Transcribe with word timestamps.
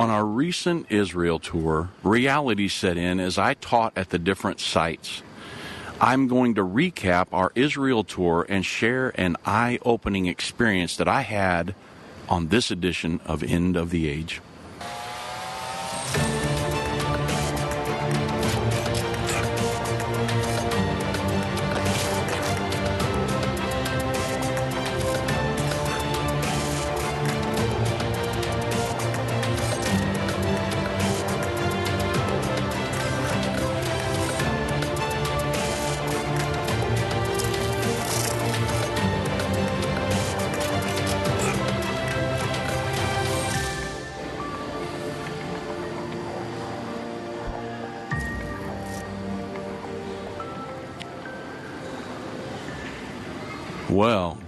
On 0.00 0.08
our 0.08 0.24
recent 0.24 0.86
Israel 0.88 1.38
tour, 1.38 1.90
reality 2.02 2.68
set 2.68 2.96
in 2.96 3.20
as 3.20 3.36
I 3.36 3.52
taught 3.52 3.92
at 3.96 4.08
the 4.08 4.18
different 4.18 4.58
sites. 4.58 5.22
I'm 6.00 6.26
going 6.26 6.54
to 6.54 6.62
recap 6.62 7.26
our 7.32 7.52
Israel 7.54 8.02
tour 8.02 8.46
and 8.48 8.64
share 8.64 9.10
an 9.20 9.36
eye 9.44 9.78
opening 9.84 10.24
experience 10.24 10.96
that 10.96 11.06
I 11.06 11.20
had 11.20 11.74
on 12.30 12.48
this 12.48 12.70
edition 12.70 13.20
of 13.26 13.42
End 13.42 13.76
of 13.76 13.90
the 13.90 14.08
Age. 14.08 14.40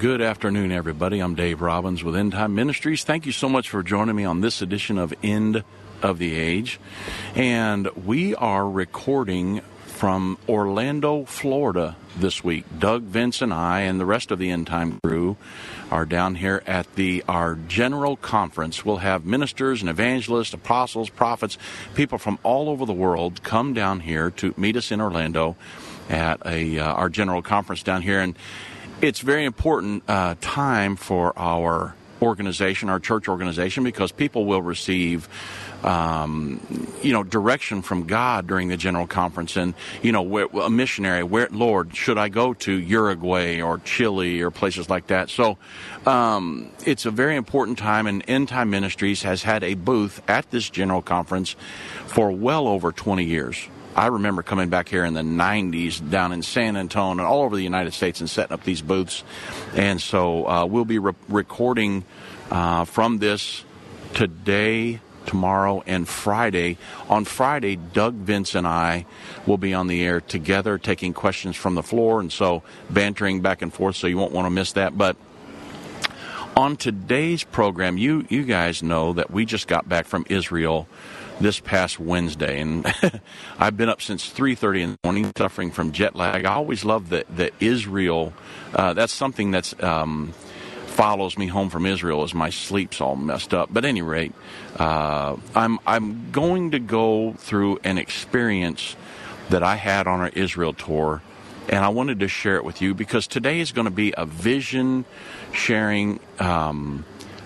Good 0.03 0.21
afternoon, 0.21 0.73
everybody. 0.73 1.21
I'm 1.21 1.37
Dave 1.37 1.63
Robbins 1.63 2.03
with 2.03 2.17
End 2.17 2.33
Time 2.33 2.57
Ministries. 2.57 3.05
Thank 3.05 3.25
you 3.25 3.31
so 3.31 3.49
much 3.49 3.71
for 3.71 3.85
joining 3.85 4.17
me 4.17 4.25
on 4.25 4.41
this 4.41 4.61
edition 4.61 4.99
of 4.99 5.15
End 5.23 5.63
of 6.03 6.19
the 6.19 6.35
Age. 6.35 6.81
And 7.37 7.87
we 8.05 8.35
are 8.35 8.69
recording 8.69 9.61
from 9.87 10.39
Orlando, 10.49 11.25
Florida 11.25 11.95
this 12.17 12.43
week. 12.43 12.65
Doug, 12.77 13.03
Vince, 13.03 13.43
and 13.43 13.55
I, 13.55 13.83
and 13.83 14.01
the 14.01 14.05
rest 14.05 14.33
of 14.33 14.41
the 14.41 14.51
End 14.51 14.67
Time 14.67 14.99
crew 15.05 15.37
are 15.89 16.05
down 16.05 16.35
here 16.35 16.65
at 16.67 16.93
the 16.97 17.23
our 17.29 17.55
general 17.69 18.17
conference. 18.17 18.85
We'll 18.85 18.97
have 18.97 19.25
ministers 19.25 19.83
and 19.83 19.89
evangelists, 19.89 20.53
apostles, 20.53 21.11
prophets, 21.11 21.59
people 21.95 22.19
from 22.19 22.41
all 22.43 22.69
over 22.69 22.85
the 22.85 22.93
world 22.93 23.45
come 23.45 23.73
down 23.73 24.01
here 24.01 24.33
to 24.33 24.53
meet 24.57 24.77
us 24.77 24.91
in 24.91 25.01
Orlando 25.01 25.55
at 26.11 26.45
a 26.45 26.81
uh, 26.81 26.93
our 26.93 27.09
general 27.09 27.41
conference 27.41 27.85
down 27.85 28.03
here 28.03 28.21
and 28.21 28.35
it's 29.03 29.19
very 29.19 29.45
important 29.45 30.05
uh, 30.09 30.37
time 30.41 30.95
for 30.95 31.37
our 31.37 31.95
organization, 32.23 32.89
our 32.89 33.01
church 33.01 33.27
organization, 33.29 33.83
because 33.83 34.13
people 34.13 34.47
will 34.47 34.63
receive, 34.63 35.29
um, 35.83 36.61
you 37.03 37.13
know, 37.13 37.25
direction 37.25 37.83
from 37.83 38.07
God 38.07 38.47
during 38.47 38.69
the 38.69 38.77
general 38.77 39.09
conference, 39.09 39.57
and 39.57 39.75
you 40.03 40.13
know, 40.13 40.23
where, 40.23 40.47
a 40.47 40.71
missionary, 40.71 41.25
where 41.25 41.49
Lord, 41.51 41.97
should 41.97 42.17
I 42.17 42.29
go 42.29 42.55
to 42.55 42.73
Uruguay 42.73 43.61
or 43.61 43.79
Chile 43.79 44.41
or 44.41 44.53
places 44.53 44.89
like 44.89 45.09
that? 45.09 45.31
So, 45.31 45.59
um, 46.07 46.71
it's 46.87 47.05
a 47.05 47.11
very 47.11 47.35
important 47.35 47.79
time, 47.79 48.07
and 48.07 48.23
End 48.29 48.49
Time 48.49 48.71
Ministries 48.71 49.23
has 49.25 49.43
had 49.43 49.65
a 49.65 49.75
booth 49.75 50.23
at 50.29 50.49
this 50.53 50.71
general 50.71 51.03
conference 51.03 51.57
for 52.07 52.31
well 52.31 52.69
over 52.69 52.93
20 52.93 53.25
years. 53.25 53.67
I 53.95 54.07
remember 54.07 54.43
coming 54.43 54.71
back 54.71 54.89
here 54.89 55.05
in 55.05 55.13
the 55.13 55.21
90s 55.21 56.11
down 56.11 56.33
in 56.33 56.43
San 56.43 56.77
Antonio 56.77 57.23
and 57.23 57.31
all 57.31 57.43
over 57.43 57.57
the 57.57 57.63
United 57.63 57.93
States 57.93 58.21
and 58.21 58.31
setting 58.31 58.55
up 58.55 58.65
these 58.65 58.81
booths. 58.81 59.23
And 59.75 60.01
so 60.01 60.49
uh, 60.49 60.65
we'll 60.65 60.87
be 60.87 60.99
re- 60.99 61.13
recording 61.29 62.05
uh, 62.51 62.87
from 62.87 63.19
this 63.19 63.65
today, 64.15 65.01
tomorrow, 65.27 65.83
and 65.87 66.09
Friday. 66.09 66.79
On 67.11 67.27
Friday, 67.27 67.77
Doug, 67.77 68.15
Vince, 68.15 68.55
and 68.55 68.67
I 68.67 69.05
will 69.47 69.59
be 69.59 69.75
on 69.75 69.89
the 69.89 70.03
air 70.03 70.23
together 70.23 70.79
taking 70.79 71.13
questions 71.13 71.55
from 71.55 71.75
the 71.75 71.83
floor 71.83 72.21
and 72.21 72.33
so 72.33 72.63
bantering 72.89 73.43
back 73.43 73.61
and 73.61 73.73
forth, 73.73 73.97
so 73.97 74.07
you 74.07 74.17
won't 74.17 74.33
want 74.33 74.47
to 74.47 74.51
miss 74.51 74.73
that. 74.73 74.97
But 74.97 75.17
on 76.57 76.77
today's 76.77 77.45
program, 77.45 77.99
you, 77.99 78.27
you 78.31 78.45
guys 78.45 78.83
know 78.83 79.13
that 79.13 79.31
we 79.31 79.45
just 79.45 79.69
got 79.69 79.87
back 79.87 80.07
from 80.07 80.25
Israel 80.31 80.89
this 81.43 81.61
past 81.61 81.99
Wednesday, 82.01 82.61
and 82.61 82.87
I've 83.59 83.77
been 83.77 83.89
up 83.89 84.01
since 84.01 84.31
3:30 84.31 84.81
in 84.81 84.91
the 84.93 84.99
morning, 85.05 85.33
suffering 85.37 85.71
from 85.71 85.93
jet 85.93 86.15
lag. 86.17 86.45
I 86.45 86.55
always 86.55 86.85
love 86.85 87.09
the 87.11 87.25
the 87.35 87.51
Israel. 87.61 88.33
Uh, 88.75 88.95
that's 88.95 89.13
something 89.13 89.51
that's 89.51 89.75
um, 89.83 90.33
follows 90.87 91.37
me 91.37 91.47
home 91.49 91.71
from 91.71 91.87
Israel 91.87 92.23
as 92.23 92.35
my 92.35 92.51
sleep's 92.51 93.01
all 93.01 93.17
messed 93.17 93.53
up. 93.55 93.69
But 93.73 93.85
any 93.85 94.03
rate, 94.03 94.33
uh, 94.79 95.37
I'm 95.55 95.79
I'm 95.87 96.31
going 96.31 96.71
to 96.73 96.79
go 96.79 97.35
through 97.35 97.81
an 97.85 97.99
experience 97.99 98.97
that 99.51 99.63
I 99.63 99.77
had 99.77 100.07
on 100.07 100.21
our 100.21 100.29
Israel 100.29 100.73
tour, 100.73 101.23
and 101.69 101.85
I 101.85 101.89
wanted 101.89 102.21
to 102.21 102.29
share 102.29 102.57
it 102.57 102.65
with 102.65 102.81
you 102.81 102.95
because 102.95 103.27
today 103.27 103.61
is 103.61 103.73
going 103.73 103.87
to 103.87 103.91
be 103.91 104.15
a 104.17 104.27
vision 104.27 105.05
sharing 105.53 106.21
um, 106.39 107.05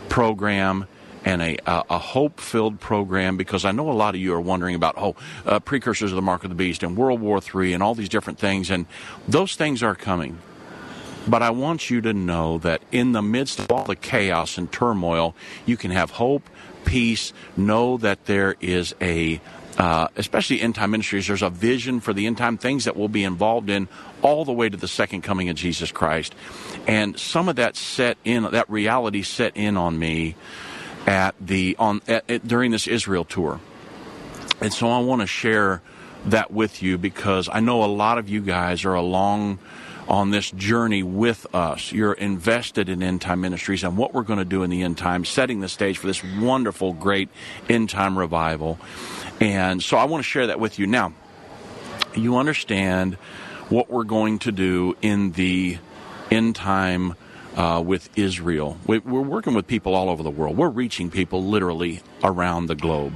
program 0.08 0.86
and 1.26 1.42
a, 1.42 1.56
a 1.66 1.98
hope 1.98 2.38
filled 2.38 2.78
program 2.78 3.36
because 3.36 3.64
I 3.64 3.72
know 3.72 3.90
a 3.90 3.92
lot 3.92 4.14
of 4.14 4.20
you 4.20 4.32
are 4.32 4.40
wondering 4.40 4.76
about, 4.76 4.94
oh, 4.96 5.16
uh, 5.44 5.58
precursors 5.58 6.12
of 6.12 6.16
the 6.16 6.22
mark 6.22 6.44
of 6.44 6.50
the 6.50 6.56
beast 6.56 6.84
and 6.84 6.96
World 6.96 7.20
War 7.20 7.40
III 7.40 7.74
and 7.74 7.82
all 7.82 7.96
these 7.96 8.08
different 8.08 8.38
things. 8.38 8.70
And 8.70 8.86
those 9.26 9.56
things 9.56 9.82
are 9.82 9.96
coming. 9.96 10.38
But 11.26 11.42
I 11.42 11.50
want 11.50 11.90
you 11.90 12.00
to 12.02 12.12
know 12.12 12.58
that 12.58 12.80
in 12.92 13.10
the 13.10 13.22
midst 13.22 13.58
of 13.58 13.72
all 13.72 13.84
the 13.84 13.96
chaos 13.96 14.56
and 14.56 14.70
turmoil, 14.70 15.34
you 15.66 15.76
can 15.76 15.90
have 15.90 16.12
hope, 16.12 16.48
peace, 16.84 17.32
know 17.56 17.96
that 17.96 18.26
there 18.26 18.54
is 18.60 18.94
a 19.02 19.40
uh, 19.78 20.08
especially 20.16 20.62
end 20.62 20.74
time 20.74 20.92
ministries, 20.92 21.26
there's 21.26 21.42
a 21.42 21.50
vision 21.50 22.00
for 22.00 22.14
the 22.14 22.26
end 22.26 22.38
time 22.38 22.56
things 22.56 22.84
that 22.84 22.96
we'll 22.96 23.08
be 23.08 23.24
involved 23.24 23.68
in 23.68 23.88
all 24.22 24.44
the 24.44 24.52
way 24.52 24.70
to 24.70 24.76
the 24.76 24.88
second 24.88 25.20
coming 25.20 25.50
of 25.50 25.56
Jesus 25.56 25.92
Christ. 25.92 26.34
And 26.86 27.18
some 27.18 27.50
of 27.50 27.56
that 27.56 27.76
set 27.76 28.16
in, 28.24 28.44
that 28.44 28.70
reality 28.70 29.22
set 29.22 29.54
in 29.54 29.76
on 29.76 29.98
me 29.98 30.34
at 31.06 31.34
the 31.40 31.76
on 31.78 32.02
at, 32.08 32.28
at, 32.30 32.46
during 32.46 32.70
this 32.70 32.86
Israel 32.86 33.24
tour, 33.24 33.60
and 34.60 34.72
so 34.72 34.88
I 34.88 34.98
want 34.98 35.20
to 35.20 35.26
share 35.26 35.82
that 36.26 36.50
with 36.50 36.82
you 36.82 36.98
because 36.98 37.48
I 37.50 37.60
know 37.60 37.84
a 37.84 37.86
lot 37.86 38.18
of 38.18 38.28
you 38.28 38.40
guys 38.40 38.84
are 38.84 38.94
along 38.94 39.58
on 40.08 40.30
this 40.30 40.50
journey 40.50 41.02
with 41.02 41.46
us. 41.54 41.92
You're 41.92 42.12
invested 42.12 42.88
in 42.88 43.02
end 43.02 43.20
time 43.20 43.40
ministries 43.40 43.84
and 43.84 43.96
what 43.96 44.14
we're 44.14 44.22
going 44.22 44.38
to 44.38 44.44
do 44.44 44.62
in 44.62 44.70
the 44.70 44.82
end 44.82 44.98
time, 44.98 45.24
setting 45.24 45.60
the 45.60 45.68
stage 45.68 45.98
for 45.98 46.06
this 46.06 46.22
wonderful, 46.22 46.92
great 46.92 47.28
end 47.68 47.90
time 47.90 48.18
revival. 48.18 48.78
And 49.40 49.82
so 49.82 49.96
I 49.96 50.04
want 50.04 50.24
to 50.24 50.28
share 50.28 50.48
that 50.48 50.60
with 50.60 50.78
you. 50.78 50.86
Now, 50.86 51.12
you 52.14 52.36
understand 52.36 53.14
what 53.68 53.90
we're 53.90 54.04
going 54.04 54.38
to 54.40 54.52
do 54.52 54.96
in 55.02 55.32
the 55.32 55.78
end 56.30 56.56
time 56.56 57.14
uh, 57.56 57.82
with 57.84 58.10
Israel. 58.16 58.78
We, 58.86 58.98
we're 58.98 59.20
working 59.20 59.54
with 59.54 59.66
people 59.66 59.94
all 59.94 60.10
over 60.10 60.22
the 60.22 60.30
world. 60.30 60.56
We're 60.56 60.68
reaching 60.68 61.10
people 61.10 61.42
literally 61.42 62.02
around 62.22 62.66
the 62.66 62.74
globe 62.74 63.14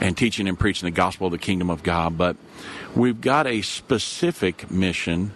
and 0.00 0.16
teaching 0.16 0.46
and 0.46 0.58
preaching 0.58 0.86
the 0.86 0.94
gospel 0.94 1.26
of 1.26 1.32
the 1.32 1.38
kingdom 1.38 1.70
of 1.70 1.82
God. 1.82 2.16
But 2.16 2.36
we've 2.94 3.20
got 3.20 3.46
a 3.46 3.62
specific 3.62 4.70
mission 4.70 5.32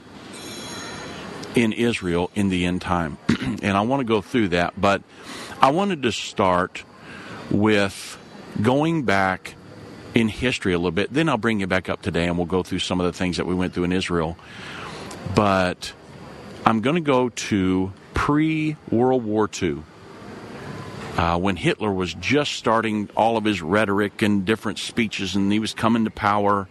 in 1.55 1.73
Israel 1.73 2.31
in 2.35 2.49
the 2.49 2.65
end 2.65 2.83
time. 2.83 3.19
and 3.63 3.77
I 3.77 3.81
want 3.81 4.01
to 4.01 4.05
go 4.05 4.21
through 4.21 4.49
that. 4.49 4.81
But 4.81 5.03
I 5.61 5.71
wanted 5.71 6.03
to 6.03 6.13
start 6.13 6.85
with 7.51 8.19
going 8.61 9.05
back 9.05 9.55
in 10.15 10.29
history 10.29 10.75
a 10.75 10.79
little 10.79 10.91
bit. 10.91 11.13
Then 11.13 11.29
I'll 11.29 11.39
bring 11.39 11.61
you 11.61 11.67
back 11.67 11.89
up 11.89 12.03
today 12.03 12.27
and 12.27 12.37
we'll 12.37 12.47
go 12.47 12.63
through 12.63 12.81
some 12.81 13.01
of 13.01 13.07
the 13.07 13.13
things 13.13 13.39
that 13.39 13.47
we 13.47 13.55
went 13.55 13.73
through 13.73 13.85
in 13.85 13.93
Israel. 13.93 14.37
But 15.35 15.93
I'm 16.67 16.81
going 16.81 16.97
to 16.97 17.01
go 17.01 17.31
to 17.31 17.93
pre 18.23 18.77
World 18.89 19.25
War 19.25 19.51
II. 19.61 19.83
Uh, 21.17 21.37
when 21.41 21.57
Hitler 21.57 21.93
was 21.93 22.15
just 22.15 22.53
starting 22.53 23.11
all 23.17 23.37
of 23.37 23.43
his 23.43 23.61
rhetoric 23.61 24.23
and 24.23 24.45
different 24.45 24.79
speeches, 24.79 25.35
and 25.35 25.53
he 25.53 25.59
was 25.59 25.75
coming 25.75 26.05
to 26.05 26.11
power. 26.13 26.69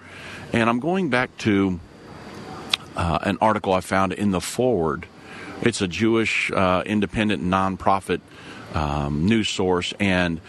And 0.53 0.69
I'm 0.69 0.79
going 0.79 1.09
back 1.09 1.37
to 1.39 1.77
uh, 2.95 3.19
an 3.23 3.37
article 3.41 3.73
I 3.73 3.81
found 3.81 4.13
in 4.13 4.31
the 4.31 4.39
Forward. 4.39 5.05
It's 5.61 5.81
a 5.81 5.89
Jewish 5.89 6.49
uh, 6.53 6.83
independent 6.85 7.43
nonprofit 7.43 8.21
um, 8.73 9.25
news 9.25 9.49
source, 9.49 9.93
and 9.99 10.39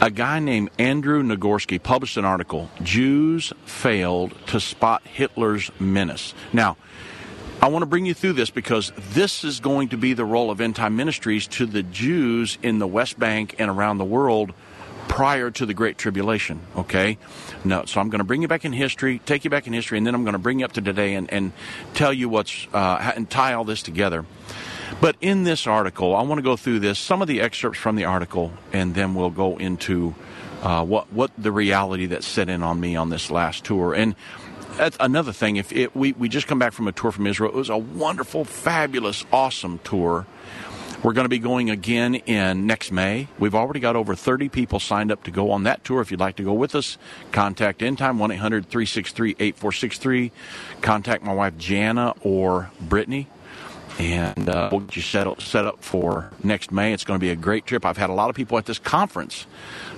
a 0.00 0.12
guy 0.12 0.38
named 0.38 0.70
Andrew 0.78 1.20
Nagorski 1.24 1.82
published 1.82 2.16
an 2.16 2.24
article 2.24 2.70
Jews 2.80 3.52
failed 3.64 4.32
to 4.46 4.60
spot 4.60 5.02
Hitler's 5.02 5.72
menace. 5.80 6.32
Now, 6.52 6.76
I 7.60 7.68
want 7.68 7.82
to 7.82 7.86
bring 7.86 8.06
you 8.06 8.14
through 8.14 8.34
this 8.34 8.50
because 8.50 8.92
this 8.96 9.42
is 9.42 9.60
going 9.60 9.88
to 9.88 9.96
be 9.96 10.12
the 10.12 10.24
role 10.24 10.50
of 10.50 10.60
end 10.60 10.76
time 10.76 10.94
ministries 10.94 11.46
to 11.48 11.66
the 11.66 11.82
Jews 11.82 12.58
in 12.62 12.78
the 12.78 12.86
West 12.86 13.18
Bank 13.18 13.56
and 13.58 13.70
around 13.70 13.98
the 13.98 14.04
world 14.04 14.52
prior 15.08 15.50
to 15.50 15.66
the 15.66 15.72
Great 15.72 15.96
Tribulation. 15.96 16.60
Okay? 16.76 17.16
No, 17.64 17.84
so 17.86 18.00
I'm 18.00 18.10
going 18.10 18.18
to 18.18 18.24
bring 18.24 18.42
you 18.42 18.48
back 18.48 18.64
in 18.64 18.72
history, 18.72 19.20
take 19.24 19.44
you 19.44 19.50
back 19.50 19.66
in 19.66 19.72
history, 19.72 19.96
and 19.98 20.06
then 20.06 20.14
I'm 20.14 20.24
going 20.24 20.34
to 20.34 20.38
bring 20.38 20.60
you 20.60 20.64
up 20.64 20.72
to 20.72 20.82
today 20.82 21.14
and, 21.14 21.32
and 21.32 21.52
tell 21.94 22.12
you 22.12 22.28
what's, 22.28 22.66
uh, 22.74 23.12
and 23.16 23.28
tie 23.28 23.54
all 23.54 23.64
this 23.64 23.82
together. 23.82 24.26
But 25.00 25.16
in 25.20 25.44
this 25.44 25.66
article, 25.66 26.14
I 26.14 26.22
want 26.22 26.38
to 26.38 26.42
go 26.42 26.56
through 26.56 26.80
this, 26.80 26.98
some 26.98 27.22
of 27.22 27.28
the 27.28 27.40
excerpts 27.40 27.78
from 27.78 27.96
the 27.96 28.04
article, 28.04 28.52
and 28.72 28.94
then 28.94 29.14
we'll 29.14 29.30
go 29.30 29.56
into 29.56 30.14
uh, 30.62 30.84
what 30.84 31.12
what 31.12 31.30
the 31.36 31.52
reality 31.52 32.06
that 32.06 32.24
set 32.24 32.48
in 32.48 32.62
on 32.62 32.80
me 32.80 32.96
on 32.96 33.10
this 33.10 33.30
last 33.30 33.64
tour. 33.64 33.94
And 33.94 34.14
that's 34.76 34.96
another 35.00 35.32
thing. 35.32 35.56
If 35.56 35.72
it, 35.72 35.96
we 35.96 36.12
we 36.12 36.28
just 36.28 36.46
come 36.46 36.58
back 36.58 36.72
from 36.72 36.88
a 36.88 36.92
tour 36.92 37.10
from 37.12 37.26
Israel, 37.26 37.50
it 37.50 37.56
was 37.56 37.70
a 37.70 37.78
wonderful, 37.78 38.44
fabulous, 38.44 39.24
awesome 39.32 39.80
tour. 39.84 40.26
We're 41.02 41.12
going 41.12 41.26
to 41.26 41.30
be 41.30 41.38
going 41.38 41.70
again 41.70 42.14
in 42.14 42.66
next 42.66 42.90
May. 42.90 43.28
We've 43.38 43.54
already 43.54 43.80
got 43.80 43.96
over 43.96 44.14
30 44.14 44.48
people 44.48 44.80
signed 44.80 45.12
up 45.12 45.22
to 45.24 45.30
go 45.30 45.50
on 45.50 45.62
that 45.64 45.84
tour. 45.84 46.00
If 46.00 46.10
you'd 46.10 46.20
like 46.20 46.36
to 46.36 46.42
go 46.42 46.54
with 46.54 46.74
us, 46.74 46.98
contact 47.32 47.80
Endtime 47.80 48.18
1 48.18 48.32
800 48.32 48.66
363 48.66 49.36
8463. 49.38 50.32
Contact 50.80 51.22
my 51.22 51.34
wife 51.34 51.56
Jana 51.58 52.14
or 52.22 52.70
Brittany 52.80 53.28
and 53.98 54.48
uh, 54.48 54.68
we'll 54.70 54.80
get 54.80 54.96
you 54.96 55.02
set 55.02 55.26
up, 55.26 55.40
set 55.40 55.64
up 55.64 55.82
for 55.82 56.30
next 56.42 56.70
May. 56.70 56.92
It's 56.92 57.04
going 57.04 57.18
to 57.18 57.24
be 57.24 57.30
a 57.30 57.36
great 57.36 57.66
trip. 57.66 57.84
I've 57.86 57.96
had 57.96 58.10
a 58.10 58.12
lot 58.12 58.28
of 58.28 58.36
people 58.36 58.58
at 58.58 58.66
this 58.66 58.78
conference 58.78 59.46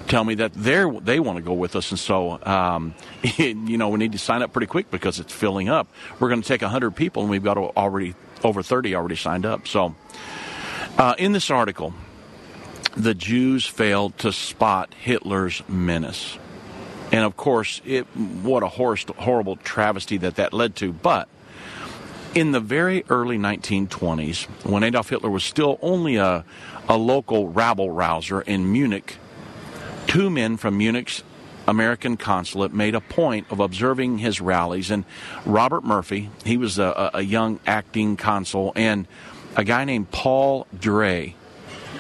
tell 0.07 0.25
me 0.25 0.37
that 0.37 0.55
they 0.55 0.85
they 1.03 1.21
want 1.21 1.37
to 1.37 1.43
go 1.43 1.53
with 1.53 1.75
us, 1.75 1.91
and 1.91 1.99
so 1.99 2.39
um, 2.45 2.95
you 3.37 3.77
know 3.77 3.89
we 3.89 3.99
need 3.99 4.13
to 4.13 4.19
sign 4.19 4.43
up 4.43 4.53
pretty 4.53 4.67
quick 4.67 4.91
because 4.91 5.19
it's 5.19 5.33
filling 5.33 5.69
up. 5.69 5.89
We're 6.21 6.29
going 6.29 6.43
to 6.43 6.49
take 6.49 6.63
hundred 6.63 6.93
people, 6.93 7.23
and 7.23 7.31
we've 7.31 7.43
got 7.43 7.59
already 7.59 8.15
over 8.45 8.63
thirty 8.63 8.95
already 8.95 9.17
signed 9.17 9.45
up. 9.45 9.67
So 9.67 9.95
uh, 10.97 11.15
in 11.19 11.33
this 11.33 11.51
article, 11.51 11.95
the 12.97 13.15
Jews 13.15 13.67
failed 13.67 14.17
to 14.19 14.33
spot 14.33 14.95
Hitler's 14.95 15.63
menace, 15.69 16.39
and 17.11 17.25
of 17.25 17.37
course, 17.37 17.81
it 17.85 18.05
what 18.15 18.63
a 18.63 18.69
horrible 18.69 19.57
travesty 19.57 20.19
that 20.19 20.37
that 20.37 20.53
led 20.53 20.77
to, 20.77 20.93
but 20.93 21.29
in 22.35 22.53
the 22.53 22.61
very 22.61 23.05
early 23.09 23.39
1920s, 23.39 24.45
when 24.65 24.83
Adolf 24.83 25.09
Hitler 25.09 25.31
was 25.31 25.45
still 25.45 25.79
only 25.83 26.17
a, 26.17 26.45
a 26.89 26.97
local 26.97 27.49
rabble 27.49 27.91
rouser 27.91 28.41
in 28.41 28.71
Munich, 28.71 29.17
two 30.07 30.31
men 30.31 30.57
from 30.57 30.77
Munich's 30.77 31.23
American 31.67 32.17
consulate 32.17 32.73
made 32.73 32.95
a 32.95 33.01
point 33.01 33.47
of 33.51 33.61
observing 33.61 34.19
his 34.19 34.41
rallies. 34.41 34.91
And 34.91 35.05
Robert 35.45 35.85
Murphy, 35.85 36.31
he 36.45 36.57
was 36.57 36.79
a, 36.79 37.11
a 37.15 37.23
young 37.23 37.61
acting 37.67 38.17
consul, 38.17 38.73
and 38.75 39.07
a 39.57 39.65
guy 39.65 39.85
named 39.85 40.11
Paul 40.11 40.67
Drey, 40.75 41.35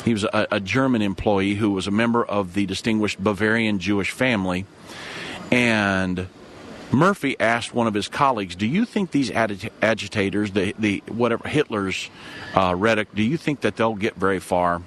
he 0.04 0.12
was 0.12 0.24
a, 0.24 0.46
a 0.50 0.60
German 0.60 1.02
employee 1.02 1.54
who 1.54 1.72
was 1.72 1.86
a 1.86 1.90
member 1.90 2.24
of 2.24 2.54
the 2.54 2.64
distinguished 2.66 3.22
Bavarian 3.22 3.78
Jewish 3.78 4.10
family. 4.10 4.64
And 5.50 6.28
Murphy 6.90 7.38
asked 7.38 7.74
one 7.74 7.86
of 7.86 7.94
his 7.94 8.08
colleagues, 8.08 8.56
"Do 8.56 8.66
you 8.66 8.84
think 8.84 9.10
these 9.10 9.30
agitators, 9.30 10.52
the 10.52 10.74
the 10.78 11.02
whatever 11.08 11.48
Hitler's 11.48 12.08
uh, 12.54 12.74
rhetoric, 12.76 13.14
do 13.14 13.22
you 13.22 13.36
think 13.36 13.60
that 13.60 13.76
they'll 13.76 13.94
get 13.94 14.16
very 14.16 14.40
far?" 14.40 14.82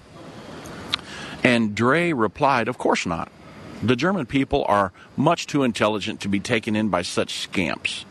And 1.43 1.75
Drey 1.75 2.13
replied, 2.15 2.67
"Of 2.67 2.77
course 2.77 3.05
not. 3.05 3.31
The 3.83 3.95
German 3.95 4.25
people 4.25 4.65
are 4.67 4.91
much 5.15 5.47
too 5.47 5.63
intelligent 5.63 6.21
to 6.21 6.27
be 6.27 6.39
taken 6.39 6.75
in 6.75 6.89
by 6.89 7.03
such 7.03 7.39
scamps." 7.39 8.05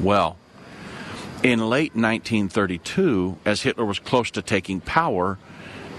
Well, 0.00 0.38
in 1.42 1.68
late 1.68 1.94
1932, 1.94 3.36
as 3.44 3.62
Hitler 3.62 3.84
was 3.84 3.98
close 3.98 4.30
to 4.32 4.42
taking 4.42 4.80
power, 4.80 5.38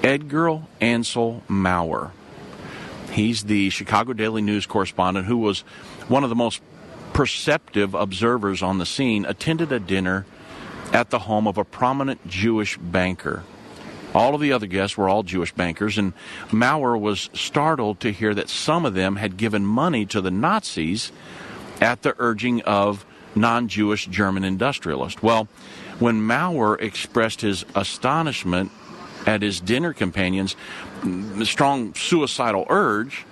Edgar 0.04 0.62
Ansel 0.80 1.44
Mowrer, 1.48 2.12
he's 3.12 3.44
the 3.44 3.70
Chicago 3.70 4.14
Daily 4.14 4.42
News 4.42 4.66
correspondent 4.66 5.28
who 5.28 5.38
was 5.38 5.62
one 6.08 6.24
of 6.24 6.30
the 6.30 6.36
most 6.36 6.62
perceptive 7.14 7.94
observers 7.94 8.62
on 8.62 8.78
the 8.78 8.86
scene 8.86 9.26
attended 9.26 9.72
a 9.72 9.80
dinner 9.80 10.26
at 10.94 11.10
the 11.10 11.20
home 11.20 11.48
of 11.48 11.58
a 11.58 11.64
prominent 11.64 12.26
Jewish 12.28 12.78
banker. 12.78 13.44
All 14.14 14.36
of 14.36 14.42
the 14.42 14.52
other 14.52 14.68
guests 14.68 14.98
were 14.98 15.08
all 15.08 15.24
Jewish 15.24 15.54
bankers, 15.54 15.98
and 15.98 16.14
Mowrer 16.52 16.98
was 16.98 17.30
startled 17.34 18.02
to 18.02 18.12
hear 18.12 18.34
that 18.34 18.50
some 18.50 18.86
of 18.86 18.94
them 18.94 19.16
had 19.16 19.38
given 19.38 19.66
money 19.66 20.06
to 20.08 20.20
the 20.20 20.32
Nazis 20.32 21.12
at 21.80 22.02
the 22.02 22.14
urging 22.20 22.62
of 22.64 23.06
non 23.36 23.70
Jewish 23.70 24.08
German 24.08 24.44
industrialists. 24.44 25.24
Well, 25.24 25.48
when 26.00 26.22
Mowrer 26.22 26.76
expressed 26.76 27.42
his 27.42 27.64
astonishment 27.74 28.72
at 29.26 29.42
his 29.42 29.62
dinner 29.62 29.94
companions' 29.94 30.56
strong 31.44 31.94
suicidal 31.94 32.66
urge, 32.70 33.26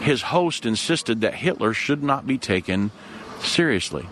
his 0.00 0.22
host 0.22 0.66
insisted 0.66 1.20
that 1.20 1.34
Hitler 1.34 1.72
should 1.72 2.02
not 2.02 2.26
be 2.26 2.38
taken 2.38 2.90
seriously. 3.40 4.06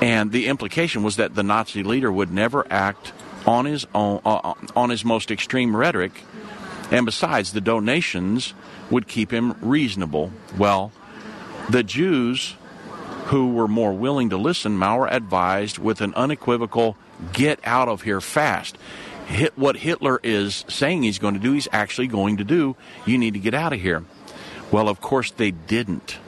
And 0.00 0.32
the 0.32 0.46
implication 0.46 1.02
was 1.02 1.16
that 1.16 1.34
the 1.34 1.42
Nazi 1.42 1.82
leader 1.82 2.10
would 2.10 2.32
never 2.32 2.66
act 2.70 3.12
on 3.46 3.66
his 3.66 3.86
own, 3.94 4.20
uh, 4.24 4.54
on 4.74 4.90
his 4.90 5.04
most 5.04 5.30
extreme 5.30 5.76
rhetoric, 5.76 6.24
and 6.90 7.06
besides, 7.06 7.52
the 7.52 7.60
donations 7.60 8.54
would 8.90 9.06
keep 9.06 9.32
him 9.32 9.54
reasonable. 9.60 10.32
Well, 10.58 10.92
the 11.68 11.82
Jews 11.82 12.56
who 13.26 13.52
were 13.52 13.68
more 13.68 13.92
willing 13.92 14.30
to 14.30 14.36
listen, 14.36 14.76
Mowrer 14.76 15.06
advised 15.08 15.78
with 15.78 16.00
an 16.00 16.14
unequivocal 16.14 16.96
"Get 17.32 17.60
out 17.64 17.88
of 17.88 18.02
here 18.02 18.20
fast." 18.20 18.76
Hit 19.26 19.56
what 19.56 19.76
Hitler 19.76 20.18
is 20.24 20.64
saying 20.66 21.04
he's 21.04 21.20
going 21.20 21.34
to 21.34 21.40
do, 21.40 21.52
he's 21.52 21.68
actually 21.70 22.08
going 22.08 22.38
to 22.38 22.44
do. 22.44 22.74
You 23.06 23.16
need 23.16 23.34
to 23.34 23.38
get 23.38 23.54
out 23.54 23.72
of 23.72 23.80
here. 23.80 24.02
Well, 24.70 24.88
of 24.88 25.00
course 25.00 25.30
they 25.30 25.50
didn't. 25.50 26.18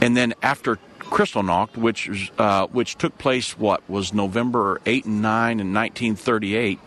And 0.00 0.16
then 0.16 0.34
after 0.42 0.78
Kristallnacht, 0.98 1.76
which 1.76 2.32
uh, 2.38 2.66
which 2.68 2.96
took 2.96 3.18
place 3.18 3.58
what 3.58 3.88
was 3.88 4.14
November 4.14 4.80
eight 4.86 5.04
and 5.04 5.20
nine 5.22 5.60
in 5.60 5.72
1938, 5.74 6.78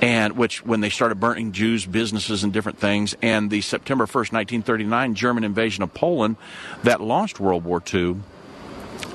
and 0.00 0.36
which 0.36 0.64
when 0.64 0.80
they 0.80 0.90
started 0.90 1.18
burning 1.18 1.52
Jews' 1.52 1.84
businesses 1.84 2.44
and 2.44 2.52
different 2.52 2.78
things, 2.78 3.16
and 3.20 3.50
the 3.50 3.60
September 3.60 4.06
1st, 4.06 4.32
1939 4.32 5.14
German 5.14 5.44
invasion 5.44 5.82
of 5.82 5.92
Poland 5.94 6.36
that 6.84 7.00
launched 7.00 7.40
World 7.40 7.64
War 7.64 7.82
II. 7.92 8.16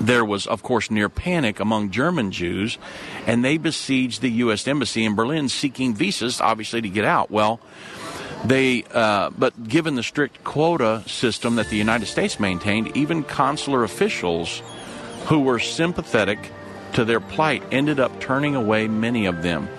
There 0.01 0.25
was, 0.25 0.47
of 0.47 0.63
course, 0.63 0.89
near 0.89 1.07
panic 1.07 1.59
among 1.59 1.91
German 1.91 2.31
Jews, 2.31 2.77
and 3.27 3.43
they 3.43 3.57
besieged 3.57 4.21
the 4.21 4.31
U.S. 4.31 4.67
Embassy 4.67 5.05
in 5.05 5.15
Berlin 5.15 5.49
seeking 5.49 5.93
visas, 5.93 6.41
obviously, 6.41 6.81
to 6.81 6.89
get 6.89 7.05
out. 7.05 7.29
Well, 7.29 7.59
they, 8.45 8.83
uh, 8.91 9.29
but 9.31 9.67
given 9.67 9.95
the 9.95 10.03
strict 10.03 10.43
quota 10.43 11.03
system 11.07 11.55
that 11.55 11.69
the 11.69 11.77
United 11.77 12.07
States 12.07 12.39
maintained, 12.39 12.95
even 12.95 13.23
consular 13.23 13.83
officials 13.83 14.61
who 15.25 15.39
were 15.39 15.59
sympathetic 15.59 16.51
to 16.93 17.05
their 17.05 17.19
plight 17.19 17.63
ended 17.71 17.99
up 17.99 18.19
turning 18.19 18.55
away 18.55 18.87
many 18.87 19.25
of 19.25 19.41
them. 19.41 19.69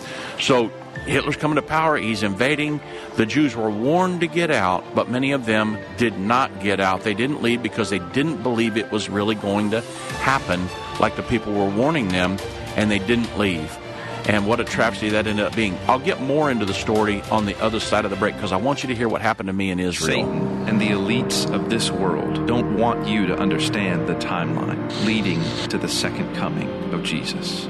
So 0.41 0.69
Hitler's 1.07 1.37
coming 1.37 1.57
to 1.57 1.63
power, 1.63 1.97
he's 1.97 2.23
invading. 2.23 2.81
The 3.17 3.27
Jews 3.27 3.55
were 3.55 3.71
warned 3.71 4.21
to 4.21 4.27
get 4.27 4.51
out, 4.51 4.95
but 4.95 5.11
many 5.11 5.33
of 5.33 5.45
them 5.45 5.79
did 5.99 6.19
not 6.19 6.61
get 6.61 6.81
out. 6.81 7.03
They 7.03 7.15
didn't 7.15 7.43
leave 7.43 7.63
because 7.63 7.91
they 7.91 7.99
didn't 7.99 8.43
believe 8.43 8.77
it 8.77 8.91
was 8.91 9.11
really 9.11 9.35
going 9.35 9.71
to 9.73 9.83
happen 10.23 10.67
like 10.99 11.17
the 11.17 11.23
people 11.23 11.53
were 11.53 11.69
warning 11.69 12.09
them, 12.09 12.39
and 12.77 12.91
they 12.91 12.99
didn't 12.99 13.39
leave 13.39 13.79
and 14.27 14.47
what 14.47 14.61
a 14.61 14.65
tragedy 14.65 15.11
that 15.11 15.27
ended 15.27 15.45
up 15.45 15.55
being. 15.55 15.77
I'll 15.87 15.99
get 15.99 16.21
more 16.21 16.51
into 16.51 16.65
the 16.65 16.75
story 16.75 17.23
on 17.31 17.47
the 17.47 17.57
other 17.63 17.81
side 17.81 18.05
of 18.05 18.11
the 18.11 18.17
break 18.17 18.35
because 18.35 18.53
I 18.53 18.57
want 18.57 18.83
you 18.83 18.89
to 18.89 18.95
hear 18.95 19.09
what 19.09 19.21
happened 19.21 19.49
to 19.49 19.53
me 19.53 19.71
in 19.71 19.81
Israel. 19.81 20.27
Satan 20.27 20.69
and 20.69 20.81
the 20.81 20.89
elites 20.89 21.53
of 21.53 21.71
this 21.71 21.91
world 21.91 22.47
don't 22.47 22.77
want 22.79 23.07
you 23.07 23.27
to 23.27 23.37
understand 23.37 24.09
the 24.09 24.15
timeline 24.15 25.05
leading 25.05 25.43
to 25.69 25.79
the 25.79 25.89
second 25.89 26.35
coming 26.35 26.69
of 26.93 27.03
Jesus. 27.03 27.67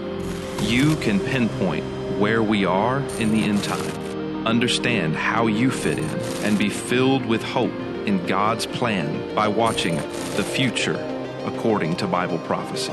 You 0.60 0.96
can 0.96 1.20
pinpoint 1.20 1.84
where 2.18 2.42
we 2.42 2.64
are 2.64 3.00
in 3.18 3.32
the 3.32 3.44
end 3.44 3.64
time, 3.64 4.46
understand 4.46 5.16
how 5.16 5.46
you 5.46 5.70
fit 5.70 5.98
in, 5.98 6.10
and 6.44 6.58
be 6.58 6.68
filled 6.68 7.26
with 7.26 7.42
hope 7.42 7.72
in 8.06 8.24
God's 8.26 8.66
plan 8.66 9.34
by 9.34 9.48
watching 9.48 9.96
the 9.96 10.44
future 10.44 10.96
according 11.44 11.96
to 11.96 12.06
Bible 12.06 12.38
prophecy. 12.38 12.92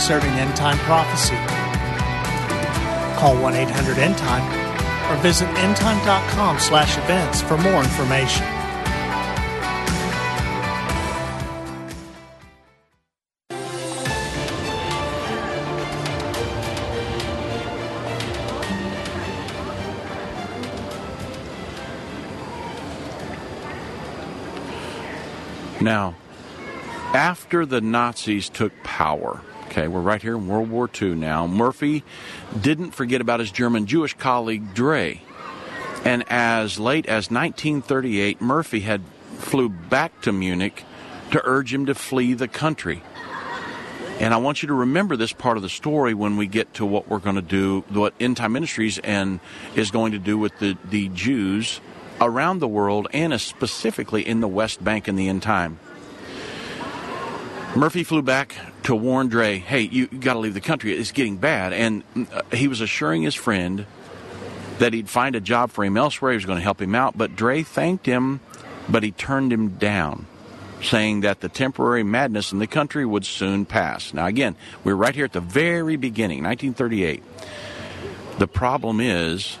concerning 0.00 0.30
end 0.38 0.56
time 0.56 0.78
prophecy. 0.78 1.36
Call 3.20 3.36
1 3.36 3.54
800 3.54 3.98
End 3.98 4.16
Time 4.16 5.12
or 5.12 5.20
visit 5.20 5.46
endtime.com 5.48 6.58
slash 6.58 6.96
events 6.96 7.42
for 7.42 7.58
more 7.58 7.82
information. 7.82 8.46
Now, 25.82 26.14
after 27.12 27.66
the 27.66 27.82
Nazis 27.82 28.48
took 28.48 28.72
power, 28.82 29.42
okay, 29.70 29.86
we're 29.86 30.00
right 30.00 30.20
here 30.20 30.36
in 30.36 30.48
World 30.48 30.68
War 30.68 30.90
II 31.00 31.14
now, 31.14 31.46
Murphy 31.46 32.02
didn't 32.60 32.90
forget 32.90 33.20
about 33.20 33.38
his 33.38 33.52
German 33.52 33.86
Jewish 33.86 34.14
colleague 34.14 34.74
Drey. 34.74 35.20
And 36.04 36.24
as 36.28 36.80
late 36.80 37.06
as 37.06 37.30
1938, 37.30 38.40
Murphy 38.40 38.80
had 38.80 39.02
flew 39.38 39.68
back 39.68 40.22
to 40.22 40.32
Munich 40.32 40.84
to 41.30 41.40
urge 41.44 41.72
him 41.72 41.86
to 41.86 41.94
flee 41.94 42.34
the 42.34 42.48
country. 42.48 43.00
And 44.18 44.34
I 44.34 44.38
want 44.38 44.60
you 44.60 44.66
to 44.68 44.74
remember 44.74 45.16
this 45.16 45.32
part 45.32 45.56
of 45.56 45.62
the 45.62 45.68
story 45.68 46.14
when 46.14 46.36
we 46.36 46.48
get 46.48 46.74
to 46.74 46.84
what 46.84 47.08
we're 47.08 47.18
going 47.20 47.36
to 47.36 47.42
do, 47.42 47.84
what 47.90 48.12
End 48.18 48.36
Time 48.36 48.52
Ministries 48.52 48.98
and 48.98 49.38
is 49.76 49.92
going 49.92 50.12
to 50.12 50.18
do 50.18 50.36
with 50.36 50.58
the, 50.58 50.76
the 50.84 51.08
Jews 51.10 51.80
around 52.20 52.58
the 52.58 52.68
world 52.68 53.06
and 53.12 53.40
specifically 53.40 54.26
in 54.26 54.40
the 54.40 54.48
West 54.48 54.82
Bank 54.82 55.06
in 55.06 55.14
the 55.14 55.28
end 55.28 55.42
time. 55.42 55.78
Murphy 57.76 58.02
flew 58.02 58.22
back 58.22 58.56
to 58.82 58.96
warn 58.96 59.30
Drey, 59.30 59.60
hey, 59.60 59.82
you, 59.82 60.08
got 60.08 60.32
to 60.32 60.40
leave 60.40 60.54
the 60.54 60.60
country. 60.60 60.92
It's 60.92 61.12
getting 61.12 61.36
bad. 61.36 61.72
And 61.72 62.02
uh, 62.32 62.42
he 62.52 62.66
was 62.66 62.80
assuring 62.80 63.22
his 63.22 63.36
friend 63.36 63.86
that 64.78 64.92
he'd 64.92 65.08
find 65.08 65.36
a 65.36 65.40
job 65.40 65.70
for 65.70 65.84
him 65.84 65.96
elsewhere. 65.96 66.32
He 66.32 66.36
was 66.36 66.46
going 66.46 66.58
to 66.58 66.64
help 66.64 66.82
him 66.82 66.96
out. 66.96 67.16
But 67.16 67.36
Drey 67.36 67.64
thanked 67.64 68.06
him, 68.06 68.40
but 68.88 69.04
he 69.04 69.12
turned 69.12 69.52
him 69.52 69.76
down, 69.78 70.26
saying 70.82 71.20
that 71.20 71.42
the 71.42 71.48
temporary 71.48 72.02
madness 72.02 72.50
in 72.50 72.58
the 72.58 72.66
country 72.66 73.06
would 73.06 73.24
soon 73.24 73.64
pass. 73.64 74.12
Now, 74.12 74.26
again, 74.26 74.56
we're 74.82 74.96
right 74.96 75.14
here 75.14 75.26
at 75.26 75.32
the 75.32 75.40
very 75.40 75.96
beginning, 75.96 76.42
1938. 76.42 77.22
The 78.38 78.48
problem 78.48 79.00
is 79.00 79.58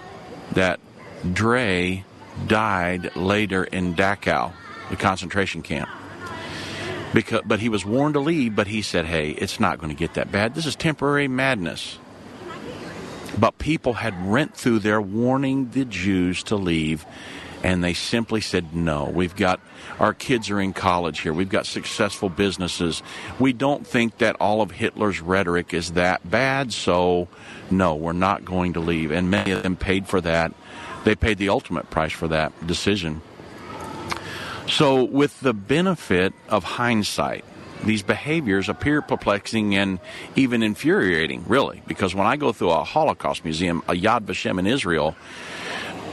that 0.52 0.80
Drey 1.24 2.02
died 2.48 3.14
later 3.14 3.62
in 3.62 3.94
Dachau, 3.94 4.52
the 4.88 4.96
concentration 4.96 5.62
camp. 5.62 5.88
Because, 7.12 7.42
but 7.44 7.60
he 7.60 7.68
was 7.68 7.84
warned 7.84 8.14
to 8.14 8.20
leave, 8.20 8.54
but 8.54 8.68
he 8.68 8.82
said, 8.82 9.06
hey, 9.06 9.30
it's 9.30 9.58
not 9.58 9.78
going 9.78 9.90
to 9.90 9.98
get 9.98 10.14
that 10.14 10.30
bad. 10.30 10.54
This 10.54 10.66
is 10.66 10.76
temporary 10.76 11.28
madness. 11.28 11.98
But 13.38 13.58
people 13.58 13.94
had 13.94 14.14
rent 14.26 14.54
through 14.54 14.80
there 14.80 15.00
warning 15.00 15.70
the 15.70 15.84
Jews 15.84 16.42
to 16.44 16.56
leave, 16.56 17.04
and 17.62 17.82
they 17.82 17.94
simply 17.94 18.40
said, 18.40 18.74
no. 18.74 19.04
We've 19.04 19.34
got, 19.34 19.60
our 19.98 20.14
kids 20.14 20.50
are 20.50 20.60
in 20.60 20.72
college 20.72 21.20
here. 21.20 21.32
We've 21.32 21.48
got 21.48 21.66
successful 21.66 22.28
businesses. 22.28 23.02
We 23.38 23.52
don't 23.52 23.86
think 23.86 24.18
that 24.18 24.36
all 24.40 24.62
of 24.62 24.72
Hitler's 24.72 25.20
rhetoric 25.20 25.74
is 25.74 25.92
that 25.92 26.28
bad, 26.28 26.72
so 26.72 27.28
no, 27.70 27.94
we're 27.94 28.12
not 28.12 28.44
going 28.44 28.74
to 28.74 28.80
leave. 28.80 29.10
And 29.10 29.30
many 29.30 29.50
of 29.50 29.62
them 29.62 29.76
paid 29.76 30.06
for 30.06 30.20
that 30.20 30.52
they 31.04 31.14
paid 31.14 31.38
the 31.38 31.48
ultimate 31.48 31.90
price 31.90 32.12
for 32.12 32.28
that 32.28 32.66
decision. 32.66 33.22
So, 34.70 35.02
with 35.02 35.40
the 35.40 35.52
benefit 35.52 36.32
of 36.48 36.62
hindsight, 36.62 37.44
these 37.84 38.04
behaviors 38.04 38.68
appear 38.68 39.02
perplexing 39.02 39.74
and 39.74 39.98
even 40.36 40.62
infuriating, 40.62 41.44
really, 41.48 41.82
because 41.88 42.14
when 42.14 42.28
I 42.28 42.36
go 42.36 42.52
through 42.52 42.70
a 42.70 42.84
Holocaust 42.84 43.44
museum, 43.44 43.82
a 43.88 43.94
Yad 43.94 44.26
Vashem 44.26 44.60
in 44.60 44.68
Israel, 44.68 45.16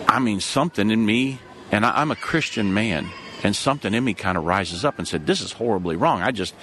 I 0.07 0.17
mean, 0.17 0.39
something 0.39 0.89
in 0.89 1.05
me, 1.05 1.39
and 1.71 1.85
I, 1.85 2.01
am 2.01 2.09
a 2.09 2.15
Christian 2.15 2.73
man, 2.73 3.09
and 3.43 3.55
something 3.55 3.93
in 3.93 4.03
me 4.03 4.15
kind 4.15 4.39
of 4.39 4.45
rises 4.45 4.83
up 4.83 4.97
and 4.97 5.07
said, 5.07 5.27
This 5.27 5.41
is 5.41 5.51
horribly 5.51 5.95
wrong. 5.95 6.23
I 6.23 6.31
just, 6.31 6.55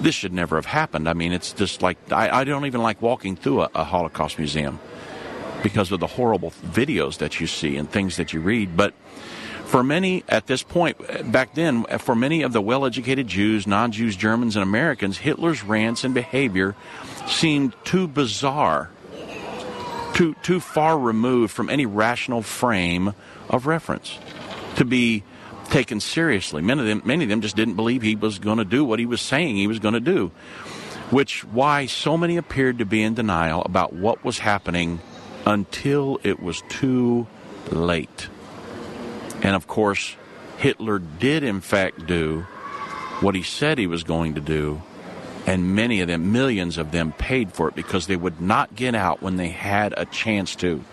this 0.00 0.14
should 0.14 0.34
never 0.34 0.56
have 0.56 0.66
happened. 0.66 1.08
I 1.08 1.14
mean, 1.14 1.32
it's 1.32 1.54
just 1.54 1.80
like, 1.80 1.96
I, 2.12 2.40
I 2.40 2.44
don't 2.44 2.66
even 2.66 2.82
like 2.82 3.00
walking 3.00 3.36
through 3.36 3.62
a, 3.62 3.70
a 3.74 3.84
Holocaust 3.84 4.38
museum 4.38 4.80
because 5.62 5.90
of 5.92 6.00
the 6.00 6.06
horrible 6.06 6.50
videos 6.50 7.18
that 7.18 7.40
you 7.40 7.46
see 7.46 7.76
and 7.78 7.90
things 7.90 8.18
that 8.18 8.34
you 8.34 8.40
read. 8.40 8.76
But 8.76 8.92
for 9.68 9.84
many 9.84 10.24
at 10.28 10.46
this 10.46 10.62
point, 10.62 10.96
back 11.30 11.54
then, 11.54 11.84
for 11.98 12.14
many 12.14 12.40
of 12.40 12.54
the 12.54 12.62
well 12.62 12.86
educated 12.86 13.28
Jews, 13.28 13.66
non 13.66 13.92
Jews, 13.92 14.16
Germans, 14.16 14.56
and 14.56 14.62
Americans, 14.62 15.18
Hitler's 15.18 15.62
rants 15.62 16.04
and 16.04 16.14
behavior 16.14 16.74
seemed 17.26 17.74
too 17.84 18.08
bizarre, 18.08 18.88
too, 20.14 20.34
too 20.42 20.60
far 20.60 20.98
removed 20.98 21.52
from 21.52 21.68
any 21.68 21.84
rational 21.84 22.40
frame 22.40 23.12
of 23.50 23.66
reference 23.66 24.18
to 24.76 24.86
be 24.86 25.22
taken 25.68 26.00
seriously. 26.00 26.62
Many 26.62 26.80
of 26.80 26.86
them, 26.86 27.02
many 27.04 27.24
of 27.24 27.28
them 27.28 27.42
just 27.42 27.54
didn't 27.54 27.74
believe 27.74 28.00
he 28.00 28.16
was 28.16 28.38
going 28.38 28.58
to 28.58 28.64
do 28.64 28.86
what 28.86 28.98
he 28.98 29.04
was 29.04 29.20
saying 29.20 29.56
he 29.56 29.66
was 29.66 29.80
going 29.80 29.94
to 29.94 30.00
do, 30.00 30.28
which 31.10 31.44
why 31.44 31.84
so 31.84 32.16
many 32.16 32.38
appeared 32.38 32.78
to 32.78 32.86
be 32.86 33.02
in 33.02 33.12
denial 33.12 33.62
about 33.64 33.92
what 33.92 34.24
was 34.24 34.38
happening 34.38 35.00
until 35.44 36.18
it 36.24 36.42
was 36.42 36.62
too 36.70 37.26
late. 37.70 38.30
And 39.42 39.54
of 39.54 39.66
course, 39.66 40.16
Hitler 40.58 40.98
did 40.98 41.42
in 41.42 41.60
fact 41.60 42.06
do 42.06 42.46
what 43.20 43.34
he 43.34 43.42
said 43.42 43.78
he 43.78 43.86
was 43.86 44.04
going 44.04 44.34
to 44.34 44.40
do, 44.40 44.82
and 45.46 45.74
many 45.74 46.00
of 46.00 46.08
them, 46.08 46.32
millions 46.32 46.78
of 46.78 46.90
them, 46.90 47.12
paid 47.12 47.52
for 47.52 47.68
it 47.68 47.74
because 47.74 48.06
they 48.06 48.16
would 48.16 48.40
not 48.40 48.74
get 48.74 48.94
out 48.94 49.22
when 49.22 49.36
they 49.36 49.48
had 49.48 49.94
a 49.96 50.04
chance 50.04 50.54
to. 50.56 50.84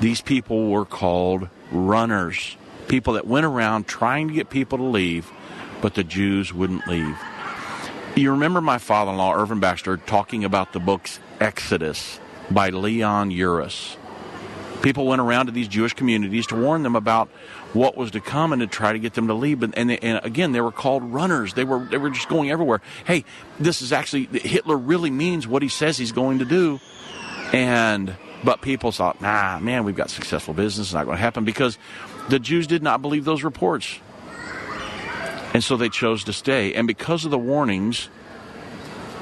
These 0.00 0.20
people 0.20 0.70
were 0.70 0.84
called 0.84 1.48
runners, 1.70 2.56
people 2.88 3.14
that 3.14 3.26
went 3.26 3.46
around 3.46 3.86
trying 3.86 4.28
to 4.28 4.34
get 4.34 4.50
people 4.50 4.78
to 4.78 4.84
leave, 4.84 5.30
but 5.80 5.94
the 5.94 6.04
Jews 6.04 6.52
wouldn't 6.52 6.86
leave. 6.86 7.18
You 8.16 8.30
remember 8.30 8.60
my 8.60 8.78
father 8.78 9.10
in 9.10 9.16
law, 9.16 9.34
Irvin 9.34 9.60
Baxter, 9.60 9.96
talking 9.96 10.44
about 10.44 10.72
the 10.72 10.80
books 10.80 11.18
Exodus 11.40 12.20
by 12.50 12.70
Leon 12.70 13.30
Uris. 13.30 13.96
People 14.84 15.06
went 15.06 15.22
around 15.22 15.46
to 15.46 15.52
these 15.52 15.66
Jewish 15.66 15.94
communities 15.94 16.46
to 16.48 16.56
warn 16.56 16.82
them 16.82 16.94
about 16.94 17.30
what 17.72 17.96
was 17.96 18.10
to 18.10 18.20
come 18.20 18.52
and 18.52 18.60
to 18.60 18.66
try 18.66 18.92
to 18.92 18.98
get 18.98 19.14
them 19.14 19.28
to 19.28 19.34
leave. 19.34 19.62
And, 19.62 19.88
they, 19.88 19.96
and 19.96 20.20
again, 20.22 20.52
they 20.52 20.60
were 20.60 20.70
called 20.70 21.02
runners. 21.02 21.54
They 21.54 21.64
were 21.64 21.86
they 21.86 21.96
were 21.96 22.10
just 22.10 22.28
going 22.28 22.50
everywhere. 22.50 22.82
Hey, 23.06 23.24
this 23.58 23.80
is 23.80 23.94
actually 23.94 24.26
Hitler 24.26 24.76
really 24.76 25.10
means 25.10 25.48
what 25.48 25.62
he 25.62 25.70
says 25.70 25.96
he's 25.96 26.12
going 26.12 26.40
to 26.40 26.44
do. 26.44 26.80
And 27.54 28.14
but 28.44 28.60
people 28.60 28.92
thought, 28.92 29.22
nah, 29.22 29.58
man, 29.58 29.84
we've 29.84 29.96
got 29.96 30.10
successful 30.10 30.52
business. 30.52 30.88
It's 30.88 30.94
not 30.94 31.06
going 31.06 31.16
to 31.16 31.22
happen 31.22 31.46
because 31.46 31.78
the 32.28 32.38
Jews 32.38 32.66
did 32.66 32.82
not 32.82 33.00
believe 33.00 33.24
those 33.24 33.42
reports. 33.42 33.98
And 35.54 35.64
so 35.64 35.78
they 35.78 35.88
chose 35.88 36.24
to 36.24 36.34
stay. 36.34 36.74
And 36.74 36.86
because 36.86 37.24
of 37.24 37.30
the 37.30 37.38
warnings 37.38 38.10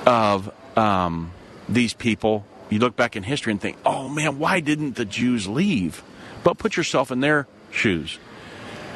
of 0.07 0.53
um, 0.77 1.33
these 1.69 1.95
people, 1.95 2.45
you 2.73 2.79
look 2.79 2.97
back 2.97 3.17
in 3.17 3.23
history 3.23 3.53
and 3.53 3.61
think, 3.61 3.77
oh 3.85 4.09
man, 4.09 4.39
why 4.39 4.61
didn't 4.61 4.97
the 4.97 5.05
Jews 5.05 5.47
leave? 5.49 6.03
But 6.45 6.59
put 6.59 6.77
yourself 6.77 7.11
in 7.11 7.21
their 7.21 7.47
shoes. 7.71 8.19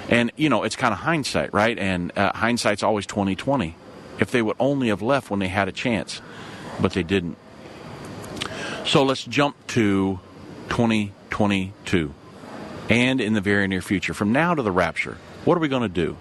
And, 0.09 0.31
you 0.37 0.49
know, 0.49 0.63
it's 0.63 0.77
kind 0.77 0.93
of 0.93 1.01
hindsight, 1.01 1.53
right? 1.53 1.77
And 1.79 2.17
uh, 2.17 2.33
hindsight's 2.35 2.83
always 2.83 3.07
2020. 3.07 3.75
If 4.19 4.31
they 4.31 4.41
would 4.41 4.57
only 4.59 4.89
have 4.89 5.03
left 5.03 5.31
when 5.31 5.41
they 5.41 5.49
had 5.49 5.69
a 5.69 5.73
chance, 5.73 6.23
but 6.81 6.93
they 6.93 7.03
didn't. 7.03 7.37
So 8.85 9.03
let's 9.03 9.25
jump 9.25 9.57
to 9.69 10.21
2022 10.69 12.15
and 12.89 13.21
in 13.21 13.33
the 13.35 13.41
very 13.41 13.67
near 13.67 13.83
future. 13.83 14.15
From 14.15 14.33
now 14.33 14.55
to 14.55 14.63
the 14.63 14.71
rapture, 14.71 15.19
what 15.45 15.57
are 15.57 15.61
we 15.61 15.69
going 15.69 15.83
to 15.83 15.89
do? 15.89 16.17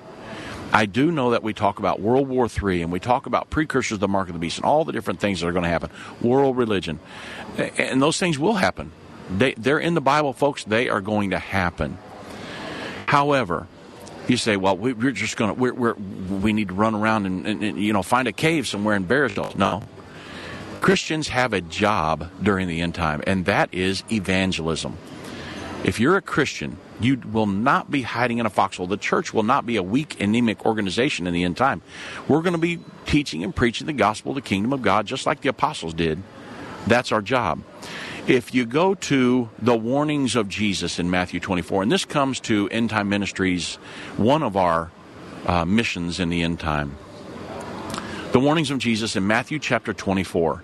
I 0.72 0.86
do 0.86 1.12
know 1.12 1.32
that 1.32 1.44
we 1.44 1.54
talk 1.54 1.80
about 1.80 2.02
World 2.02 2.28
War 2.28 2.48
III 2.48 2.82
and 2.82 2.92
we 2.92 3.00
talk 3.00 3.26
about 3.26 3.50
precursors 3.50 3.94
of 3.94 4.00
the 4.00 4.08
mark 4.08 4.28
of 4.28 4.34
the 4.34 4.40
beast 4.40 4.58
and 4.58 4.66
all 4.66 4.84
the 4.84 4.92
different 4.92 5.20
things 5.20 5.42
that 5.42 5.48
are 5.48 5.52
going 5.52 5.64
to 5.64 5.70
happen, 5.70 5.90
world 6.22 6.58
religion. 6.58 7.00
And 7.78 8.02
those 8.02 8.20
things 8.20 8.38
will 8.38 8.56
happen. 8.56 8.92
They, 9.30 9.54
they're 9.54 9.80
in 9.80 9.94
the 9.94 10.02
Bible, 10.02 10.34
folks. 10.34 10.64
They 10.64 10.90
are 10.90 11.02
going 11.02 11.32
to 11.32 11.40
happen. 11.40 11.98
However, 13.08 13.68
you 14.28 14.38
say, 14.38 14.58
well, 14.58 14.78
we, 14.78 14.92
are 14.92 15.12
just 15.12 15.38
going 15.38 15.54
to, 15.54 15.60
we're, 15.60 15.74
we're, 15.74 15.94
we 15.94 16.54
need 16.54 16.70
to 16.70 16.74
run 16.74 16.96
around 16.96 17.26
and, 17.26 17.46
and, 17.46 17.64
and, 17.64 17.80
you 17.80 17.94
know, 17.94 18.04
find 18.04 18.28
a 18.28 18.34
cave 18.34 18.68
somewhere 18.68 18.96
and 18.96 19.10
ourselves. 19.12 19.56
No. 19.56 19.84
Christians 20.82 21.30
have 21.30 21.54
a 21.54 21.62
job 21.62 22.30
during 22.42 22.68
the 22.68 22.82
end 22.82 22.96
time, 22.96 23.24
and 23.26 23.46
that 23.46 23.74
is 23.74 24.04
evangelism. 24.12 24.98
If 25.84 26.00
you're 26.00 26.18
a 26.18 26.22
Christian, 26.22 26.78
you 27.00 27.18
will 27.32 27.48
not 27.48 27.92
be 27.92 28.02
hiding 28.02 28.38
in 28.38 28.46
a 28.46 28.50
foxhole. 28.50 28.88
The 28.88 28.98
church 28.98 29.34
will 29.34 29.44
not 29.44 29.66
be 29.66 29.76
a 29.76 29.84
weak, 29.84 30.22
anemic 30.22 30.66
organization 30.66 31.28
in 31.28 31.34
the 31.34 31.44
end 31.44 31.58
time. 31.58 31.82
We're 32.28 32.42
going 32.42 32.54
to 32.54 32.60
be 32.60 32.80
teaching 33.06 33.44
and 33.44 33.56
preaching 33.56 33.88
the 33.88 33.94
gospel, 33.94 34.34
the 34.34 34.42
kingdom 34.42 34.74
of 34.74 34.82
God, 34.82 35.06
just 35.06 35.26
like 35.26 35.42
the 35.42 35.50
apostles 35.50 35.94
did. 35.94 36.22
That's 36.88 37.12
our 37.12 37.22
job. 37.22 37.64
If 38.28 38.56
you 38.56 38.66
go 38.66 38.96
to 38.96 39.50
the 39.60 39.76
warnings 39.76 40.36
of 40.36 40.50
Jesus 40.50 40.98
in 41.00 41.10
Matthew 41.10 41.40
24, 41.40 41.84
and 41.84 41.92
this 41.92 42.06
comes 42.06 42.40
to 42.42 42.68
End 42.70 42.90
Time 42.90 43.10
Ministries, 43.10 43.76
one 44.18 44.42
of 44.42 44.56
our 44.56 44.92
uh, 45.46 45.66
missions 45.66 46.20
in 46.20 46.30
the 46.30 46.42
end 46.42 46.60
time. 46.60 46.98
The 48.32 48.40
warnings 48.40 48.72
of 48.72 48.80
Jesus 48.80 49.16
in 49.16 49.28
Matthew 49.28 49.60
chapter 49.60 49.94
24. 49.94 50.64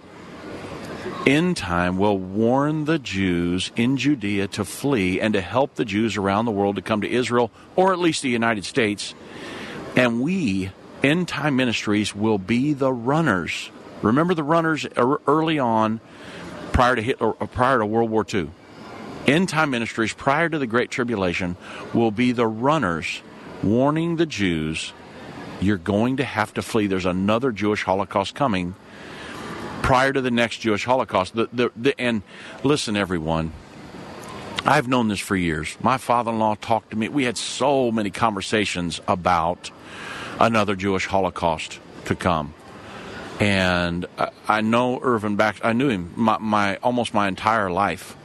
End 1.27 1.55
time 1.55 1.99
will 1.99 2.17
warn 2.17 2.85
the 2.85 2.97
Jews 2.97 3.71
in 3.75 3.97
Judea 3.97 4.47
to 4.49 4.65
flee 4.65 5.21
and 5.21 5.35
to 5.35 5.41
help 5.41 5.75
the 5.75 5.85
Jews 5.85 6.17
around 6.17 6.45
the 6.45 6.51
world 6.51 6.77
to 6.77 6.81
come 6.81 7.01
to 7.01 7.09
Israel 7.09 7.51
or 7.75 7.93
at 7.93 7.99
least 7.99 8.23
the 8.23 8.29
United 8.29 8.65
States. 8.65 9.13
And 9.95 10.21
we, 10.21 10.71
end 11.03 11.27
time 11.27 11.55
ministries, 11.55 12.15
will 12.15 12.39
be 12.39 12.73
the 12.73 12.91
runners. 12.91 13.69
Remember 14.01 14.33
the 14.33 14.43
runners 14.43 14.87
early 14.97 15.59
on 15.59 15.99
prior 16.71 16.95
to 16.95 17.01
Hitler, 17.03 17.35
uh, 17.39 17.45
prior 17.45 17.77
to 17.77 17.85
World 17.85 18.09
War 18.09 18.25
II. 18.33 18.49
End 19.27 19.47
time 19.47 19.69
ministries 19.69 20.13
prior 20.13 20.49
to 20.49 20.57
the 20.57 20.65
Great 20.65 20.89
Tribulation 20.89 21.55
will 21.93 22.09
be 22.09 22.31
the 22.31 22.47
runners 22.47 23.21
warning 23.61 24.15
the 24.15 24.25
Jews, 24.25 24.91
you're 25.59 25.77
going 25.77 26.17
to 26.17 26.23
have 26.23 26.51
to 26.55 26.63
flee. 26.63 26.87
There's 26.87 27.05
another 27.05 27.51
Jewish 27.51 27.83
Holocaust 27.83 28.33
coming 28.33 28.73
prior 29.81 30.13
to 30.13 30.21
the 30.21 30.31
next 30.31 30.57
Jewish 30.57 30.85
Holocaust. 30.85 31.35
The, 31.35 31.49
the, 31.51 31.71
the, 31.75 31.99
and 31.99 32.21
listen, 32.63 32.95
everyone, 32.95 33.51
I've 34.65 34.87
known 34.87 35.07
this 35.07 35.19
for 35.19 35.35
years. 35.35 35.75
My 35.81 35.97
father 35.97 36.31
in 36.31 36.39
law 36.39 36.55
talked 36.55 36.91
to 36.91 36.95
me. 36.95 37.09
We 37.09 37.23
had 37.23 37.37
so 37.37 37.91
many 37.91 38.11
conversations 38.11 39.01
about 39.07 39.71
another 40.39 40.75
Jewish 40.75 41.07
Holocaust 41.07 41.79
to 42.05 42.15
come 42.15 42.53
and 43.41 44.05
I, 44.47 44.61
know 44.61 44.99
Irvin 45.01 45.35
Baxter. 45.35 45.65
I 45.65 45.73
knew 45.73 45.89
him 45.89 46.13
my, 46.15 46.37
my, 46.37 46.75
almost 46.77 47.15
my 47.15 47.27
entire 47.27 47.71
life, 47.71 48.15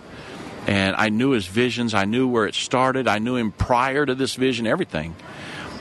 and 0.66 0.94
I 0.94 1.08
knew 1.08 1.30
his 1.30 1.46
visions. 1.46 1.94
I 1.94 2.04
knew 2.04 2.28
where 2.28 2.46
it 2.46 2.54
started. 2.54 3.08
I 3.08 3.18
knew 3.18 3.34
him 3.34 3.50
prior 3.50 4.04
to 4.04 4.14
this 4.14 4.34
vision, 4.34 4.66
everything. 4.66 5.16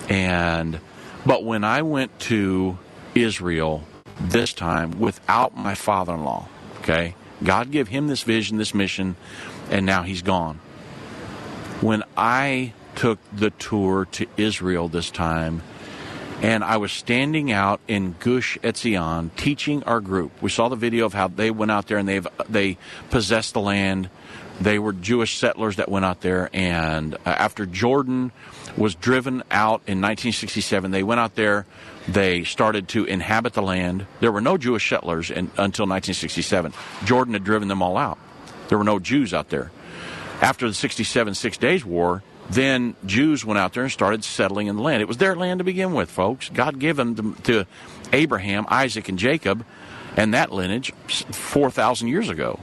And 0.07 0.79
but 1.25 1.43
when 1.43 1.65
I 1.65 1.81
went 1.81 2.17
to 2.21 2.79
Israel 3.13 3.83
this 4.19 4.53
time 4.53 4.99
without 4.99 5.57
my 5.57 5.75
father-in-law, 5.75 6.47
okay, 6.79 7.15
God 7.43 7.71
gave 7.71 7.87
him 7.87 8.07
this 8.07 8.23
vision, 8.23 8.57
this 8.57 8.73
mission, 8.73 9.15
and 9.69 9.85
now 9.85 10.03
he's 10.03 10.21
gone. 10.21 10.59
When 11.81 12.03
I 12.15 12.73
took 12.95 13.19
the 13.33 13.49
tour 13.51 14.05
to 14.05 14.25
Israel 14.37 14.87
this 14.87 15.11
time 15.11 15.61
and 16.41 16.63
I 16.63 16.77
was 16.77 16.91
standing 16.91 17.51
out 17.51 17.79
in 17.87 18.15
Gush 18.19 18.57
Etzion 18.59 19.33
teaching 19.35 19.83
our 19.83 20.01
group. 20.01 20.31
We 20.41 20.49
saw 20.49 20.69
the 20.69 20.75
video 20.75 21.05
of 21.05 21.13
how 21.13 21.27
they 21.27 21.49
went 21.49 21.71
out 21.71 21.87
there 21.87 21.97
and 21.97 22.07
they 22.07 22.21
they 22.49 22.77
possessed 23.09 23.53
the 23.53 23.61
land. 23.61 24.09
They 24.59 24.79
were 24.79 24.93
Jewish 24.93 25.37
settlers 25.37 25.77
that 25.77 25.89
went 25.89 26.05
out 26.05 26.21
there, 26.21 26.49
and 26.53 27.15
uh, 27.15 27.17
after 27.25 27.65
Jordan 27.65 28.31
was 28.77 28.95
driven 28.95 29.43
out 29.51 29.81
in 29.85 29.99
1967, 29.99 30.91
they 30.91 31.03
went 31.03 31.19
out 31.19 31.35
there. 31.35 31.65
They 32.07 32.43
started 32.43 32.87
to 32.89 33.05
inhabit 33.05 33.53
the 33.53 33.61
land. 33.61 34.05
There 34.19 34.31
were 34.31 34.41
no 34.41 34.57
Jewish 34.57 34.87
settlers 34.87 35.31
in, 35.31 35.51
until 35.57 35.87
1967. 35.87 36.73
Jordan 37.03 37.33
had 37.33 37.43
driven 37.43 37.67
them 37.67 37.81
all 37.81 37.97
out. 37.97 38.19
There 38.67 38.77
were 38.77 38.83
no 38.83 38.99
Jews 38.99 39.33
out 39.33 39.49
there. 39.49 39.71
After 40.41 40.67
the 40.67 40.73
67 40.73 41.33
Six 41.33 41.57
Days 41.57 41.83
War, 41.85 42.21
then 42.49 42.95
Jews 43.05 43.43
went 43.43 43.57
out 43.57 43.73
there 43.73 43.83
and 43.83 43.91
started 43.91 44.23
settling 44.23 44.67
in 44.67 44.75
the 44.75 44.81
land. 44.81 45.01
It 45.01 45.07
was 45.07 45.17
their 45.17 45.35
land 45.35 45.59
to 45.59 45.63
begin 45.63 45.93
with, 45.93 46.11
folks. 46.11 46.49
God 46.49 46.79
gave 46.79 46.95
them 46.95 47.35
to, 47.43 47.65
Abraham, 48.13 48.65
Isaac, 48.69 49.09
and 49.09 49.17
Jacob, 49.17 49.65
and 50.15 50.33
that 50.33 50.51
lineage 50.51 50.91
4,000 51.07 52.07
years 52.07 52.29
ago. 52.29 52.59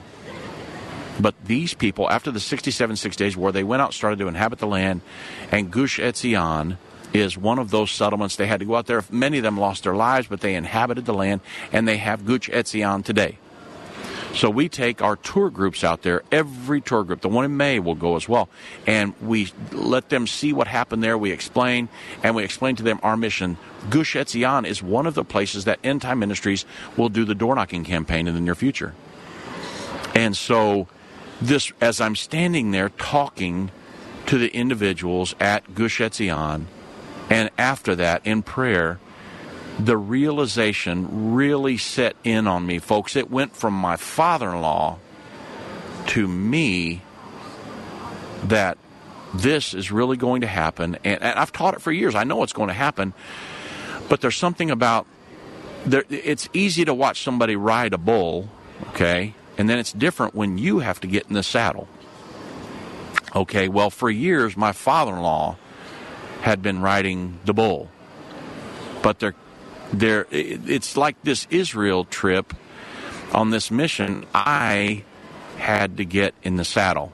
But 1.21 1.35
these 1.45 1.75
people, 1.75 2.09
after 2.09 2.31
the 2.31 2.41
67 2.41 2.97
Six 2.97 3.17
Days 3.17 3.37
War, 3.37 3.53
they 3.53 3.65
went 3.65 3.83
out 3.83 3.93
started 3.93 4.19
to 4.21 4.29
inhabit 4.29 4.61
the 4.61 4.67
land, 4.67 5.03
and 5.51 5.71
Gush 5.71 5.99
Etzion 5.99 6.79
is 7.13 7.37
one 7.37 7.59
of 7.59 7.71
those 7.71 7.91
settlements. 7.91 8.37
They 8.37 8.47
had 8.47 8.61
to 8.61 8.67
go 8.67 8.77
out 8.77 8.87
there. 8.87 9.05
Many 9.11 9.39
of 9.39 9.43
them 9.43 9.59
lost 9.59 9.85
their 9.85 9.95
lives, 9.95 10.27
but 10.29 10.41
they 10.41 10.55
inhabited 10.55 11.05
the 11.05 11.15
land, 11.15 11.41
and 11.73 11.87
they 11.87 11.99
have 11.99 12.25
Gush 12.25 12.49
Etzion 12.49 13.05
today. 13.05 13.39
So 14.35 14.49
we 14.49 14.71
take 14.71 15.03
our 15.03 15.17
tour 15.17 15.51
groups 15.51 15.85
out 15.85 16.03
there. 16.03 16.23
Every 16.33 16.81
tour 16.81 17.05
group, 17.05 17.21
the 17.21 17.29
one 17.29 17.45
in 17.45 17.57
May 17.57 17.79
will 17.79 17.95
go 17.95 18.17
as 18.17 18.29
well. 18.29 18.49
And 18.87 19.15
we 19.21 19.53
let 19.73 20.09
them 20.09 20.27
see 20.27 20.55
what 20.55 20.67
happened 20.67 21.03
there. 21.03 21.19
We 21.19 21.33
explain, 21.33 21.91
and 22.23 22.35
we 22.35 22.43
explain 22.43 22.77
to 22.77 22.83
them 22.83 22.99
our 23.03 23.17
mission. 23.17 23.59
Gush 23.91 24.15
Etzion 24.15 24.67
is 24.67 24.83
one 24.83 25.07
of 25.07 25.15
the 25.15 25.25
places 25.25 25.65
that 25.67 25.81
End 25.85 26.01
Time 26.01 26.19
Ministries 26.19 26.65
will 26.97 27.11
do 27.11 27.27
the 27.27 27.35
door 27.35 27.55
knocking 27.55 27.85
campaign 27.85 28.27
in 28.27 28.35
the 28.35 28.41
near 28.41 28.55
future. 28.55 28.95
And 30.15 30.37
so, 30.37 30.89
this, 31.41 31.73
as 31.81 32.01
I'm 32.01 32.17
standing 32.17 32.71
there 32.71 32.89
talking 32.91 33.71
to 34.27 34.39
the 34.39 34.49
individuals 34.49 35.35
at 35.41 35.75
Gush 35.75 36.01
Etzion, 36.01 36.67
and 37.33 37.49
after 37.57 37.95
that 37.97 38.27
in 38.27 38.43
prayer, 38.43 39.01
the 39.79 39.97
realization 39.97 41.33
really 41.33 41.79
set 41.79 42.15
in 42.25 42.47
on 42.47 42.67
me, 42.67 42.79
folks. 42.79 43.17
It 43.17 43.31
went 43.31 43.57
from 43.57 43.73
my 43.73 43.97
father 43.97 44.51
in 44.51 44.61
law 44.61 44.99
to 46.09 46.29
me 46.29 47.01
that 48.45 48.77
this 49.33 49.73
is 49.73 49.91
really 49.91 50.19
going 50.19 50.43
to 50.43 50.47
happen. 50.47 50.99
And, 51.05 51.23
and, 51.23 51.39
I've 51.39 51.53
taught 51.53 51.73
it 51.73 51.81
for 51.81 51.91
years. 51.91 52.15
I 52.15 52.25
know 52.25 52.43
it's 52.43 52.53
going 52.53 52.69
to 52.69 52.75
happen. 52.75 53.15
But 54.11 54.21
there's 54.21 54.37
something 54.37 54.71
about 54.71 55.07
there, 55.87 56.05
it's 56.11 56.51
easy 56.53 56.85
to 56.85 56.93
watch 56.93 57.23
somebody 57.23 57.57
ride 57.57 57.95
a 57.95 57.99
bull, 57.99 58.51
okay? 58.89 59.33
And 59.57 59.71
then 59.71 59.79
it's 59.79 59.93
different 59.93 60.35
when 60.35 60.59
you 60.59 60.81
have 60.81 61.01
to 61.01 61.07
get 61.07 61.29
in 61.29 61.33
the 61.33 61.43
saddle. 61.43 61.89
Okay, 63.35 63.69
well, 63.69 63.89
for 63.89 64.11
years, 64.11 64.55
my 64.55 64.73
father 64.73 65.15
in 65.15 65.23
law 65.23 65.57
had 66.43 66.63
been 66.63 66.81
riding 66.81 67.39
the 67.45 67.55
bull. 67.55 67.91
But 69.03 69.19
there 69.19 69.35
there 69.93 70.27
it's 70.31 70.97
like 70.97 71.17
this 71.23 71.47
Israel 71.51 72.05
trip 72.05 72.55
on 73.33 73.51
this 73.51 73.71
mission 73.71 74.27
I 74.35 75.05
had 75.57 75.97
to 75.97 76.05
get 76.05 76.35
in 76.43 76.57
the 76.57 76.65
saddle 76.65 77.13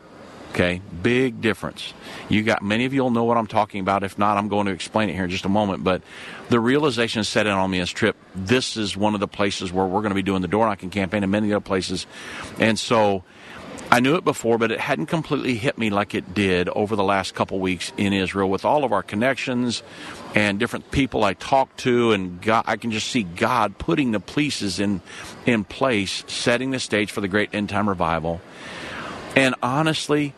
okay? 0.58 0.80
Big 1.02 1.40
difference. 1.40 1.94
You 2.28 2.42
got 2.42 2.62
many 2.62 2.84
of 2.84 2.92
you 2.92 3.02
will 3.02 3.10
know 3.10 3.24
what 3.24 3.36
I'm 3.36 3.46
talking 3.46 3.80
about. 3.80 4.02
If 4.02 4.18
not 4.18 4.36
I'm 4.36 4.48
going 4.48 4.66
to 4.66 4.72
explain 4.72 5.08
it 5.08 5.14
here 5.14 5.24
in 5.24 5.30
just 5.30 5.44
a 5.44 5.48
moment. 5.48 5.84
But 5.84 6.02
the 6.48 6.60
realization 6.60 7.24
set 7.24 7.46
in 7.46 7.52
on 7.52 7.70
me 7.70 7.78
this 7.78 7.90
trip 7.90 8.16
this 8.34 8.76
is 8.76 8.96
one 8.96 9.14
of 9.14 9.20
the 9.20 9.28
places 9.28 9.72
where 9.72 9.86
we're 9.86 10.00
going 10.00 10.10
to 10.10 10.16
be 10.16 10.22
doing 10.22 10.42
the 10.42 10.48
door 10.48 10.66
knocking 10.66 10.90
campaign 10.90 11.22
and 11.22 11.30
many 11.32 11.52
other 11.52 11.60
places. 11.60 12.06
And 12.58 12.78
so 12.78 13.24
I 13.90 14.01
knew 14.01 14.16
it 14.16 14.24
before, 14.24 14.59
but 14.59 14.70
it 14.70 14.81
hadn't 14.81 15.07
completely 15.07 15.55
hit 15.55 15.79
me 15.79 15.88
like 15.88 16.14
it 16.14 16.35
did 16.35 16.68
over 16.68 16.94
the 16.94 17.03
last 17.03 17.35
couple 17.35 17.59
weeks 17.59 17.90
in 17.96 18.12
Israel 18.12 18.51
with 18.51 18.66
all 18.66 18.85
of 18.85 18.92
our 18.92 19.03
connections 19.03 19.83
and 20.35 20.59
different 20.59 20.90
people 20.90 21.24
I 21.24 21.33
talked 21.33 21.79
to, 21.81 22.12
and 22.12 22.40
God, 22.42 22.64
I 22.66 22.77
can 22.77 22.90
just 22.90 23.09
see 23.09 23.22
God 23.22 23.79
putting 23.79 24.12
the 24.12 24.20
pieces 24.20 24.79
in 24.79 25.01
in 25.46 25.64
place, 25.64 26.22
setting 26.27 26.70
the 26.70 26.81
stage 26.81 27.12
for 27.12 27.22
the 27.22 27.29
great 27.29 27.55
end 27.55 27.70
time 27.70 27.88
revival. 27.88 28.42
And 29.35 29.55
honestly, 29.62 30.35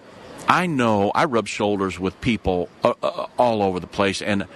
I 0.47 0.67
know 0.67 1.11
I 1.13 1.25
rub 1.25 1.49
shoulders 1.49 1.99
with 1.99 2.21
people 2.21 2.69
uh, 2.85 2.95
uh, 3.03 3.27
all 3.37 3.65
over 3.65 3.81
the 3.81 3.89
place, 3.89 4.23
and 4.23 4.47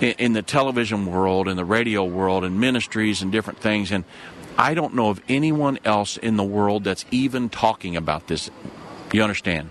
in, 0.00 0.14
in 0.18 0.32
the 0.32 0.42
television 0.42 1.06
world, 1.06 1.48
in 1.48 1.56
the 1.56 1.64
radio 1.64 2.04
world, 2.04 2.44
in 2.44 2.60
ministries 2.60 3.20
and 3.20 3.32
different 3.32 3.58
things, 3.58 3.90
and 3.90 4.04
I 4.56 4.74
don't 4.74 4.94
know 4.94 5.10
of 5.10 5.20
anyone 5.28 5.78
else 5.84 6.16
in 6.16 6.36
the 6.36 6.44
world 6.44 6.84
that's 6.84 7.04
even 7.10 7.48
talking 7.48 7.96
about 7.96 8.28
this. 8.28 8.50
You 9.12 9.22
understand? 9.22 9.70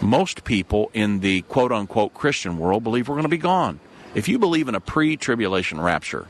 Most 0.00 0.44
people 0.44 0.90
in 0.92 1.20
the 1.20 1.42
quote 1.42 1.72
unquote 1.72 2.14
Christian 2.14 2.58
world 2.58 2.84
believe 2.84 3.08
we're 3.08 3.14
going 3.14 3.22
to 3.24 3.28
be 3.28 3.38
gone. 3.38 3.80
If 4.14 4.28
you 4.28 4.38
believe 4.38 4.68
in 4.68 4.74
a 4.74 4.80
pre 4.80 5.16
tribulation 5.16 5.80
rapture, 5.80 6.26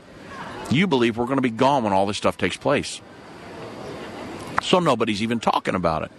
you 0.71 0.87
believe 0.87 1.17
we're 1.17 1.25
going 1.25 1.37
to 1.37 1.41
be 1.41 1.49
gone 1.49 1.83
when 1.83 1.93
all 1.93 2.05
this 2.05 2.17
stuff 2.17 2.37
takes 2.37 2.57
place. 2.57 3.01
So 4.61 4.79
nobody's 4.79 5.21
even 5.21 5.39
talking 5.39 5.75
about 5.75 6.03
it. 6.03 6.11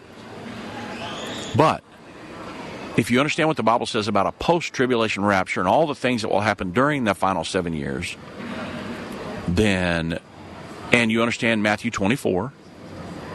But 1.56 1.82
if 2.96 3.10
you 3.10 3.18
understand 3.18 3.48
what 3.48 3.56
the 3.56 3.62
Bible 3.62 3.86
says 3.86 4.08
about 4.08 4.26
a 4.26 4.32
post 4.32 4.72
tribulation 4.72 5.24
rapture 5.24 5.60
and 5.60 5.68
all 5.68 5.86
the 5.86 5.94
things 5.94 6.22
that 6.22 6.28
will 6.28 6.40
happen 6.40 6.72
during 6.72 7.04
the 7.04 7.14
final 7.14 7.44
seven 7.44 7.72
years, 7.72 8.16
then 9.48 10.20
and 10.92 11.10
you 11.10 11.20
understand 11.20 11.62
Matthew 11.62 11.90
24, 11.90 12.52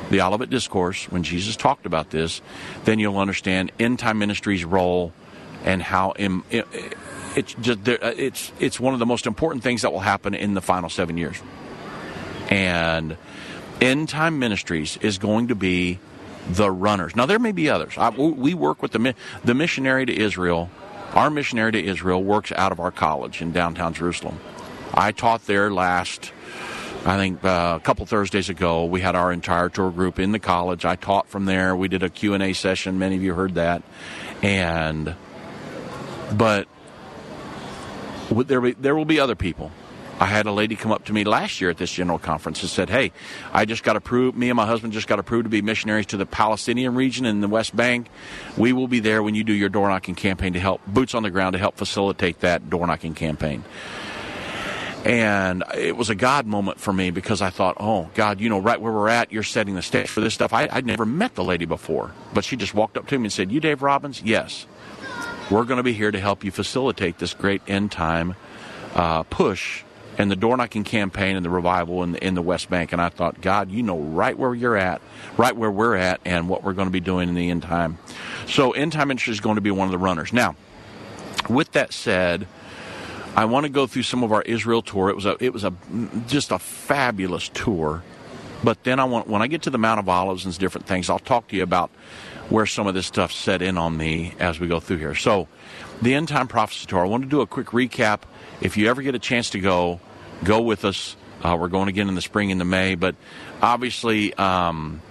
the 0.10 0.22
Olivet 0.22 0.50
Discourse, 0.50 1.06
when 1.06 1.24
Jesus 1.24 1.56
talked 1.56 1.86
about 1.86 2.10
this, 2.10 2.42
then 2.84 3.00
you'll 3.00 3.18
understand 3.18 3.72
end 3.80 4.00
time 4.00 4.20
ministry's 4.20 4.66
role 4.66 5.14
and 5.64 5.82
how 5.82 6.14
Im, 6.18 6.44
it, 6.50 6.68
it's 7.36 7.54
just 7.56 7.88
uh, 7.88 7.98
it's 8.02 8.52
it's 8.60 8.80
one 8.80 8.94
of 8.94 9.00
the 9.00 9.06
most 9.06 9.26
important 9.26 9.64
things 9.64 9.84
that 9.84 9.92
will 9.92 10.00
happen 10.00 10.34
in 10.34 10.54
the 10.54 10.62
final 10.62 10.90
seven 10.90 11.18
years. 11.18 11.42
And 12.50 13.16
end 13.80 14.10
time 14.10 14.40
ministries 14.40 14.98
is 14.98 15.18
going 15.18 15.48
to 15.48 15.56
be 15.56 16.00
the 16.50 16.70
runners. 16.70 17.16
Now 17.16 17.26
there 17.26 17.40
may 17.40 17.52
be 17.52 17.70
others. 17.70 17.94
I, 17.98 18.10
we 18.10 18.54
work 18.54 18.82
with 18.82 18.92
the 18.92 19.16
the 19.44 19.54
missionary 19.54 20.06
to 20.06 20.16
Israel. 20.16 20.70
Our 21.14 21.30
missionary 21.30 21.74
to 21.74 21.84
Israel 21.84 22.24
works 22.24 22.52
out 22.54 22.72
of 22.72 22.80
our 22.80 22.92
college 22.92 23.42
in 23.42 23.52
downtown 23.52 23.94
Jerusalem. 23.94 24.40
I 24.94 25.12
taught 25.12 25.46
there 25.46 25.72
last 25.72 26.32
I 27.04 27.18
think 27.18 27.44
uh, 27.44 27.80
a 27.82 27.84
couple 27.84 28.06
Thursdays 28.06 28.50
ago, 28.50 28.86
we 28.86 29.02
had 29.02 29.16
our 29.16 29.32
entire 29.32 29.70
tour 29.70 29.90
group 29.90 30.20
in 30.20 30.32
the 30.32 30.40
college. 30.40 30.86
I 30.86 30.96
taught 30.96 31.28
from 31.28 31.46
there. 31.46 31.76
We 31.76 31.88
did 31.88 32.04
a 32.04 32.10
Q&A 32.10 32.54
session. 32.54 33.00
Many 33.00 33.16
of 33.16 33.24
you 33.24 33.34
heard 33.34 33.56
that. 33.56 33.82
And, 34.44 35.16
but 36.32 36.68
there, 38.30 38.62
be, 38.62 38.74
there 38.74 38.96
will 38.96 39.06
be 39.06 39.20
other 39.20 39.36
people. 39.36 39.72
I 40.20 40.26
had 40.26 40.46
a 40.46 40.52
lady 40.52 40.76
come 40.76 40.92
up 40.92 41.06
to 41.06 41.14
me 41.14 41.24
last 41.24 41.60
year 41.60 41.72
at 41.72 41.78
this 41.78 41.92
general 41.92 42.20
conference 42.20 42.62
and 42.62 42.70
said, 42.70 42.92
Hey, 42.92 43.12
I 43.52 43.66
just 43.66 43.82
got 43.82 43.96
approved, 43.96 44.38
me 44.38 44.52
and 44.52 44.56
my 44.56 44.68
husband 44.68 44.94
just 44.94 45.08
got 45.08 45.18
approved 45.18 45.46
to 45.46 45.50
be 45.50 45.64
missionaries 45.64 46.06
to 46.08 46.18
the 46.18 46.28
Palestinian 46.28 46.94
region 46.94 47.26
in 47.26 47.42
the 47.42 47.48
West 47.48 47.76
Bank. 47.76 48.08
We 48.56 48.74
will 48.74 48.88
be 48.88 49.00
there 49.00 49.24
when 49.24 49.34
you 49.34 49.44
do 49.44 49.54
your 49.54 49.70
door 49.70 49.90
knocking 49.90 50.14
campaign 50.14 50.54
to 50.54 50.60
help, 50.60 50.86
boots 50.86 51.16
on 51.16 51.24
the 51.24 51.32
ground 51.32 51.54
to 51.54 51.60
help 51.60 51.78
facilitate 51.78 52.42
that 52.42 52.70
door 52.70 52.86
knocking 52.86 53.16
campaign. 53.16 53.64
And 55.04 55.64
it 55.76 55.98
was 55.98 56.10
a 56.10 56.16
God 56.16 56.46
moment 56.46 56.80
for 56.80 56.94
me 56.94 57.10
because 57.10 57.42
I 57.42 57.50
thought, 57.50 57.78
oh, 57.80 58.10
God, 58.14 58.40
you 58.40 58.50
know, 58.50 58.60
right 58.60 58.80
where 58.80 58.92
we're 58.92 59.10
at, 59.10 59.32
you're 59.32 59.42
setting 59.42 59.74
the 59.74 59.82
stage 59.82 60.10
for 60.10 60.22
this 60.22 60.34
stuff. 60.34 60.54
I, 60.54 60.68
would 60.76 60.86
never 60.86 61.06
met 61.06 61.34
the 61.34 61.44
lady 61.44 61.66
before, 61.66 62.12
but 62.34 62.44
she 62.44 62.56
just 62.56 62.76
walked 62.76 62.98
up 62.98 63.08
to 63.08 63.18
me 63.18 63.26
and 63.26 63.34
said, 63.34 63.52
You, 63.52 63.60
Dave 63.60 63.82
Robbins? 63.82 64.22
Yes. 64.22 64.68
We're 65.50 65.66
going 65.66 65.78
to 65.78 65.84
be 65.84 65.94
here 65.94 66.12
to 66.12 66.20
help 66.20 66.44
you 66.44 66.52
facilitate 66.52 67.18
this 67.18 67.34
great 67.34 67.62
end 67.68 67.92
time 67.92 68.36
uh, 68.96 69.24
push 69.24 69.84
and 70.18 70.30
the 70.30 70.36
door 70.36 70.56
knocking 70.56 70.84
campaign 70.84 71.36
and 71.36 71.44
the 71.44 71.50
revival 71.50 72.04
in 72.04 72.12
the, 72.12 72.26
in 72.26 72.36
the 72.36 72.42
West 72.42 72.70
Bank. 72.70 72.94
And 72.94 73.02
I 73.02 73.10
thought, 73.10 73.42
God, 73.42 73.72
you 73.72 73.82
know 73.82 73.98
right 73.98 74.38
where 74.38 74.54
you're 74.54 74.78
at, 74.78 75.02
right 75.36 75.56
where 75.56 75.72
we're 75.72 75.96
at, 75.96 76.22
and 76.26 76.48
what 76.48 76.64
we're 76.64 76.74
going 76.74 76.88
to 76.88 76.92
be 76.92 77.00
doing 77.00 77.28
in 77.28 77.36
the 77.36 77.50
end 77.50 77.64
time. 77.64 77.98
So, 78.48 78.72
end 78.72 78.94
time 78.94 79.08
ministry 79.08 79.34
is 79.34 79.40
going 79.40 79.56
to 79.56 79.62
be 79.62 79.72
one 79.72 79.88
of 79.88 79.92
the 79.92 79.98
runners. 79.98 80.32
Now, 80.32 80.56
with 81.50 81.72
that 81.72 81.92
said, 81.92 82.48
I 83.36 83.46
want 83.46 83.66
to 83.66 83.70
go 83.70 83.88
through 83.88 84.04
some 84.04 84.24
of 84.24 84.32
our 84.32 84.42
Israel 84.42 84.82
tour. 84.82 85.10
It 85.10 85.16
was 85.16 85.26
a 85.26 85.38
it 85.40 85.54
was 85.54 85.64
a 85.64 85.74
just 86.28 86.52
a 86.52 86.60
fabulous 86.60 87.50
tour. 87.50 88.04
But 88.64 88.84
then 88.84 89.00
I 89.00 89.06
want 89.06 89.28
when 89.28 89.42
I 89.42 89.48
get 89.48 89.64
to 89.64 89.70
the 89.70 89.78
Mount 89.78 90.00
of 90.00 90.10
Olives 90.10 90.46
and 90.46 90.58
different 90.58 90.86
things, 90.86 91.10
I'll 91.10 91.20
talk 91.20 91.48
to 91.50 91.56
you 91.56 91.64
about 91.64 91.90
where 92.50 92.66
some 92.66 92.88
of 92.88 92.94
this 92.94 93.08
stuff 93.08 93.32
set 93.32 93.62
in 93.62 93.78
on 93.78 93.96
me 93.96 94.34
as 94.40 94.60
we 94.60 94.68
go 94.68 94.80
through 94.80 94.98
here. 94.98 95.16
So, 95.16 95.48
the 96.02 96.14
end 96.14 96.28
time 96.28 96.48
prophecy 96.48 96.86
tour. 96.86 97.06
I 97.06 97.08
want 97.08 97.24
to 97.24 97.30
do 97.30 97.42
a 97.42 97.48
quick 97.48 97.68
recap. 97.68 98.22
If 98.60 98.76
you 98.76 98.90
ever 98.90 99.02
get 99.02 99.16
a 99.16 99.20
chance 99.20 99.52
to 99.52 99.60
go, 99.60 100.00
go 100.44 100.62
with 100.62 100.84
us. 100.84 101.16
Uh, 101.42 101.58
we're 101.60 101.70
going 101.70 101.88
again 101.88 102.08
in 102.08 102.16
the 102.16 102.22
spring 102.22 102.52
into 102.52 102.66
May, 102.66 102.94
but 102.94 103.16
obviously, 103.62 104.34
um, 104.36 105.02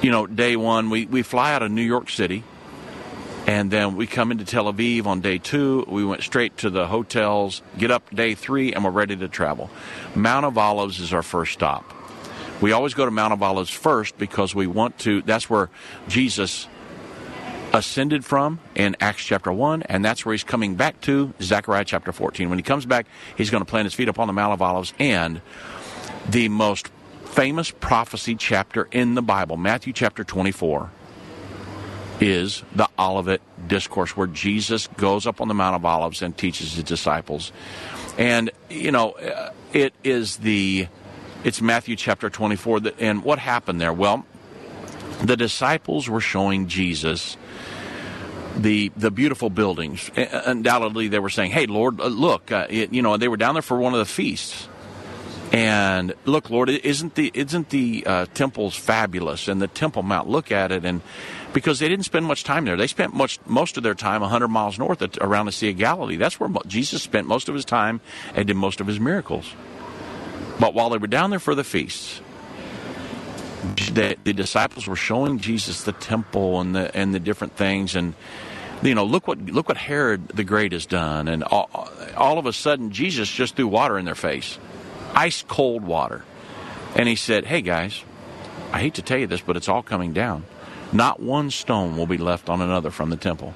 you 0.00 0.10
know, 0.10 0.26
day 0.26 0.56
one 0.56 0.88
we 0.88 1.06
we 1.06 1.22
fly 1.22 1.52
out 1.52 1.62
of 1.62 1.70
New 1.72 1.82
York 1.82 2.08
City 2.08 2.44
and 3.50 3.68
then 3.68 3.96
we 3.96 4.06
come 4.06 4.30
into 4.30 4.44
Tel 4.44 4.72
Aviv 4.72 5.06
on 5.06 5.22
day 5.22 5.36
two. 5.36 5.84
We 5.88 6.04
went 6.04 6.22
straight 6.22 6.56
to 6.58 6.70
the 6.70 6.86
hotels, 6.86 7.62
get 7.76 7.90
up 7.90 8.08
day 8.14 8.36
three, 8.36 8.72
and 8.72 8.84
we're 8.84 8.92
ready 8.92 9.16
to 9.16 9.26
travel. 9.26 9.70
Mount 10.14 10.46
of 10.46 10.56
Olives 10.56 11.00
is 11.00 11.12
our 11.12 11.24
first 11.24 11.52
stop. 11.54 11.92
We 12.60 12.70
always 12.70 12.94
go 12.94 13.04
to 13.04 13.10
Mount 13.10 13.32
of 13.32 13.42
Olives 13.42 13.68
first 13.68 14.16
because 14.18 14.54
we 14.54 14.68
want 14.68 15.00
to, 15.00 15.22
that's 15.22 15.50
where 15.50 15.68
Jesus 16.06 16.68
ascended 17.72 18.24
from 18.24 18.60
in 18.76 18.96
Acts 19.00 19.24
chapter 19.24 19.52
1, 19.52 19.82
and 19.82 20.04
that's 20.04 20.24
where 20.24 20.32
he's 20.32 20.44
coming 20.44 20.76
back 20.76 21.00
to, 21.00 21.34
Zechariah 21.42 21.84
chapter 21.84 22.12
14. 22.12 22.50
When 22.50 22.58
he 22.58 22.62
comes 22.62 22.86
back, 22.86 23.06
he's 23.36 23.50
going 23.50 23.64
to 23.64 23.68
plant 23.68 23.86
his 23.86 23.94
feet 23.94 24.08
upon 24.08 24.28
the 24.28 24.32
Mount 24.32 24.52
of 24.52 24.62
Olives, 24.62 24.94
and 25.00 25.40
the 26.28 26.48
most 26.48 26.88
famous 27.24 27.72
prophecy 27.72 28.36
chapter 28.36 28.86
in 28.92 29.16
the 29.16 29.22
Bible, 29.22 29.56
Matthew 29.56 29.92
chapter 29.92 30.22
24 30.22 30.92
is 32.20 32.62
the 32.74 32.88
Olivet 32.98 33.40
Discourse, 33.66 34.16
where 34.16 34.26
Jesus 34.26 34.86
goes 34.96 35.26
up 35.26 35.40
on 35.40 35.48
the 35.48 35.54
Mount 35.54 35.76
of 35.76 35.84
Olives 35.84 36.22
and 36.22 36.36
teaches 36.36 36.74
his 36.74 36.84
disciples. 36.84 37.52
And, 38.18 38.50
you 38.68 38.92
know, 38.92 39.12
uh, 39.12 39.52
it 39.72 39.94
is 40.04 40.38
the, 40.38 40.88
it's 41.44 41.62
Matthew 41.62 41.96
chapter 41.96 42.28
24. 42.28 42.80
That, 42.80 43.00
And 43.00 43.22
what 43.22 43.38
happened 43.38 43.80
there? 43.80 43.92
Well, 43.92 44.26
the 45.22 45.36
disciples 45.36 46.08
were 46.08 46.20
showing 46.20 46.66
Jesus 46.66 47.36
the 48.56 48.90
the 48.96 49.10
beautiful 49.10 49.50
buildings. 49.50 50.10
Undoubtedly, 50.16 51.08
they 51.08 51.18
were 51.18 51.30
saying, 51.30 51.52
"Hey, 51.52 51.66
Lord, 51.66 52.00
uh, 52.00 52.06
look, 52.06 52.50
uh, 52.50 52.66
it, 52.68 52.92
you 52.92 53.02
know." 53.02 53.16
They 53.16 53.28
were 53.28 53.36
down 53.36 53.54
there 53.54 53.62
for 53.62 53.78
one 53.78 53.92
of 53.92 53.98
the 53.98 54.06
feasts, 54.06 54.68
and 55.52 56.14
look, 56.26 56.48
Lord, 56.48 56.70
isn't 56.70 57.16
the 57.16 57.30
isn't 57.34 57.70
the 57.70 58.04
uh, 58.06 58.26
temples 58.34 58.76
fabulous? 58.76 59.48
And 59.48 59.60
the 59.60 59.66
Temple 59.66 60.02
Mount, 60.04 60.28
look 60.28 60.52
at 60.52 60.70
it, 60.70 60.84
and 60.84 61.02
because 61.52 61.80
they 61.80 61.88
didn't 61.88 62.04
spend 62.04 62.26
much 62.26 62.44
time 62.44 62.64
there. 62.64 62.76
They 62.76 62.86
spent 62.86 63.14
much 63.14 63.40
most 63.46 63.76
of 63.76 63.82
their 63.82 63.94
time 63.94 64.20
100 64.20 64.46
miles 64.48 64.78
north 64.78 65.02
at, 65.02 65.18
around 65.18 65.46
the 65.46 65.52
Sea 65.52 65.70
of 65.70 65.78
Galilee. 65.78 66.16
That's 66.16 66.38
where 66.38 66.48
Jesus 66.66 67.02
spent 67.02 67.26
most 67.26 67.48
of 67.48 67.56
his 67.56 67.64
time 67.64 68.00
and 68.34 68.46
did 68.46 68.54
most 68.54 68.80
of 68.80 68.86
his 68.86 69.00
miracles. 69.00 69.52
But 70.60 70.74
while 70.74 70.90
they 70.90 70.98
were 70.98 71.08
down 71.08 71.30
there 71.30 71.40
for 71.40 71.56
the 71.56 71.64
feasts, 71.64 72.20
the, 73.92 74.16
the 74.22 74.32
disciples 74.32 74.86
were 74.86 74.96
showing 74.96 75.38
Jesus 75.38 75.82
the 75.82 75.92
temple 75.92 76.60
and 76.60 76.74
the 76.74 76.96
and 76.96 77.14
the 77.14 77.20
different 77.20 77.56
things 77.56 77.94
and 77.94 78.14
you 78.82 78.94
know 78.94 79.04
look 79.04 79.28
what 79.28 79.38
look 79.38 79.68
what 79.68 79.76
Herod 79.76 80.28
the 80.28 80.44
Great 80.44 80.72
has 80.72 80.86
done 80.86 81.28
and 81.28 81.44
all, 81.44 81.68
all 82.16 82.38
of 82.38 82.46
a 82.46 82.52
sudden 82.52 82.90
Jesus 82.90 83.28
just 83.30 83.56
threw 83.56 83.66
water 83.66 83.98
in 83.98 84.06
their 84.06 84.14
face 84.14 84.58
ice 85.14 85.44
cold 85.46 85.84
water 85.84 86.24
and 86.94 87.08
he 87.08 87.16
said 87.16 87.44
hey 87.44 87.60
guys 87.60 88.02
I 88.72 88.80
hate 88.80 88.94
to 88.94 89.02
tell 89.02 89.18
you 89.18 89.26
this 89.26 89.40
but 89.40 89.56
it's 89.56 89.68
all 89.68 89.82
coming 89.82 90.12
down 90.12 90.44
not 90.92 91.20
one 91.20 91.50
stone 91.50 91.96
will 91.96 92.06
be 92.06 92.18
left 92.18 92.48
on 92.48 92.60
another 92.60 92.90
from 92.90 93.10
the 93.10 93.16
temple. 93.16 93.54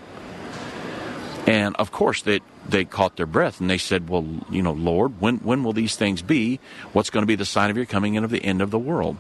And 1.47 1.75
of 1.77 1.91
course, 1.91 2.23
they, 2.23 2.41
they 2.69 2.85
caught 2.85 3.17
their 3.17 3.27
breath 3.27 3.61
and 3.61 3.69
they 3.69 3.79
said, 3.79 4.09
Well, 4.09 4.27
you 4.51 4.63
know, 4.63 4.73
Lord, 4.73 5.21
when, 5.21 5.39
when 5.39 5.65
will 5.65 5.73
these 5.73 5.97
things 5.97 6.23
be? 6.23 6.61
What's 6.93 7.11
going 7.11 7.23
to 7.23 7.27
be 7.27 7.35
the 7.35 7.45
sign 7.45 7.71
of 7.71 7.77
your 7.77 7.87
coming 7.87 8.15
in 8.15 8.25
of 8.25 8.31
the 8.31 8.43
end 8.43 8.63
of 8.63 8.71
the 8.71 8.79
world? 8.79 9.17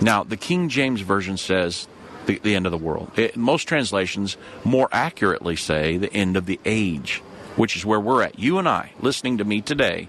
Now, 0.00 0.22
the 0.22 0.36
King 0.36 0.68
James 0.68 1.00
Version 1.00 1.36
says 1.36 1.88
the, 2.26 2.38
the 2.38 2.54
end 2.54 2.66
of 2.66 2.72
the 2.72 2.78
world. 2.78 3.10
It, 3.18 3.36
most 3.36 3.64
translations 3.64 4.36
more 4.64 4.88
accurately 4.92 5.56
say 5.56 5.96
the 5.96 6.12
end 6.12 6.36
of 6.36 6.46
the 6.46 6.60
age, 6.64 7.18
which 7.56 7.76
is 7.76 7.84
where 7.84 8.00
we're 8.00 8.22
at. 8.22 8.38
You 8.38 8.58
and 8.58 8.68
I, 8.68 8.92
listening 9.00 9.38
to 9.38 9.44
me 9.44 9.60
today, 9.62 10.08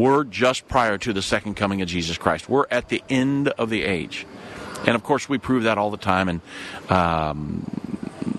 we're 0.00 0.24
just 0.24 0.66
prior 0.66 0.96
to 0.96 1.12
the 1.12 1.20
second 1.20 1.56
coming 1.56 1.82
of 1.82 1.88
Jesus 1.88 2.16
Christ. 2.16 2.48
We're 2.48 2.66
at 2.70 2.88
the 2.88 3.02
end 3.10 3.48
of 3.48 3.68
the 3.68 3.84
age. 3.84 4.26
And 4.86 4.94
of 4.96 5.02
course, 5.02 5.28
we 5.28 5.36
prove 5.36 5.64
that 5.64 5.76
all 5.76 5.90
the 5.90 5.98
time, 5.98 6.28
and 6.30 6.40
um, 6.90 7.70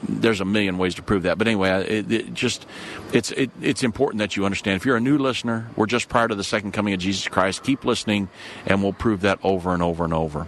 there's 0.09 0.41
a 0.41 0.45
million 0.45 0.79
ways 0.79 0.95
to 0.95 1.03
prove 1.03 1.23
that. 1.23 1.37
But 1.37 1.45
anyway, 1.45 1.69
it, 1.69 2.11
it 2.11 2.33
just 2.33 2.65
it's 3.13 3.31
it, 3.31 3.51
it's 3.61 3.83
important 3.83 4.19
that 4.19 4.35
you 4.35 4.45
understand. 4.45 4.77
If 4.77 4.85
you're 4.85 4.97
a 4.97 5.01
new 5.01 5.19
listener, 5.19 5.69
we're 5.75 5.85
just 5.85 6.09
prior 6.09 6.27
to 6.27 6.33
the 6.33 6.43
second 6.43 6.71
coming 6.71 6.95
of 6.95 6.99
Jesus 6.99 7.27
Christ. 7.27 7.63
Keep 7.63 7.85
listening, 7.85 8.29
and 8.65 8.81
we'll 8.81 8.93
prove 8.93 9.21
that 9.21 9.37
over 9.43 9.71
and 9.71 9.83
over 9.83 10.03
and 10.03 10.15
over. 10.15 10.47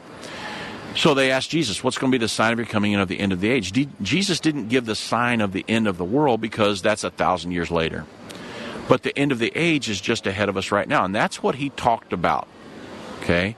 So 0.95 1.13
they 1.13 1.29
asked 1.29 1.51
Jesus, 1.51 1.83
"What's 1.83 1.99
going 1.99 2.11
to 2.11 2.17
be 2.17 2.23
the 2.23 2.27
sign 2.27 2.53
of 2.53 2.57
your 2.57 2.65
coming 2.65 2.93
in 2.93 2.99
of 2.99 3.07
the 3.07 3.19
end 3.19 3.31
of 3.31 3.39
the 3.39 3.51
age?" 3.51 3.71
Jesus 4.01 4.39
didn't 4.39 4.69
give 4.69 4.87
the 4.87 4.95
sign 4.95 5.41
of 5.41 5.53
the 5.53 5.63
end 5.67 5.87
of 5.87 5.97
the 5.97 6.05
world 6.05 6.41
because 6.41 6.81
that's 6.81 7.03
a 7.03 7.11
thousand 7.11 7.51
years 7.51 7.69
later. 7.69 8.05
But 8.87 9.03
the 9.03 9.17
end 9.17 9.31
of 9.31 9.39
the 9.39 9.51
age 9.55 9.89
is 9.89 10.01
just 10.01 10.27
ahead 10.27 10.49
of 10.49 10.57
us 10.57 10.71
right 10.71 10.87
now, 10.87 11.05
and 11.05 11.15
that's 11.15 11.41
what 11.41 11.55
he 11.55 11.69
talked 11.69 12.13
about. 12.13 12.47
Okay. 13.21 13.55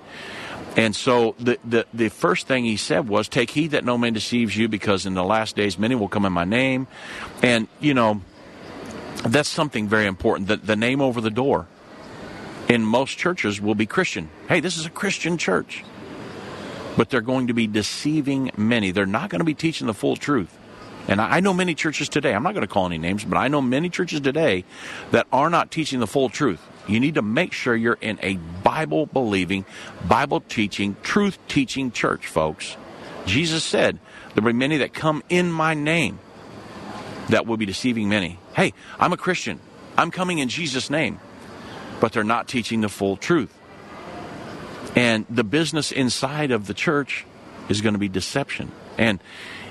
And 0.77 0.95
so 0.95 1.35
the, 1.39 1.57
the, 1.63 1.85
the 1.93 2.09
first 2.09 2.47
thing 2.47 2.65
he 2.65 2.77
said 2.77 3.07
was, 3.07 3.27
Take 3.27 3.49
heed 3.51 3.71
that 3.71 3.85
no 3.85 3.97
man 3.97 4.13
deceives 4.13 4.55
you, 4.57 4.67
because 4.67 5.05
in 5.05 5.13
the 5.13 5.23
last 5.23 5.55
days 5.55 5.79
many 5.79 5.95
will 5.95 6.09
come 6.09 6.25
in 6.25 6.33
my 6.33 6.43
name. 6.43 6.87
And, 7.41 7.67
you 7.79 7.93
know, 7.93 8.21
that's 9.23 9.49
something 9.49 9.87
very 9.87 10.05
important. 10.05 10.47
The, 10.49 10.57
the 10.57 10.75
name 10.75 11.01
over 11.01 11.21
the 11.21 11.31
door 11.31 11.67
in 12.67 12.83
most 12.83 13.17
churches 13.17 13.61
will 13.61 13.75
be 13.75 13.85
Christian. 13.85 14.29
Hey, 14.49 14.59
this 14.59 14.77
is 14.77 14.85
a 14.85 14.89
Christian 14.89 15.37
church. 15.37 15.83
But 16.97 17.09
they're 17.09 17.21
going 17.21 17.47
to 17.47 17.53
be 17.53 17.67
deceiving 17.67 18.51
many. 18.57 18.91
They're 18.91 19.05
not 19.05 19.29
going 19.29 19.39
to 19.39 19.45
be 19.45 19.53
teaching 19.53 19.87
the 19.87 19.93
full 19.93 20.15
truth. 20.15 20.57
And 21.07 21.21
I 21.21 21.39
know 21.39 21.53
many 21.53 21.75
churches 21.75 22.09
today, 22.09 22.33
I'm 22.33 22.43
not 22.43 22.53
going 22.53 22.65
to 22.65 22.73
call 22.73 22.85
any 22.87 22.97
names, 22.97 23.23
but 23.23 23.37
I 23.37 23.47
know 23.47 23.61
many 23.61 23.89
churches 23.89 24.21
today 24.21 24.65
that 25.11 25.27
are 25.31 25.49
not 25.49 25.71
teaching 25.71 25.99
the 25.99 26.07
full 26.07 26.29
truth. 26.29 26.61
You 26.87 26.99
need 26.99 27.15
to 27.15 27.21
make 27.21 27.53
sure 27.53 27.75
you're 27.75 27.97
in 28.01 28.19
a 28.21 28.37
Bible 28.63 29.05
believing, 29.05 29.65
Bible 30.07 30.41
teaching, 30.41 30.95
truth 31.03 31.37
teaching 31.47 31.91
church, 31.91 32.27
folks. 32.27 32.75
Jesus 33.25 33.63
said, 33.63 33.99
There 34.33 34.43
will 34.43 34.51
be 34.51 34.57
many 34.57 34.77
that 34.77 34.93
come 34.93 35.23
in 35.29 35.51
my 35.51 35.73
name 35.73 36.19
that 37.29 37.45
will 37.45 37.57
be 37.57 37.65
deceiving 37.65 38.09
many. 38.09 38.39
Hey, 38.55 38.73
I'm 38.99 39.13
a 39.13 39.17
Christian. 39.17 39.59
I'm 39.97 40.11
coming 40.11 40.39
in 40.39 40.49
Jesus' 40.49 40.89
name. 40.89 41.19
But 41.99 42.13
they're 42.13 42.23
not 42.23 42.47
teaching 42.47 42.81
the 42.81 42.89
full 42.89 43.17
truth. 43.17 43.57
And 44.95 45.25
the 45.29 45.43
business 45.43 45.91
inside 45.91 46.51
of 46.51 46.67
the 46.67 46.73
church 46.73 47.25
is 47.69 47.81
going 47.81 47.93
to 47.93 47.99
be 47.99 48.09
deception. 48.09 48.71
And, 48.97 49.19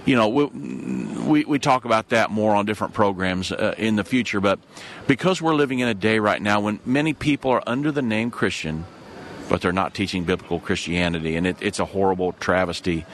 you 0.04 0.16
know, 0.16 0.28
we, 0.28 0.44
we, 0.44 1.44
we 1.44 1.58
talk 1.58 1.84
about 1.84 2.10
that 2.10 2.30
more 2.30 2.54
on 2.54 2.66
different 2.66 2.92
programs 2.92 3.50
uh, 3.50 3.74
in 3.78 3.96
the 3.96 4.04
future, 4.04 4.40
but 4.40 4.58
because 5.06 5.40
we're 5.40 5.54
living 5.54 5.78
in 5.78 5.88
a 5.88 5.94
day 5.94 6.18
right 6.18 6.40
now 6.40 6.60
when 6.60 6.78
many 6.84 7.14
people 7.14 7.50
are 7.50 7.62
under 7.66 7.90
the 7.90 8.02
name 8.02 8.30
Christian, 8.30 8.84
but 9.48 9.60
they're 9.60 9.72
not 9.72 9.94
teaching 9.94 10.24
biblical 10.24 10.60
Christianity, 10.60 11.36
and 11.36 11.46
it, 11.46 11.56
it's 11.60 11.78
a 11.78 11.84
horrible 11.84 12.32
travesty. 12.32 13.06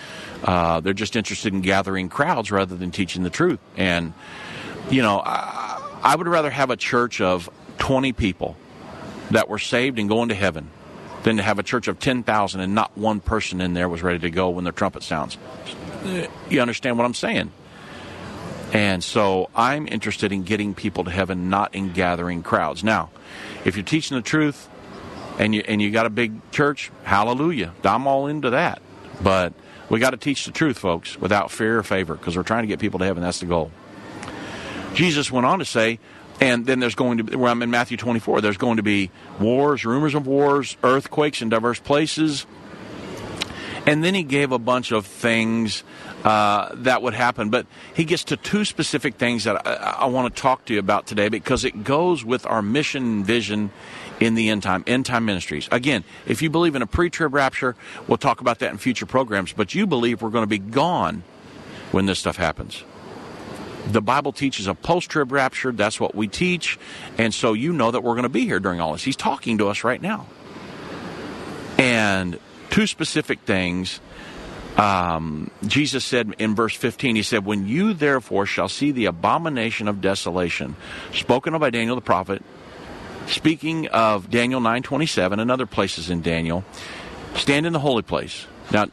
Uh, 0.42 0.80
they're 0.80 0.92
just 0.92 1.16
interested 1.16 1.52
in 1.52 1.60
gathering 1.60 2.08
crowds 2.08 2.50
rather 2.50 2.76
than 2.76 2.90
teaching 2.90 3.22
the 3.22 3.30
truth. 3.30 3.60
And, 3.76 4.12
you 4.90 5.02
know, 5.02 5.22
I, 5.24 6.00
I 6.02 6.16
would 6.16 6.28
rather 6.28 6.50
have 6.50 6.70
a 6.70 6.76
church 6.76 7.20
of 7.20 7.48
20 7.78 8.12
people 8.12 8.56
that 9.30 9.48
were 9.48 9.58
saved 9.58 9.98
and 9.98 10.08
going 10.08 10.28
to 10.28 10.34
heaven 10.34 10.70
than 11.22 11.36
to 11.36 11.42
have 11.42 11.58
a 11.58 11.62
church 11.62 11.88
of 11.88 11.98
10,000 11.98 12.60
and 12.60 12.74
not 12.74 12.96
one 12.96 13.20
person 13.20 13.60
in 13.60 13.74
there 13.74 13.88
was 13.88 14.02
ready 14.02 14.18
to 14.18 14.30
go 14.30 14.50
when 14.50 14.64
the 14.64 14.72
trumpet 14.72 15.02
sounds. 15.02 15.36
You 16.48 16.60
understand 16.60 16.98
what 16.98 17.04
I'm 17.04 17.14
saying? 17.14 17.52
And 18.72 19.02
so 19.02 19.50
I'm 19.54 19.88
interested 19.88 20.32
in 20.32 20.44
getting 20.44 20.74
people 20.74 21.04
to 21.04 21.10
heaven, 21.10 21.50
not 21.50 21.74
in 21.74 21.92
gathering 21.92 22.42
crowds. 22.42 22.84
Now, 22.84 23.10
if 23.64 23.76
you're 23.76 23.84
teaching 23.84 24.16
the 24.16 24.22
truth 24.22 24.68
and 25.38 25.54
you 25.54 25.62
and 25.66 25.82
you 25.82 25.90
got 25.90 26.06
a 26.06 26.10
big 26.10 26.50
church, 26.52 26.90
hallelujah. 27.02 27.72
I'm 27.84 28.06
all 28.06 28.28
into 28.28 28.50
that. 28.50 28.80
But 29.22 29.52
we 29.88 29.98
got 29.98 30.10
to 30.10 30.16
teach 30.16 30.44
the 30.44 30.52
truth, 30.52 30.78
folks, 30.78 31.18
without 31.18 31.50
fear 31.50 31.78
or 31.78 31.82
favor, 31.82 32.14
because 32.14 32.36
we're 32.36 32.44
trying 32.44 32.62
to 32.62 32.68
get 32.68 32.78
people 32.78 33.00
to 33.00 33.04
heaven. 33.04 33.22
That's 33.22 33.40
the 33.40 33.46
goal. 33.46 33.72
Jesus 34.94 35.30
went 35.30 35.46
on 35.46 35.58
to 35.58 35.64
say, 35.64 35.98
and 36.40 36.64
then 36.64 36.80
there's 36.80 36.94
going 36.94 37.18
to 37.18 37.24
be, 37.24 37.36
where 37.36 37.50
I'm 37.50 37.62
in 37.62 37.70
Matthew 37.70 37.96
24, 37.96 38.40
there's 38.40 38.56
going 38.56 38.76
to 38.76 38.82
be 38.82 39.10
wars, 39.38 39.84
rumors 39.84 40.14
of 40.14 40.26
wars, 40.26 40.76
earthquakes 40.82 41.42
in 41.42 41.48
diverse 41.48 41.80
places. 41.80 42.46
And 43.90 44.04
then 44.04 44.14
he 44.14 44.22
gave 44.22 44.52
a 44.52 44.58
bunch 44.58 44.92
of 44.92 45.04
things 45.04 45.82
uh, 46.22 46.68
that 46.74 47.02
would 47.02 47.12
happen. 47.12 47.50
But 47.50 47.66
he 47.92 48.04
gets 48.04 48.22
to 48.24 48.36
two 48.36 48.64
specific 48.64 49.16
things 49.16 49.42
that 49.42 49.66
I, 49.66 49.72
I 50.02 50.06
want 50.06 50.32
to 50.32 50.40
talk 50.40 50.64
to 50.66 50.72
you 50.72 50.78
about 50.78 51.08
today 51.08 51.28
because 51.28 51.64
it 51.64 51.82
goes 51.82 52.24
with 52.24 52.46
our 52.46 52.62
mission 52.62 53.02
and 53.02 53.26
vision 53.26 53.72
in 54.20 54.36
the 54.36 54.48
end 54.48 54.62
time, 54.62 54.84
end 54.86 55.06
time 55.06 55.24
ministries. 55.24 55.68
Again, 55.72 56.04
if 56.24 56.40
you 56.40 56.50
believe 56.50 56.76
in 56.76 56.82
a 56.82 56.86
pre 56.86 57.10
trib 57.10 57.34
rapture, 57.34 57.74
we'll 58.06 58.16
talk 58.16 58.40
about 58.40 58.60
that 58.60 58.70
in 58.70 58.78
future 58.78 59.06
programs, 59.06 59.52
but 59.52 59.74
you 59.74 59.88
believe 59.88 60.22
we're 60.22 60.30
going 60.30 60.44
to 60.44 60.46
be 60.46 60.58
gone 60.58 61.24
when 61.90 62.06
this 62.06 62.20
stuff 62.20 62.36
happens 62.36 62.84
the 63.86 64.02
Bible 64.02 64.30
teaches 64.30 64.66
a 64.66 64.74
post 64.74 65.10
trib 65.10 65.32
rapture. 65.32 65.72
That's 65.72 65.98
what 65.98 66.14
we 66.14 66.28
teach. 66.28 66.78
And 67.18 67.32
so 67.32 67.54
you 67.54 67.72
know 67.72 67.90
that 67.90 68.02
we're 68.04 68.12
going 68.12 68.24
to 68.24 68.28
be 68.28 68.44
here 68.44 68.60
during 68.60 68.78
all 68.78 68.92
this. 68.92 69.02
He's 69.02 69.16
talking 69.16 69.58
to 69.58 69.68
us 69.68 69.82
right 69.82 70.00
now. 70.00 70.26
And 71.78 72.38
two 72.70 72.86
specific 72.86 73.40
things. 73.40 74.00
Um, 74.76 75.50
Jesus 75.66 76.04
said 76.04 76.34
in 76.38 76.54
verse 76.54 76.74
15, 76.74 77.16
He 77.16 77.22
said, 77.22 77.44
When 77.44 77.66
you 77.66 77.92
therefore 77.92 78.46
shall 78.46 78.68
see 78.68 78.92
the 78.92 79.06
abomination 79.06 79.88
of 79.88 80.00
desolation, 80.00 80.76
spoken 81.12 81.54
of 81.54 81.60
by 81.60 81.70
Daniel 81.70 81.96
the 81.96 82.02
prophet, 82.02 82.42
speaking 83.26 83.88
of 83.88 84.30
Daniel 84.30 84.60
9.27 84.60 85.40
and 85.40 85.50
other 85.50 85.66
places 85.66 86.08
in 86.08 86.22
Daniel, 86.22 86.64
stand 87.34 87.66
in 87.66 87.72
the 87.72 87.80
holy 87.80 88.02
place. 88.02 88.46
Now, 88.72 88.86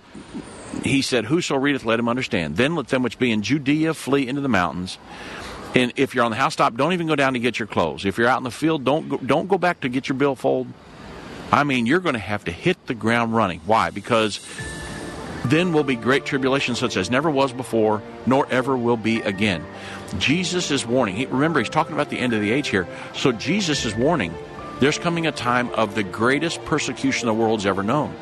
he 0.83 1.01
said, 1.01 1.25
Whoso 1.25 1.55
readeth, 1.55 1.85
let 1.85 1.99
him 1.99 2.09
understand. 2.09 2.57
Then 2.57 2.75
let 2.75 2.87
them 2.87 3.03
which 3.03 3.19
be 3.19 3.31
in 3.31 3.41
Judea 3.41 3.93
flee 3.93 4.27
into 4.27 4.41
the 4.41 4.49
mountains. 4.49 4.97
And 5.75 5.93
if 5.95 6.15
you're 6.15 6.25
on 6.25 6.31
the 6.31 6.37
housetop, 6.37 6.75
don't 6.75 6.93
even 6.93 7.07
go 7.07 7.15
down 7.15 7.33
to 7.33 7.39
get 7.39 7.59
your 7.59 7.67
clothes. 7.67 8.05
If 8.05 8.17
you're 8.17 8.27
out 8.27 8.37
in 8.37 8.43
the 8.43 8.51
field, 8.51 8.83
don't 8.83 9.09
go, 9.09 9.17
don't 9.17 9.47
go 9.47 9.57
back 9.57 9.81
to 9.81 9.89
get 9.89 10.09
your 10.09 10.17
billfold. 10.17 10.67
I 11.51 11.63
mean, 11.63 11.86
you're 11.86 11.99
going 11.99 12.13
to 12.13 12.19
have 12.19 12.45
to 12.45 12.51
hit 12.51 12.86
the 12.88 12.93
ground 12.93 13.36
running. 13.36 13.62
Why? 13.65 13.89
Because 13.89 14.45
then 15.45 15.71
will 15.71 15.83
be 15.83 15.95
great 15.95 16.25
tribulation 16.25 16.75
such 16.75 16.97
as 16.97 17.10
never 17.10 17.29
was 17.29 17.53
before, 17.53 18.01
nor 18.25 18.47
ever 18.51 18.77
will 18.77 18.97
be 18.97 19.21
again. 19.21 19.63
Jesus 20.17 20.71
is 20.71 20.86
warning. 20.86 21.15
He, 21.15 21.25
remember, 21.25 21.60
he's 21.60 21.69
talking 21.69 21.93
about 21.93 22.10
the 22.10 22.19
end 22.19 22.33
of 22.33 22.41
the 22.41 22.51
age 22.51 22.67
here. 22.67 22.88
So 23.13 23.31
Jesus 23.31 23.86
is 23.86 23.95
warning. 23.95 24.33
There's 24.79 24.99
coming 24.99 25.25
a 25.25 25.31
time 25.31 25.69
of 25.69 25.95
the 25.95 26.03
greatest 26.03 26.63
persecution 26.65 27.27
the 27.27 27.33
world's 27.33 27.65
ever 27.65 27.83
known 27.83 28.13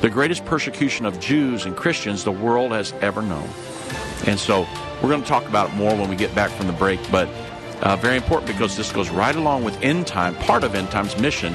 the 0.00 0.08
greatest 0.08 0.44
persecution 0.46 1.04
of 1.04 1.20
Jews 1.20 1.66
and 1.66 1.76
Christians 1.76 2.24
the 2.24 2.32
world 2.32 2.72
has 2.72 2.92
ever 3.00 3.22
known. 3.22 3.48
And 4.26 4.38
so 4.38 4.66
we're 5.02 5.10
going 5.10 5.22
to 5.22 5.28
talk 5.28 5.46
about 5.46 5.70
it 5.70 5.74
more 5.74 5.94
when 5.94 6.08
we 6.08 6.16
get 6.16 6.34
back 6.34 6.50
from 6.50 6.66
the 6.66 6.72
break, 6.72 7.00
but 7.10 7.28
uh, 7.82 7.96
very 7.96 8.16
important 8.16 8.46
because 8.46 8.76
this 8.76 8.92
goes 8.92 9.10
right 9.10 9.34
along 9.34 9.64
with 9.64 9.80
end 9.82 10.06
time, 10.06 10.34
part 10.36 10.64
of 10.64 10.74
end 10.74 10.90
time's 10.90 11.18
mission 11.18 11.54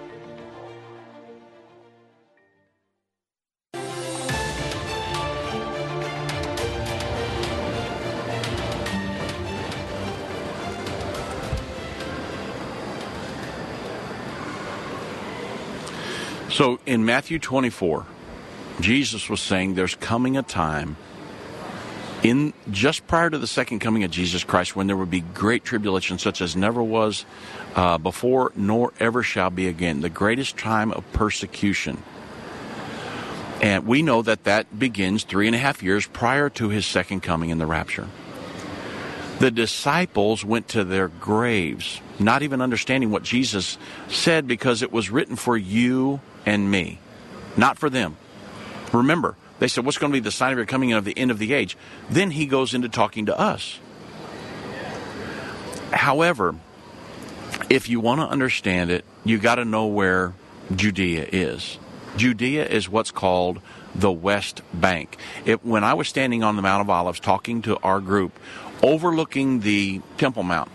So 16.51 16.81
in 16.85 17.05
Matthew 17.05 17.39
24, 17.39 18.05
Jesus 18.81 19.29
was 19.29 19.39
saying 19.39 19.75
there's 19.75 19.95
coming 19.95 20.35
a 20.35 20.43
time 20.43 20.97
in 22.23 22.53
just 22.69 23.07
prior 23.07 23.29
to 23.29 23.37
the 23.37 23.47
second 23.47 23.79
coming 23.79 24.03
of 24.03 24.11
Jesus 24.11 24.43
Christ 24.43 24.75
when 24.75 24.87
there 24.87 24.97
would 24.97 25.09
be 25.09 25.21
great 25.21 25.63
tribulation 25.63 26.19
such 26.19 26.41
as 26.41 26.55
never 26.55 26.83
was 26.83 27.25
uh, 27.75 27.97
before 27.97 28.51
nor 28.55 28.91
ever 28.99 29.23
shall 29.23 29.49
be 29.49 29.67
again 29.67 30.01
the 30.01 30.09
greatest 30.09 30.57
time 30.57 30.91
of 30.91 31.09
persecution. 31.13 32.03
And 33.61 33.87
we 33.87 34.01
know 34.01 34.21
that 34.21 34.43
that 34.43 34.77
begins 34.77 35.23
three 35.23 35.47
and 35.47 35.55
a 35.55 35.59
half 35.59 35.81
years 35.81 36.05
prior 36.05 36.49
to 36.49 36.67
his 36.67 36.85
second 36.85 37.21
coming 37.21 37.49
in 37.49 37.59
the 37.59 37.65
rapture. 37.65 38.09
The 39.39 39.51
disciples 39.51 40.43
went 40.43 40.67
to 40.69 40.83
their 40.83 41.07
graves 41.07 42.01
not 42.21 42.43
even 42.43 42.61
understanding 42.61 43.09
what 43.09 43.23
jesus 43.23 43.77
said 44.07 44.47
because 44.47 44.81
it 44.81 44.91
was 44.91 45.09
written 45.09 45.35
for 45.35 45.57
you 45.57 46.19
and 46.45 46.69
me, 46.69 46.99
not 47.57 47.77
for 47.77 47.89
them. 47.89 48.17
Remember, 48.93 49.35
they 49.59 49.67
said, 49.67 49.85
What's 49.85 49.97
going 49.97 50.11
to 50.11 50.15
be 50.15 50.19
the 50.19 50.31
sign 50.31 50.51
of 50.51 50.57
your 50.57 50.65
coming 50.65 50.91
and 50.91 50.97
of 50.97 51.05
the 51.05 51.17
end 51.17 51.31
of 51.31 51.39
the 51.39 51.53
age? 51.53 51.77
Then 52.09 52.31
he 52.31 52.45
goes 52.45 52.73
into 52.73 52.89
talking 52.89 53.27
to 53.27 53.39
us. 53.39 53.79
However, 55.91 56.55
if 57.69 57.89
you 57.89 57.99
want 57.99 58.21
to 58.21 58.27
understand 58.27 58.89
it, 58.89 59.05
you 59.23 59.37
got 59.37 59.55
to 59.55 59.65
know 59.65 59.87
where 59.87 60.33
Judea 60.75 61.27
is. 61.31 61.77
Judea 62.17 62.65
is 62.65 62.89
what's 62.89 63.11
called 63.11 63.61
the 63.93 64.11
West 64.11 64.61
Bank. 64.73 65.17
It, 65.45 65.65
when 65.65 65.83
I 65.83 65.93
was 65.93 66.07
standing 66.07 66.43
on 66.43 66.55
the 66.55 66.61
Mount 66.61 66.81
of 66.81 66.89
Olives 66.89 67.19
talking 67.19 67.61
to 67.63 67.77
our 67.77 67.99
group, 67.99 68.37
overlooking 68.81 69.61
the 69.61 70.01
Temple 70.17 70.43
Mount, 70.43 70.69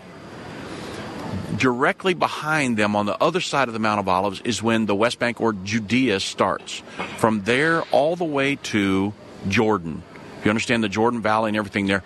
directly 1.57 2.13
behind 2.13 2.77
them 2.77 2.95
on 2.95 3.05
the 3.05 3.21
other 3.21 3.41
side 3.41 3.67
of 3.67 3.73
the 3.73 3.79
Mount 3.79 3.99
of 3.99 4.07
Olives 4.07 4.41
is 4.41 4.61
when 4.61 4.85
the 4.85 4.95
West 4.95 5.19
Bank 5.19 5.41
or 5.41 5.53
Judea 5.53 6.19
starts. 6.19 6.83
From 7.17 7.43
there 7.43 7.83
all 7.91 8.15
the 8.15 8.25
way 8.25 8.55
to 8.55 9.13
Jordan. 9.47 10.03
You 10.43 10.49
understand 10.49 10.83
the 10.83 10.89
Jordan 10.89 11.21
Valley 11.21 11.49
and 11.49 11.57
everything 11.57 11.87
there, 11.87 12.03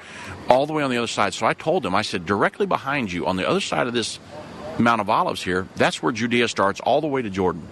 all 0.49 0.65
the 0.65 0.73
way 0.73 0.83
on 0.83 0.89
the 0.89 0.97
other 0.97 1.07
side. 1.07 1.33
So 1.33 1.45
I 1.45 1.53
told 1.53 1.83
them, 1.83 1.93
I 1.93 2.01
said, 2.01 2.25
directly 2.25 2.65
behind 2.65 3.11
you 3.11 3.27
on 3.27 3.35
the 3.35 3.47
other 3.47 3.61
side 3.61 3.87
of 3.87 3.93
this 3.93 4.19
Mount 4.79 5.01
of 5.01 5.09
Olives 5.09 5.43
here, 5.43 5.67
that's 5.75 6.01
where 6.01 6.11
Judea 6.11 6.47
starts 6.47 6.79
all 6.79 7.01
the 7.01 7.07
way 7.07 7.21
to 7.21 7.29
Jordan. 7.29 7.67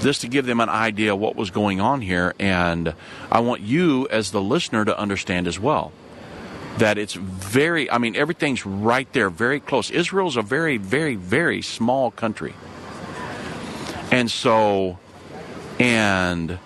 Just 0.00 0.22
to 0.22 0.28
give 0.28 0.46
them 0.46 0.60
an 0.60 0.70
idea 0.70 1.12
of 1.12 1.20
what 1.20 1.36
was 1.36 1.50
going 1.50 1.80
on 1.80 2.00
here, 2.00 2.34
and 2.40 2.94
I 3.30 3.40
want 3.40 3.60
you 3.60 4.08
as 4.10 4.30
the 4.30 4.40
listener 4.40 4.84
to 4.86 4.98
understand 4.98 5.46
as 5.46 5.60
well 5.60 5.92
that 6.78 6.98
it's 6.98 7.14
very, 7.14 7.90
I 7.90 7.98
mean, 7.98 8.16
everything's 8.16 8.64
right 8.64 9.10
there, 9.12 9.30
very 9.30 9.60
close. 9.60 9.90
Israel's 9.90 10.36
a 10.36 10.42
very, 10.42 10.76
very, 10.76 11.14
very 11.14 11.62
small 11.62 12.10
country. 12.10 12.54
And 14.10 14.30
so, 14.30 14.98
and 15.78 16.58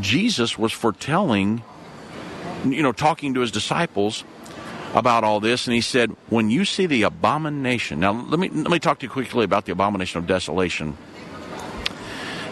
Jesus 0.00 0.58
was 0.58 0.72
foretelling, 0.72 1.62
you 2.64 2.82
know, 2.82 2.92
talking 2.92 3.34
to 3.34 3.40
his 3.40 3.50
disciples 3.50 4.24
about 4.94 5.22
all 5.22 5.38
this, 5.38 5.66
and 5.66 5.74
he 5.74 5.80
said, 5.80 6.10
"When 6.28 6.50
you 6.50 6.64
see 6.64 6.86
the 6.86 7.02
abomination." 7.02 8.00
Now, 8.00 8.12
let 8.12 8.40
me 8.40 8.48
let 8.48 8.70
me 8.70 8.78
talk 8.80 8.98
to 9.00 9.06
you 9.06 9.10
quickly 9.10 9.44
about 9.44 9.66
the 9.66 9.72
abomination 9.72 10.18
of 10.18 10.26
desolation. 10.26 10.96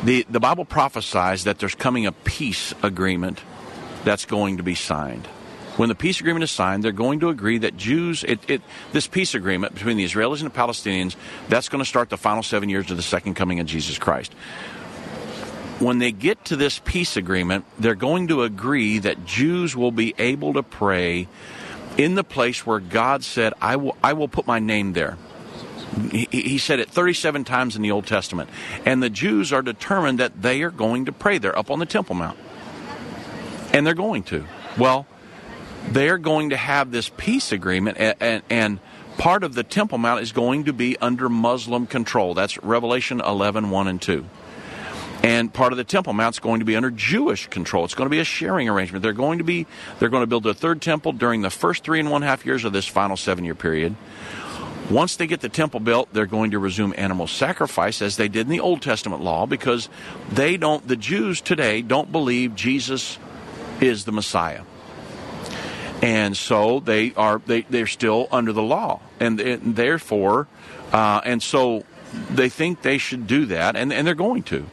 the 0.05 0.25
The 0.31 0.39
Bible 0.39 0.65
prophesies 0.65 1.45
that 1.45 1.59
there's 1.59 1.75
coming 1.75 2.07
a 2.07 2.13
peace 2.13 2.75
agreement 2.83 3.41
that's 4.05 4.25
going 4.25 4.57
to 4.59 4.63
be 4.63 4.77
signed. 4.77 5.27
When 5.79 5.89
the 5.89 5.95
peace 5.95 6.21
agreement 6.21 6.43
is 6.43 6.51
signed, 6.51 6.83
they're 6.83 6.93
going 6.93 7.21
to 7.21 7.31
agree 7.31 7.59
that 7.59 7.77
Jews, 7.77 8.25
it, 8.25 8.41
it, 8.51 8.63
this 8.93 9.07
peace 9.07 9.35
agreement 9.35 9.75
between 9.75 9.97
the 9.97 10.05
Israelis 10.05 10.43
and 10.43 10.51
the 10.51 10.59
Palestinians, 10.59 11.17
that's 11.49 11.69
going 11.69 11.83
to 11.83 11.89
start 11.89 12.11
the 12.11 12.17
final 12.17 12.43
seven 12.43 12.69
years 12.69 12.91
of 12.91 12.97
the 12.97 13.03
second 13.03 13.35
coming 13.35 13.61
of 13.61 13.67
Jesus 13.67 13.97
Christ 13.97 14.35
when 15.79 15.99
they 15.99 16.13
get 16.13 16.45
to 16.47 16.57
this 16.57 16.81
peace 16.81 17.17
agreement, 17.17 17.65
they're 17.79 17.95
going 17.95 18.29
to 18.29 18.43
agree 18.43 18.99
that 18.99 19.25
Jews 19.25 19.77
will 19.77 19.93
be 19.93 20.15
able 20.19 20.55
to 20.55 20.63
pray 20.63 21.29
in 21.97 22.15
the 22.15 22.25
place 22.25 22.67
where 22.67 22.81
God 22.81 23.25
said, 23.25 23.55
I 23.61 23.77
will, 23.77 23.97
I 24.03 24.13
will 24.13 24.29
put 24.29 24.47
my 24.47 24.59
name 24.59 24.93
there. 24.93 25.17
He, 26.11 26.27
he 26.31 26.59
said 26.59 26.81
it 26.81 26.91
37 26.91 27.45
times 27.45 27.77
in 27.77 27.83
the 27.83 27.91
Old 27.91 28.07
Testament. 28.07 28.51
And 28.85 29.03
the 29.03 29.11
Jews 29.11 29.53
are 29.53 29.63
determined 29.63 30.19
that 30.19 30.43
they 30.43 30.63
are 30.63 30.71
going 30.71 31.07
to 31.07 31.13
pray 31.13 31.39
there 31.39 31.57
up 31.59 31.71
on 31.71 31.79
the 31.79 31.87
Temple 31.87 32.15
Mount. 32.15 32.39
And 33.73 33.87
they're 33.87 33.95
going 33.95 34.23
to. 34.25 34.47
Well, 34.77 35.07
they're 35.93 36.19
going 36.19 36.51
to 36.51 36.57
have 36.57 36.91
this 36.91 37.11
peace 37.17 37.53
agreement, 37.53 37.99
and, 37.99 38.17
and, 38.21 38.43
and, 38.51 38.81
part 39.17 39.43
of 39.43 39.55
the 39.55 39.65
Temple 39.65 39.99
Mount 39.99 40.23
is 40.23 40.31
going 40.31 40.67
to 40.67 40.73
be 40.73 40.97
under 40.99 41.29
Muslim 41.29 41.87
control. 41.87 42.35
That's 42.35 42.57
Revelation 42.63 43.21
11 43.21 43.71
1 43.71 43.89
and 43.89 44.01
2. 44.01 44.25
And 45.25 45.53
part 45.53 45.73
of 45.73 45.77
the 45.77 45.85
Temple 45.85 46.13
Mount 46.13 46.37
is 46.37 46.39
going 46.39 46.61
to 46.61 46.65
be 46.65 46.77
under 46.77 46.93
Jewish 46.93 47.49
control. 47.49 47.85
It's 47.85 47.95
going 47.95 48.07
to 48.07 48.11
be 48.11 48.21
a 48.21 48.25
sharing 48.25 48.69
arrangement. 48.69 49.03
They're 49.03 49.13
going 49.13 49.39
to 49.39 49.45
be 49.45 49.67
they're 49.99 50.09
going 50.09 50.23
to 50.23 50.29
build 50.29 50.47
a 50.47 50.55
third 50.55 50.81
temple 50.81 51.13
during 51.13 51.43
the 51.43 51.51
first 51.51 51.83
three 51.83 51.99
and 51.99 52.11
one 52.11 52.23
half 52.23 52.47
years 52.47 52.65
of 52.65 52.73
this 52.73 52.87
final 52.87 53.17
seven 53.17 53.45
year 53.45 53.57
period. 53.57 53.97
Once 54.89 55.17
they 55.17 55.27
get 55.27 55.41
the 55.41 55.49
temple 55.49 55.81
built, 55.81 56.09
they're 56.13 56.25
going 56.25 56.53
to 56.53 56.59
resume 56.59 56.95
animal 56.97 57.27
sacrifice 57.27 58.01
as 58.01 58.17
they 58.17 58.29
did 58.29 58.47
in 58.47 58.49
the 58.49 58.61
Old 58.61 58.81
Testament 58.81 59.21
law 59.21 59.45
because 59.45 59.89
they 60.31 60.57
don't 60.57 60.87
the 60.87 60.97
Jews 60.97 61.41
today 61.41 61.83
don't 61.83 62.13
believe 62.13 62.55
Jesus 62.55 63.19
is 63.81 64.05
the 64.05 64.13
Messiah 64.13 64.63
and 66.03 66.37
so 66.37 66.81
they 66.81 67.13
are 67.15 67.41
they, 67.47 67.63
they're 67.63 67.87
still 67.87 68.29
under 68.31 68.53
the 68.53 68.63
law. 68.63 69.01
And, 69.21 69.41
and 69.41 69.77
therefore 69.77 70.47
uh, 70.93 71.21
and 71.25 71.43
so 71.43 71.85
they 72.31 72.49
think 72.49 72.83
they 72.83 72.99
should 72.99 73.27
do 73.27 73.47
that 73.47 73.77
and, 73.77 73.93
and 73.93 74.07
they're 74.07 74.15
going 74.15 74.43
to. 74.45 74.67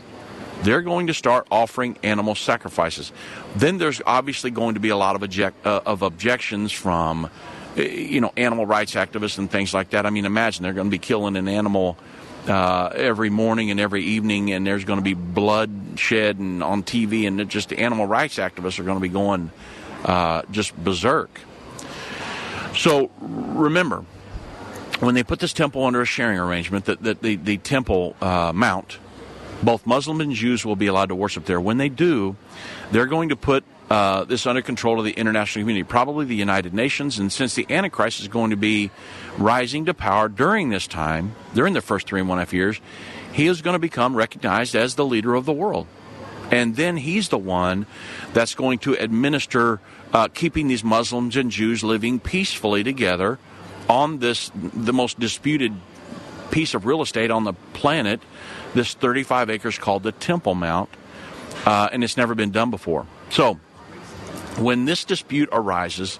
They're 0.62 0.82
going 0.82 1.08
to 1.08 1.14
start 1.14 1.48
offering 1.52 1.98
animal 2.02 2.34
sacrifices. 2.34 3.12
Then 3.56 3.78
there's 3.78 4.02
obviously 4.06 4.52
going 4.52 4.76
to 4.76 4.80
be 4.80 4.90
a 4.90 4.98
lot 4.98 5.16
of, 5.16 5.24
object, 5.24 5.66
uh, 5.66 5.82
of 5.86 6.02
objections 6.02 6.72
from 6.72 7.26
uh, 7.78 7.82
you 7.82 8.22
know 8.22 8.32
animal 8.38 8.66
rights 8.66 8.96
activists 8.96 9.38
and 9.38 9.52
things 9.52 9.74
like 9.74 9.90
that. 9.90 10.06
I 10.06 10.10
mean 10.10 10.26
imagine 10.26 10.64
they're 10.64 10.74
going 10.74 10.88
to 10.88 10.92
be 10.92 10.98
killing 10.98 11.36
an 11.36 11.48
animal 11.48 11.98
uh, 12.48 12.92
every 12.96 13.30
morning 13.30 13.70
and 13.72 13.80
every 13.80 14.04
evening, 14.04 14.52
and 14.52 14.66
there's 14.66 14.86
going 14.86 15.00
to 15.00 15.04
be 15.04 15.14
blood 15.14 15.72
shed 15.98 16.40
and 16.40 16.64
on 16.64 16.84
TV, 16.84 17.28
and 17.28 17.50
just 17.50 17.70
the 17.70 17.80
animal 17.80 18.06
rights 18.06 18.38
activists 18.38 18.80
are 18.80 18.84
going 18.84 18.98
to 18.98 19.02
be 19.02 19.10
going 19.10 19.52
uh, 20.06 20.44
just 20.52 20.76
berserk. 20.82 21.42
So 22.76 23.10
remember, 23.20 24.06
when 25.00 25.16
they 25.16 25.24
put 25.24 25.40
this 25.40 25.54
temple 25.54 25.84
under 25.84 26.02
a 26.02 26.06
sharing 26.06 26.40
arrangement, 26.40 26.86
that, 26.86 27.04
that 27.04 27.22
the, 27.22 27.36
the 27.36 27.58
temple 27.58 28.16
uh, 28.22 28.52
mount, 28.54 28.98
both 29.64 29.86
Muslim 29.86 30.22
and 30.22 30.34
Jews 30.34 30.66
will 30.66 30.76
be 30.76 30.88
allowed 30.88 31.10
to 31.10 31.16
worship 31.16 31.46
there. 31.46 31.60
When 31.60 31.78
they 31.78 31.90
do, 31.90 32.36
they're 32.92 33.08
going 33.08 33.30
to 33.30 33.36
put 33.36 33.64
uh, 33.90 34.24
this 34.24 34.46
under 34.46 34.62
control 34.62 35.00
of 35.00 35.06
the 35.06 35.12
international 35.12 35.64
community, 35.64 35.84
probably 35.84 36.26
the 36.26 36.36
United 36.36 36.74
Nations. 36.74 37.20
And 37.20 37.32
since 37.32 37.56
the 37.56 37.66
Antichrist 37.70 38.20
is 38.20 38.28
going 38.28 38.50
to 38.50 38.58
be 38.58 38.92
rising 39.38 39.86
to 39.86 39.94
power 39.94 40.28
during 40.28 40.70
this 40.70 40.88
time, 40.88 41.36
during 41.54 41.74
the 41.74 41.82
first 41.82 42.08
three 42.08 42.20
and 42.20 42.30
one 42.30 42.40
half 42.40 42.54
years, 42.54 42.80
he 43.32 43.48
is 43.48 43.62
going 43.62 43.76
to 43.76 43.80
become 43.80 44.16
recognized 44.16 44.76
as 44.76 44.96
the 44.96 45.06
leader 45.06 45.36
of 45.36 45.46
the 45.46 45.54
world. 45.54 45.88
And 46.56 46.78
then 46.78 46.96
he's 46.96 47.28
the 47.28 47.38
one 47.38 47.86
that's 48.32 48.56
going 48.56 48.80
to 48.80 48.94
administer 48.94 49.82
uh, 50.14 50.30
keeping 50.30 50.70
these 50.70 50.86
Muslims 50.86 51.36
and 51.36 51.52
Jews 51.52 51.84
living 51.84 52.18
peacefully 52.18 52.82
together 52.82 53.38
on 53.90 54.20
this, 54.20 54.52
the 54.56 54.94
most 54.94 55.20
disputed 55.20 55.74
piece 56.52 56.74
of 56.74 56.86
real 56.86 57.02
estate 57.02 57.30
on 57.30 57.44
the 57.44 57.52
planet, 57.74 58.22
this 58.74 58.94
35 58.94 59.50
acres 59.50 59.78
called 59.78 60.04
the 60.04 60.14
Temple 60.14 60.56
Mount. 60.56 60.90
Uh, 61.66 61.90
and 61.92 62.06
it's 62.06 62.16
never 62.16 62.36
been 62.36 62.52
done 62.52 62.72
before. 62.72 63.06
So, 63.32 63.56
when 64.58 64.86
this 64.86 65.04
dispute 65.04 65.50
arises, 65.52 66.20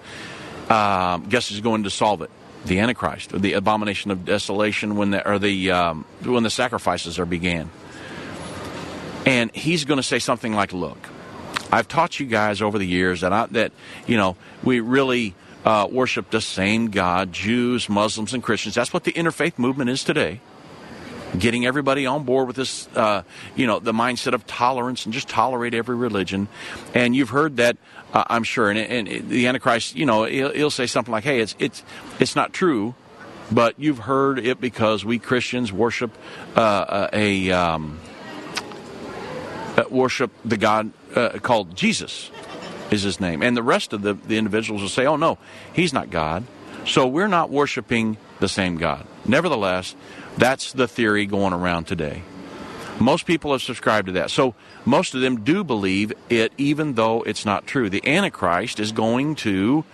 um, 0.68 1.30
guess 1.30 1.48
who's 1.48 1.60
going 1.60 1.84
to 1.84 1.90
solve 1.90 2.20
it? 2.20 2.30
The 2.66 2.80
Antichrist, 2.80 3.30
the 3.40 3.54
abomination 3.54 4.10
of 4.10 4.26
desolation, 4.26 4.96
when 4.96 5.12
the 5.12 5.26
or 5.26 5.38
the 5.38 5.70
um, 5.70 6.04
when 6.22 6.42
the 6.42 6.50
sacrifices 6.50 7.18
are 7.18 7.24
began, 7.24 7.70
and 9.26 9.54
he's 9.54 9.84
going 9.84 9.98
to 9.98 10.02
say 10.02 10.18
something 10.18 10.54
like, 10.54 10.72
"Look, 10.72 10.98
I've 11.70 11.88
taught 11.88 12.18
you 12.18 12.26
guys 12.26 12.62
over 12.62 12.78
the 12.78 12.86
years 12.86 13.20
that 13.20 13.32
I, 13.32 13.46
that 13.46 13.72
you 14.06 14.16
know 14.16 14.36
we 14.62 14.80
really 14.80 15.34
uh, 15.66 15.88
worship 15.90 16.30
the 16.30 16.40
same 16.40 16.90
God, 16.90 17.32
Jews, 17.32 17.88
Muslims, 17.88 18.32
and 18.32 18.42
Christians. 18.42 18.76
That's 18.76 18.92
what 18.92 19.04
the 19.04 19.12
interfaith 19.12 19.58
movement 19.58 19.90
is 19.90 20.04
today. 20.04 20.40
Getting 21.36 21.66
everybody 21.66 22.06
on 22.06 22.22
board 22.22 22.46
with 22.46 22.54
this, 22.54 22.88
uh, 22.94 23.24
you 23.56 23.66
know, 23.66 23.80
the 23.80 23.92
mindset 23.92 24.32
of 24.32 24.46
tolerance 24.46 25.04
and 25.04 25.12
just 25.12 25.28
tolerate 25.28 25.74
every 25.74 25.96
religion. 25.96 26.46
And 26.94 27.16
you've 27.16 27.30
heard 27.30 27.56
that, 27.56 27.76
uh, 28.12 28.22
I'm 28.28 28.44
sure. 28.44 28.70
And, 28.70 28.78
and, 28.78 29.28
the 29.28 29.48
Antichrist, 29.48 29.96
you 29.96 30.06
know, 30.06 30.24
he'll, 30.24 30.52
he'll 30.52 30.70
say 30.70 30.86
something 30.86 31.10
like, 31.10 31.24
"Hey, 31.24 31.40
it's 31.40 31.56
it's 31.58 31.82
it's 32.20 32.36
not 32.36 32.52
true." 32.52 32.94
But 33.50 33.74
you've 33.78 33.98
heard 33.98 34.38
it 34.38 34.60
because 34.60 35.04
we 35.04 35.18
Christians 35.18 35.72
worship 35.72 36.10
uh, 36.56 37.08
a 37.12 37.50
um, 37.50 38.00
uh, 39.76 39.84
worship 39.90 40.30
the 40.44 40.56
God 40.56 40.90
uh, 41.14 41.38
called 41.42 41.76
Jesus 41.76 42.30
is 42.90 43.02
his 43.02 43.20
name. 43.20 43.42
And 43.42 43.56
the 43.56 43.62
rest 43.62 43.92
of 43.92 44.02
the, 44.02 44.14
the 44.14 44.38
individuals 44.38 44.82
will 44.82 44.88
say, 44.88 45.06
oh, 45.06 45.16
no, 45.16 45.38
he's 45.72 45.92
not 45.92 46.10
God. 46.10 46.44
So 46.86 47.06
we're 47.06 47.28
not 47.28 47.50
worshiping 47.50 48.16
the 48.38 48.48
same 48.48 48.76
God. 48.76 49.06
Nevertheless, 49.24 49.94
that's 50.36 50.72
the 50.72 50.86
theory 50.86 51.26
going 51.26 51.52
around 51.52 51.84
today. 51.84 52.22
Most 53.00 53.26
people 53.26 53.52
have 53.52 53.62
subscribed 53.62 54.06
to 54.06 54.12
that. 54.12 54.30
So 54.30 54.54
most 54.84 55.14
of 55.14 55.20
them 55.20 55.42
do 55.42 55.64
believe 55.64 56.12
it, 56.30 56.52
even 56.56 56.94
though 56.94 57.22
it's 57.22 57.44
not 57.44 57.66
true. 57.66 57.90
The 57.90 58.06
Antichrist 58.06 58.80
is 58.80 58.92
going 58.92 59.34
to 59.36 59.84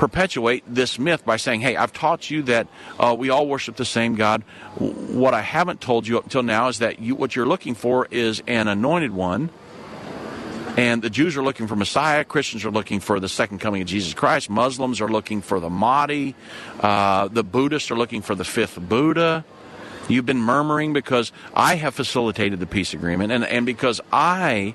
perpetuate 0.00 0.64
this 0.66 0.98
myth 0.98 1.26
by 1.26 1.36
saying, 1.36 1.60
hey, 1.60 1.76
I've 1.76 1.92
taught 1.92 2.30
you 2.30 2.40
that 2.44 2.66
uh, 2.98 3.14
we 3.18 3.28
all 3.28 3.46
worship 3.46 3.76
the 3.76 3.84
same 3.84 4.14
God. 4.14 4.42
What 4.78 5.34
I 5.34 5.42
haven't 5.42 5.82
told 5.82 6.08
you 6.08 6.16
up 6.16 6.24
until 6.24 6.42
now 6.42 6.68
is 6.68 6.78
that 6.78 7.00
you, 7.00 7.14
what 7.14 7.36
you're 7.36 7.44
looking 7.44 7.74
for 7.74 8.08
is 8.10 8.42
an 8.46 8.66
anointed 8.66 9.12
one 9.12 9.50
and 10.78 11.02
the 11.02 11.10
Jews 11.10 11.36
are 11.36 11.42
looking 11.42 11.66
for 11.66 11.76
Messiah. 11.76 12.24
Christians 12.24 12.64
are 12.64 12.70
looking 12.70 13.00
for 13.00 13.20
the 13.20 13.28
second 13.28 13.58
coming 13.58 13.82
of 13.82 13.88
Jesus 13.88 14.14
Christ. 14.14 14.48
Muslims 14.48 15.02
are 15.02 15.08
looking 15.08 15.42
for 15.42 15.60
the 15.60 15.68
Mahdi. 15.68 16.34
Uh, 16.80 17.28
the 17.28 17.44
Buddhists 17.44 17.90
are 17.90 17.96
looking 17.96 18.22
for 18.22 18.34
the 18.34 18.44
fifth 18.44 18.80
Buddha. 18.80 19.44
You've 20.08 20.24
been 20.24 20.40
murmuring 20.40 20.94
because 20.94 21.30
I 21.52 21.74
have 21.74 21.94
facilitated 21.94 22.58
the 22.58 22.66
peace 22.66 22.94
agreement 22.94 23.32
and, 23.32 23.44
and 23.44 23.66
because 23.66 24.00
I 24.10 24.74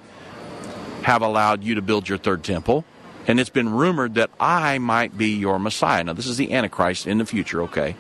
have 1.02 1.24
allowed 1.24 1.64
you 1.64 1.76
to 1.76 1.82
build 1.82 2.08
your 2.08 2.20
third 2.20 2.44
temple. 2.44 2.86
And 3.28 3.40
it's 3.40 3.50
been 3.50 3.70
rumored 3.70 4.16
that 4.16 4.30
I 4.40 4.78
might 4.78 5.18
be 5.18 5.30
your 5.30 5.60
Messiah. 5.60 6.04
Now, 6.04 6.14
this 6.14 6.28
is 6.28 6.38
the 6.38 6.54
Antichrist 6.54 7.08
in 7.08 7.18
the 7.18 7.26
future, 7.26 7.64
okay? 7.64 7.96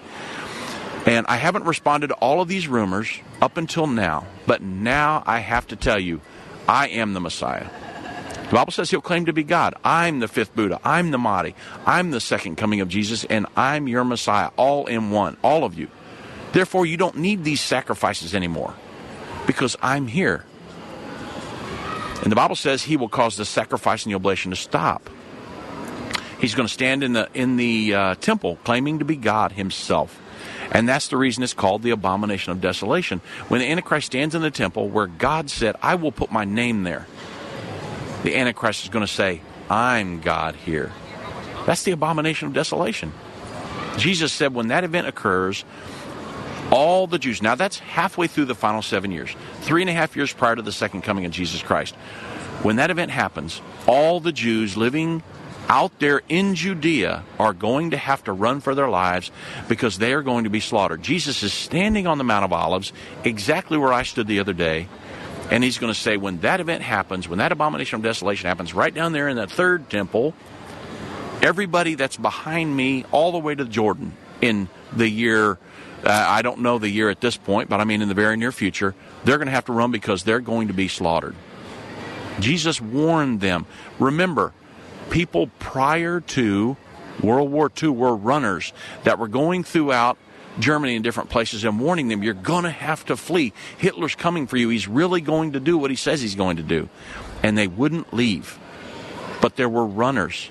And 1.05 1.25
I 1.27 1.37
haven't 1.37 1.65
responded 1.65 2.07
to 2.07 2.13
all 2.15 2.41
of 2.41 2.47
these 2.47 2.67
rumors 2.67 3.09
up 3.41 3.57
until 3.57 3.87
now, 3.87 4.25
but 4.47 4.61
now 4.61 5.23
I 5.25 5.39
have 5.39 5.67
to 5.67 5.75
tell 5.75 5.99
you, 5.99 6.21
I 6.67 6.87
am 6.89 7.13
the 7.13 7.19
Messiah. 7.19 7.67
The 8.45 8.53
Bible 8.53 8.71
says 8.71 8.91
he'll 8.91 9.01
claim 9.01 9.25
to 9.25 9.33
be 9.33 9.43
God. 9.43 9.73
I'm 9.83 10.19
the 10.19 10.27
fifth 10.27 10.55
Buddha. 10.55 10.79
I'm 10.83 11.09
the 11.09 11.17
Mahdi. 11.17 11.55
I'm 11.85 12.11
the 12.11 12.21
second 12.21 12.57
coming 12.57 12.81
of 12.81 12.89
Jesus, 12.89 13.23
and 13.23 13.47
I'm 13.55 13.87
your 13.87 14.03
Messiah, 14.03 14.51
all 14.55 14.85
in 14.85 15.09
one, 15.09 15.37
all 15.43 15.63
of 15.63 15.77
you. 15.77 15.87
Therefore, 16.53 16.85
you 16.85 16.97
don't 16.97 17.17
need 17.17 17.43
these 17.43 17.61
sacrifices 17.61 18.35
anymore 18.35 18.75
because 19.47 19.75
I'm 19.81 20.07
here. 20.07 20.45
And 22.21 22.31
the 22.31 22.35
Bible 22.35 22.55
says 22.55 22.83
he 22.83 22.97
will 22.97 23.09
cause 23.09 23.35
the 23.35 23.45
sacrifice 23.45 24.05
and 24.05 24.11
the 24.11 24.15
oblation 24.15 24.51
to 24.51 24.57
stop. 24.57 25.09
He's 26.45 26.53
going 26.53 26.67
to 26.67 26.73
stand 26.73 27.03
in 27.03 27.13
the 27.13 27.27
in 27.33 27.57
the 27.57 27.95
uh, 27.95 28.15
temple 28.21 28.59
claiming 28.63 28.99
to 28.99 29.05
be 29.05 29.15
God 29.15 29.53
himself. 29.53 30.21
And 30.71 30.87
that's 30.87 31.07
the 31.07 31.17
reason 31.17 31.41
it's 31.41 31.55
called 31.55 31.81
the 31.81 31.89
abomination 31.89 32.51
of 32.51 32.61
desolation. 32.61 33.19
When 33.47 33.61
the 33.61 33.71
Antichrist 33.71 34.05
stands 34.05 34.35
in 34.35 34.43
the 34.43 34.51
temple 34.51 34.87
where 34.87 35.07
God 35.07 35.49
said, 35.49 35.75
I 35.81 35.95
will 35.95 36.11
put 36.11 36.31
my 36.31 36.45
name 36.45 36.83
there, 36.83 37.07
the 38.21 38.37
Antichrist 38.37 38.83
is 38.83 38.89
going 38.91 39.03
to 39.03 39.11
say, 39.11 39.41
I'm 39.71 40.21
God 40.21 40.55
here. 40.55 40.93
That's 41.65 41.81
the 41.81 41.93
abomination 41.93 42.49
of 42.49 42.53
desolation. 42.53 43.11
Jesus 43.97 44.31
said 44.31 44.53
when 44.53 44.67
that 44.67 44.83
event 44.83 45.07
occurs, 45.07 45.65
all 46.69 47.07
the 47.07 47.17
Jews, 47.17 47.41
now 47.41 47.55
that's 47.55 47.79
halfway 47.79 48.27
through 48.27 48.45
the 48.45 48.53
final 48.53 48.83
seven 48.83 49.09
years, 49.09 49.35
three 49.61 49.81
and 49.81 49.89
a 49.89 49.93
half 49.93 50.15
years 50.15 50.31
prior 50.31 50.55
to 50.55 50.61
the 50.61 50.71
second 50.71 51.01
coming 51.01 51.25
of 51.25 51.31
Jesus 51.31 51.63
Christ. 51.63 51.95
When 52.61 52.75
that 52.75 52.91
event 52.91 53.09
happens, 53.09 53.63
all 53.87 54.19
the 54.19 54.31
Jews 54.31 54.77
living 54.77 55.23
out 55.69 55.99
there 55.99 56.21
in 56.29 56.55
Judea 56.55 57.23
are 57.39 57.53
going 57.53 57.91
to 57.91 57.97
have 57.97 58.23
to 58.25 58.33
run 58.33 58.61
for 58.61 58.75
their 58.75 58.89
lives 58.89 59.31
because 59.67 59.97
they 59.97 60.13
are 60.13 60.21
going 60.21 60.43
to 60.43 60.49
be 60.49 60.59
slaughtered. 60.59 61.01
Jesus 61.01 61.43
is 61.43 61.53
standing 61.53 62.07
on 62.07 62.17
the 62.17 62.23
Mount 62.23 62.45
of 62.45 62.53
Olives, 62.53 62.93
exactly 63.23 63.77
where 63.77 63.93
I 63.93 64.03
stood 64.03 64.27
the 64.27 64.39
other 64.39 64.53
day, 64.53 64.87
and 65.51 65.63
he's 65.63 65.77
going 65.77 65.93
to 65.93 65.99
say, 65.99 66.17
when 66.17 66.39
that 66.39 66.59
event 66.59 66.81
happens, 66.81 67.27
when 67.27 67.39
that 67.39 67.51
abomination 67.51 67.97
of 67.97 68.03
desolation 68.03 68.47
happens, 68.47 68.73
right 68.73 68.93
down 68.93 69.11
there 69.11 69.27
in 69.27 69.37
that 69.37 69.51
third 69.51 69.89
temple, 69.89 70.33
everybody 71.41 71.95
that's 71.95 72.17
behind 72.17 72.75
me, 72.75 73.05
all 73.11 73.31
the 73.31 73.39
way 73.39 73.55
to 73.55 73.65
Jordan 73.65 74.13
in 74.41 74.67
the 74.95 75.09
year, 75.09 75.57
uh, 76.03 76.09
I 76.09 76.41
don't 76.41 76.59
know 76.59 76.77
the 76.79 76.89
year 76.89 77.09
at 77.09 77.21
this 77.21 77.37
point, 77.37 77.69
but 77.69 77.79
I 77.79 77.83
mean 77.83 78.01
in 78.01 78.07
the 78.07 78.15
very 78.15 78.37
near 78.37 78.51
future, 78.51 78.95
they're 79.23 79.37
going 79.37 79.47
to 79.47 79.51
have 79.53 79.65
to 79.65 79.73
run 79.73 79.91
because 79.91 80.23
they're 80.23 80.39
going 80.39 80.67
to 80.67 80.73
be 80.73 80.87
slaughtered. 80.87 81.35
Jesus 82.39 82.81
warned 82.81 83.39
them. 83.39 83.65
Remember, 83.97 84.53
people 85.09 85.47
prior 85.59 86.19
to 86.21 86.77
World 87.21 87.51
War 87.51 87.71
II 87.81 87.89
were 87.89 88.15
runners 88.15 88.73
that 89.03 89.19
were 89.19 89.27
going 89.27 89.63
throughout 89.63 90.17
Germany 90.59 90.95
and 90.95 91.03
different 91.03 91.29
places 91.29 91.63
and 91.63 91.79
warning 91.79 92.07
them, 92.07 92.23
you're 92.23 92.33
going 92.33 92.63
to 92.63 92.69
have 92.69 93.05
to 93.05 93.17
flee. 93.17 93.53
Hitler's 93.77 94.15
coming 94.15 94.47
for 94.47 94.57
you. 94.57 94.69
He's 94.69 94.87
really 94.87 95.21
going 95.21 95.53
to 95.53 95.59
do 95.59 95.77
what 95.77 95.89
he 95.89 95.95
says 95.95 96.21
he's 96.21 96.35
going 96.35 96.57
to 96.57 96.63
do. 96.63 96.89
And 97.43 97.57
they 97.57 97.67
wouldn't 97.67 98.13
leave. 98.13 98.57
But 99.41 99.55
there 99.57 99.69
were 99.69 99.85
runners. 99.85 100.49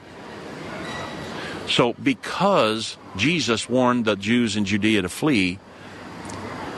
So, 1.68 1.94
because 1.94 2.98
Jesus 3.16 3.68
warned 3.68 4.04
the 4.04 4.16
Jews 4.16 4.56
in 4.56 4.66
Judea 4.66 5.02
to 5.02 5.08
flee, 5.08 5.58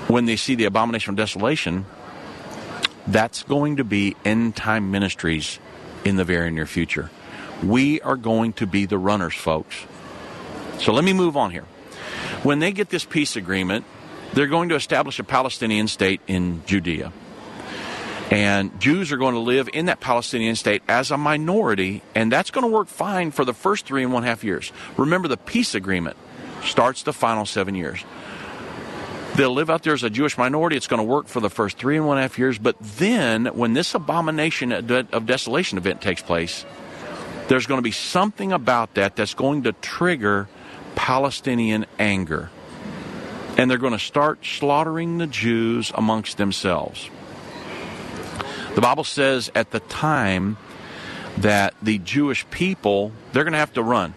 when 0.06 0.26
they 0.26 0.36
see 0.36 0.54
the 0.54 0.64
abomination 0.64 1.10
of 1.10 1.16
desolation, 1.16 1.84
that's 3.08 3.42
going 3.42 3.76
to 3.76 3.84
be 3.84 4.14
end 4.24 4.54
time 4.54 4.92
ministries 4.92 5.58
in 6.04 6.14
the 6.14 6.24
very 6.24 6.52
near 6.52 6.66
future. 6.66 7.10
We 7.62 8.00
are 8.00 8.16
going 8.16 8.52
to 8.54 8.66
be 8.66 8.86
the 8.86 8.98
runners, 8.98 9.34
folks. 9.34 9.76
So 10.78 10.92
let 10.92 11.04
me 11.04 11.12
move 11.12 11.36
on 11.36 11.50
here. 11.50 11.64
When 12.42 12.58
they 12.58 12.72
get 12.72 12.90
this 12.90 13.04
peace 13.04 13.36
agreement, 13.36 13.84
they're 14.34 14.46
going 14.46 14.68
to 14.68 14.74
establish 14.74 15.18
a 15.18 15.24
Palestinian 15.24 15.88
state 15.88 16.20
in 16.26 16.62
Judea. 16.66 17.12
And 18.30 18.78
Jews 18.80 19.12
are 19.12 19.16
going 19.16 19.34
to 19.34 19.40
live 19.40 19.68
in 19.72 19.86
that 19.86 20.00
Palestinian 20.00 20.56
state 20.56 20.82
as 20.88 21.10
a 21.10 21.16
minority, 21.16 22.02
and 22.14 22.30
that's 22.30 22.50
going 22.50 22.66
to 22.66 22.72
work 22.72 22.88
fine 22.88 23.30
for 23.30 23.44
the 23.44 23.54
first 23.54 23.86
three 23.86 24.02
and 24.02 24.12
one 24.12 24.24
half 24.24 24.42
years. 24.42 24.72
Remember, 24.96 25.28
the 25.28 25.36
peace 25.36 25.74
agreement 25.74 26.16
starts 26.64 27.04
the 27.04 27.12
final 27.12 27.46
seven 27.46 27.74
years. 27.74 28.04
They'll 29.36 29.52
live 29.52 29.70
out 29.70 29.82
there 29.82 29.92
as 29.92 30.02
a 30.02 30.10
Jewish 30.10 30.36
minority. 30.38 30.76
It's 30.76 30.86
going 30.86 30.98
to 30.98 31.04
work 31.04 31.28
for 31.28 31.40
the 31.40 31.50
first 31.50 31.78
three 31.78 31.96
and 31.96 32.06
one 32.06 32.18
half 32.18 32.38
years. 32.38 32.58
But 32.58 32.76
then, 32.80 33.46
when 33.46 33.74
this 33.74 33.94
abomination 33.94 34.72
of 34.72 35.26
desolation 35.26 35.78
event 35.78 36.00
takes 36.00 36.22
place, 36.22 36.64
there's 37.48 37.66
going 37.66 37.78
to 37.78 37.82
be 37.82 37.92
something 37.92 38.52
about 38.52 38.94
that 38.94 39.16
that's 39.16 39.34
going 39.34 39.64
to 39.64 39.72
trigger 39.72 40.48
Palestinian 40.94 41.86
anger. 41.98 42.50
And 43.56 43.70
they're 43.70 43.78
going 43.78 43.92
to 43.92 43.98
start 43.98 44.44
slaughtering 44.44 45.18
the 45.18 45.26
Jews 45.26 45.92
amongst 45.94 46.36
themselves. 46.36 47.08
The 48.74 48.80
Bible 48.80 49.04
says 49.04 49.50
at 49.54 49.70
the 49.70 49.80
time 49.80 50.58
that 51.38 51.74
the 51.80 51.98
Jewish 51.98 52.48
people, 52.50 53.12
they're 53.32 53.44
going 53.44 53.52
to 53.52 53.58
have 53.58 53.72
to 53.74 53.82
run. 53.82 54.12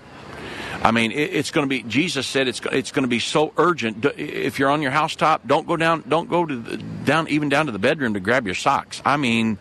I 0.82 0.92
mean, 0.92 1.12
it's 1.12 1.52
going 1.52 1.66
to 1.66 1.70
be. 1.70 1.84
Jesus 1.84 2.26
said 2.26 2.48
it's 2.48 2.62
it's 2.72 2.92
going 2.92 3.04
to 3.04 3.10
be 3.10 3.20
so 3.20 3.52
urgent. 3.58 4.06
If 4.18 4.60
you're 4.60 4.70
on 4.70 4.82
your 4.82 4.92
housetop, 4.92 5.46
don't 5.46 5.68
go 5.68 5.76
down. 5.76 6.06
Don't 6.08 6.30
go 6.30 6.46
to 6.46 6.56
the, 6.56 6.78
down 6.78 7.28
even 7.28 7.50
down 7.50 7.66
to 7.66 7.74
the 7.74 7.80
bedroom 7.80 8.14
to 8.14 8.22
grab 8.22 8.46
your 8.46 8.56
socks. 8.56 9.02
I 9.04 9.18
mean, 9.18 9.58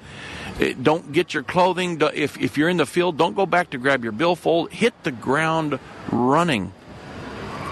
don't 0.58 1.12
get 1.12 1.34
your 1.34 1.42
clothing. 1.42 2.00
If 2.14 2.38
if 2.38 2.58
you're 2.58 2.68
in 2.68 2.78
the 2.78 2.86
field, 2.86 3.16
don't 3.16 3.34
go 3.34 3.46
back 3.46 3.70
to 3.70 3.78
grab 3.78 4.02
your 4.02 4.12
billfold. 4.12 4.72
Hit 4.72 4.94
the 5.04 5.12
ground 5.12 5.78
running. 6.10 6.72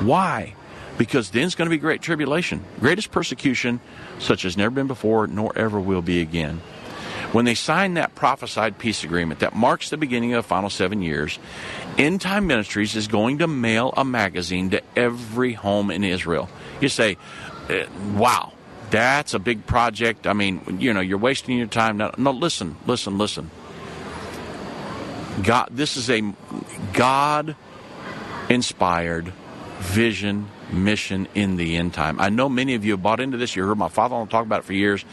Why? 0.01 0.55
Because 0.99 1.31
then's 1.31 1.55
going 1.55 1.67
to 1.67 1.71
be 1.71 1.79
great 1.79 2.01
tribulation, 2.01 2.65
greatest 2.81 3.11
persecution, 3.11 3.81
such 4.19 4.45
as 4.45 4.57
never 4.57 4.71
been 4.71 4.87
before, 4.87 5.27
nor 5.27 5.57
ever 5.57 5.79
will 5.79 6.03
be 6.03 6.21
again. 6.21 6.61
When 7.33 7.45
they 7.45 7.55
sign 7.55 7.95
that 7.95 8.15
prophesied 8.15 8.79
peace 8.79 9.05
agreement 9.05 9.41
that 9.41 9.55
marks 9.55 9.91
the 9.91 9.97
beginning 9.97 10.33
of 10.35 10.45
the 10.45 10.49
final 10.49 10.71
seven 10.71 11.03
years, 11.03 11.39
End 11.99 12.21
Time 12.21 12.47
Ministries 12.47 12.95
is 12.95 13.09
going 13.09 13.39
to 13.39 13.49
mail 13.49 13.93
a 13.97 14.05
magazine 14.05 14.71
to 14.71 14.83
every 14.95 15.53
home 15.53 15.91
in 15.91 16.05
Israel. 16.05 16.49
You 16.81 16.89
say, 16.89 17.19
eh, 17.69 17.87
wow, 18.15 18.53
that's 18.91 19.35
a 19.35 19.39
big 19.39 19.67
project. 19.67 20.27
I 20.27 20.33
mean, 20.33 20.79
you 20.81 20.93
know, 20.93 21.01
you're 21.01 21.19
wasting 21.19 21.59
your 21.59 21.67
time. 21.67 21.97
No, 21.97 22.13
no 22.17 22.31
listen, 22.31 22.77
listen, 22.87 23.19
listen. 23.19 23.51
God, 25.43 25.69
this 25.71 25.97
is 25.97 26.09
a 26.09 26.23
God 26.93 27.57
inspired 28.49 29.33
vision, 29.79 30.49
mission 30.73 31.29
in 31.35 31.57
the 31.57 31.77
end 31.77 31.93
time. 31.93 32.19
I 32.21 32.31
know 32.31 32.49
many 32.49 32.75
of 32.75 32.85
you 32.85 32.93
have 32.93 33.03
bought 33.03 33.21
into 33.21 33.37
this. 33.37 33.55
You 33.55 33.67
heard 33.67 33.77
my 33.77 33.89
father 33.89 34.15
talk 34.31 34.47
about 34.47 34.61
it 34.61 34.65
for 34.65 34.73
years, 34.73 35.05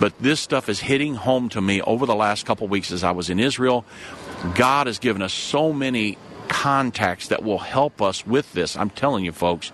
but 0.00 0.18
this 0.18 0.40
stuff 0.40 0.68
is 0.68 0.80
hitting 0.80 1.14
home 1.14 1.48
to 1.50 1.60
me 1.60 1.82
over 1.82 2.06
the 2.06 2.14
last 2.14 2.46
couple 2.46 2.66
weeks 2.68 2.90
as 2.90 3.04
I 3.04 3.10
was 3.10 3.28
in 3.28 3.38
Israel. 3.38 3.84
God 4.54 4.86
has 4.86 4.98
given 4.98 5.20
us 5.20 5.32
so 5.32 5.72
many 5.72 6.16
contacts 6.48 7.28
that 7.28 7.42
will 7.42 7.58
help 7.58 8.00
us 8.00 8.26
with 8.26 8.52
this. 8.52 8.76
I'm 8.76 8.90
telling 8.90 9.24
you, 9.24 9.32
folks. 9.32 9.72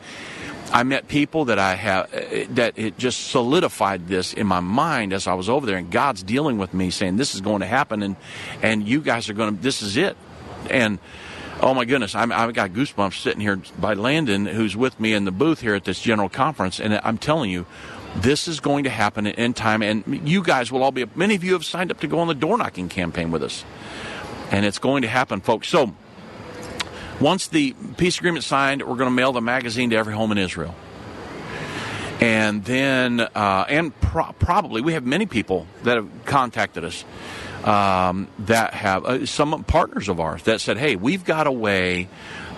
I 0.72 0.84
met 0.84 1.06
people 1.06 1.46
that 1.46 1.58
I 1.58 1.74
have 1.74 2.14
uh, 2.14 2.46
that 2.50 2.78
it 2.78 2.96
just 2.96 3.28
solidified 3.28 4.08
this 4.08 4.32
in 4.32 4.46
my 4.46 4.60
mind 4.60 5.12
as 5.12 5.26
I 5.26 5.34
was 5.34 5.48
over 5.48 5.66
there, 5.66 5.76
and 5.76 5.90
God's 5.90 6.22
dealing 6.22 6.56
with 6.56 6.72
me, 6.72 6.90
saying 6.90 7.16
this 7.16 7.34
is 7.34 7.42
going 7.42 7.60
to 7.60 7.66
happen, 7.66 8.02
and 8.02 8.16
and 8.62 8.88
you 8.88 9.00
guys 9.00 9.28
are 9.28 9.34
going 9.34 9.56
to. 9.56 9.62
This 9.62 9.82
is 9.82 9.96
it, 9.96 10.16
and 10.70 10.98
oh 11.60 11.74
my 11.74 11.84
goodness, 11.84 12.14
I'm, 12.14 12.32
I've 12.32 12.54
got 12.54 12.70
goosebumps 12.70 13.20
sitting 13.20 13.40
here 13.40 13.60
by 13.78 13.94
Landon, 13.94 14.46
who's 14.46 14.76
with 14.76 14.98
me 14.98 15.12
in 15.12 15.24
the 15.24 15.30
booth 15.30 15.60
here 15.60 15.74
at 15.74 15.84
this 15.84 16.00
general 16.00 16.28
conference, 16.28 16.80
and 16.80 16.98
I'm 17.04 17.18
telling 17.18 17.50
you, 17.50 17.66
this 18.16 18.48
is 18.48 18.60
going 18.60 18.84
to 18.84 18.90
happen 18.90 19.26
in 19.26 19.52
time, 19.52 19.82
and 19.82 20.28
you 20.28 20.42
guys 20.42 20.72
will 20.72 20.82
all 20.82 20.92
be. 20.92 21.04
Many 21.14 21.34
of 21.34 21.44
you 21.44 21.52
have 21.52 21.64
signed 21.64 21.90
up 21.90 22.00
to 22.00 22.06
go 22.06 22.18
on 22.18 22.28
the 22.28 22.34
door 22.34 22.56
knocking 22.56 22.88
campaign 22.88 23.30
with 23.30 23.42
us, 23.42 23.64
and 24.50 24.64
it's 24.64 24.78
going 24.78 25.02
to 25.02 25.08
happen, 25.08 25.40
folks. 25.40 25.68
So, 25.68 25.94
once 27.22 27.46
the 27.48 27.72
peace 27.96 28.18
agreement 28.18 28.44
signed, 28.44 28.82
we're 28.82 28.96
going 28.96 29.08
to 29.08 29.14
mail 29.14 29.32
the 29.32 29.40
magazine 29.40 29.90
to 29.90 29.96
every 29.96 30.12
home 30.12 30.32
in 30.32 30.38
Israel, 30.38 30.74
and 32.20 32.64
then, 32.64 33.20
uh, 33.20 33.64
and 33.68 33.98
pro- 34.00 34.32
probably 34.32 34.82
we 34.82 34.94
have 34.94 35.06
many 35.06 35.24
people 35.24 35.66
that 35.84 35.96
have 35.96 36.08
contacted 36.24 36.84
us 36.84 37.04
um, 37.64 38.26
that 38.40 38.74
have 38.74 39.04
uh, 39.04 39.24
some 39.24 39.62
partners 39.64 40.08
of 40.08 40.18
ours 40.18 40.42
that 40.42 40.60
said, 40.60 40.76
"Hey, 40.76 40.96
we've 40.96 41.24
got 41.24 41.46
a 41.46 41.52
way 41.52 42.08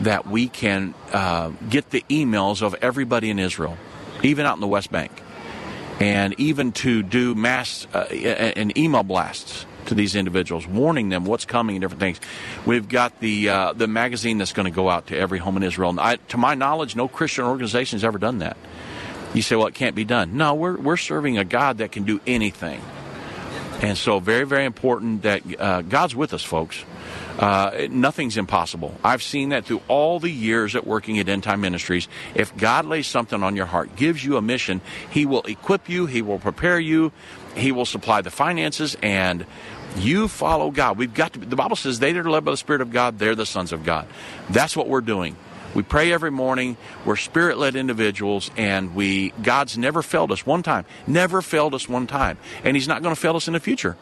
that 0.00 0.26
we 0.26 0.48
can 0.48 0.94
uh, 1.12 1.50
get 1.68 1.90
the 1.90 2.02
emails 2.08 2.62
of 2.62 2.74
everybody 2.80 3.28
in 3.28 3.38
Israel, 3.38 3.76
even 4.22 4.46
out 4.46 4.54
in 4.54 4.60
the 4.60 4.66
West 4.66 4.90
Bank, 4.90 5.12
and 6.00 6.34
even 6.40 6.72
to 6.72 7.02
do 7.02 7.34
mass 7.34 7.86
uh, 7.92 7.98
and 7.98 8.76
email 8.78 9.02
blasts." 9.02 9.66
To 9.86 9.94
these 9.94 10.16
individuals, 10.16 10.66
warning 10.66 11.10
them 11.10 11.24
what's 11.24 11.44
coming 11.44 11.76
and 11.76 11.80
different 11.82 12.00
things. 12.00 12.20
We've 12.64 12.88
got 12.88 13.20
the 13.20 13.48
uh, 13.48 13.72
the 13.74 13.86
magazine 13.86 14.38
that's 14.38 14.52
going 14.52 14.64
to 14.64 14.74
go 14.74 14.88
out 14.88 15.08
to 15.08 15.16
every 15.16 15.38
home 15.38 15.56
in 15.56 15.62
Israel. 15.62 15.90
And 15.90 16.00
I, 16.00 16.16
to 16.16 16.38
my 16.38 16.54
knowledge, 16.54 16.96
no 16.96 17.08
Christian 17.08 17.44
organization 17.44 17.96
has 17.96 18.04
ever 18.04 18.18
done 18.18 18.38
that. 18.38 18.56
You 19.34 19.42
say, 19.42 19.56
well, 19.56 19.66
it 19.66 19.74
can't 19.74 19.96
be 19.96 20.04
done. 20.04 20.36
No, 20.36 20.54
we're, 20.54 20.76
we're 20.76 20.96
serving 20.96 21.38
a 21.38 21.44
God 21.44 21.78
that 21.78 21.90
can 21.90 22.04
do 22.04 22.20
anything. 22.26 22.80
And 23.82 23.98
so, 23.98 24.20
very, 24.20 24.44
very 24.44 24.64
important 24.64 25.22
that 25.22 25.42
uh, 25.60 25.82
God's 25.82 26.14
with 26.14 26.32
us, 26.32 26.42
folks. 26.42 26.84
Uh, 27.38 27.88
nothing's 27.90 28.36
impossible. 28.36 28.94
I've 29.02 29.22
seen 29.22 29.48
that 29.48 29.64
through 29.64 29.82
all 29.88 30.20
the 30.20 30.30
years 30.30 30.76
at 30.76 30.86
working 30.86 31.18
at 31.18 31.28
End 31.28 31.42
Time 31.42 31.60
Ministries. 31.60 32.06
If 32.36 32.56
God 32.56 32.86
lays 32.86 33.08
something 33.08 33.42
on 33.42 33.56
your 33.56 33.66
heart, 33.66 33.96
gives 33.96 34.24
you 34.24 34.36
a 34.36 34.42
mission, 34.42 34.80
He 35.10 35.26
will 35.26 35.42
equip 35.42 35.88
you, 35.88 36.06
He 36.06 36.22
will 36.22 36.38
prepare 36.38 36.78
you, 36.78 37.10
He 37.56 37.72
will 37.72 37.86
supply 37.86 38.20
the 38.20 38.30
finances, 38.30 38.96
and 39.02 39.44
you 39.96 40.28
follow 40.28 40.70
God. 40.70 40.98
We've 40.98 41.14
got 41.14 41.32
to. 41.34 41.40
The 41.40 41.56
Bible 41.56 41.76
says, 41.76 41.98
"They 41.98 42.12
that 42.12 42.26
are 42.26 42.30
led 42.30 42.44
by 42.44 42.50
the 42.50 42.56
Spirit 42.56 42.82
of 42.82 42.92
God, 42.92 43.18
they're 43.18 43.34
the 43.34 43.46
sons 43.46 43.72
of 43.72 43.84
God." 43.84 44.06
That's 44.50 44.76
what 44.76 44.88
we're 44.88 45.00
doing. 45.00 45.36
We 45.74 45.82
pray 45.82 46.12
every 46.12 46.30
morning. 46.30 46.76
We're 47.04 47.16
spirit 47.16 47.58
led 47.58 47.74
individuals, 47.74 48.50
and 48.56 48.94
we 48.94 49.30
God's 49.42 49.76
never 49.76 50.02
failed 50.02 50.30
us 50.30 50.46
one 50.46 50.62
time. 50.62 50.84
Never 51.06 51.42
failed 51.42 51.74
us 51.74 51.88
one 51.88 52.06
time, 52.06 52.38
and 52.62 52.76
He's 52.76 52.88
not 52.88 53.02
going 53.02 53.14
to 53.14 53.20
fail 53.20 53.36
us 53.36 53.48
in 53.48 53.54
the 53.54 53.60
future. 53.60 53.96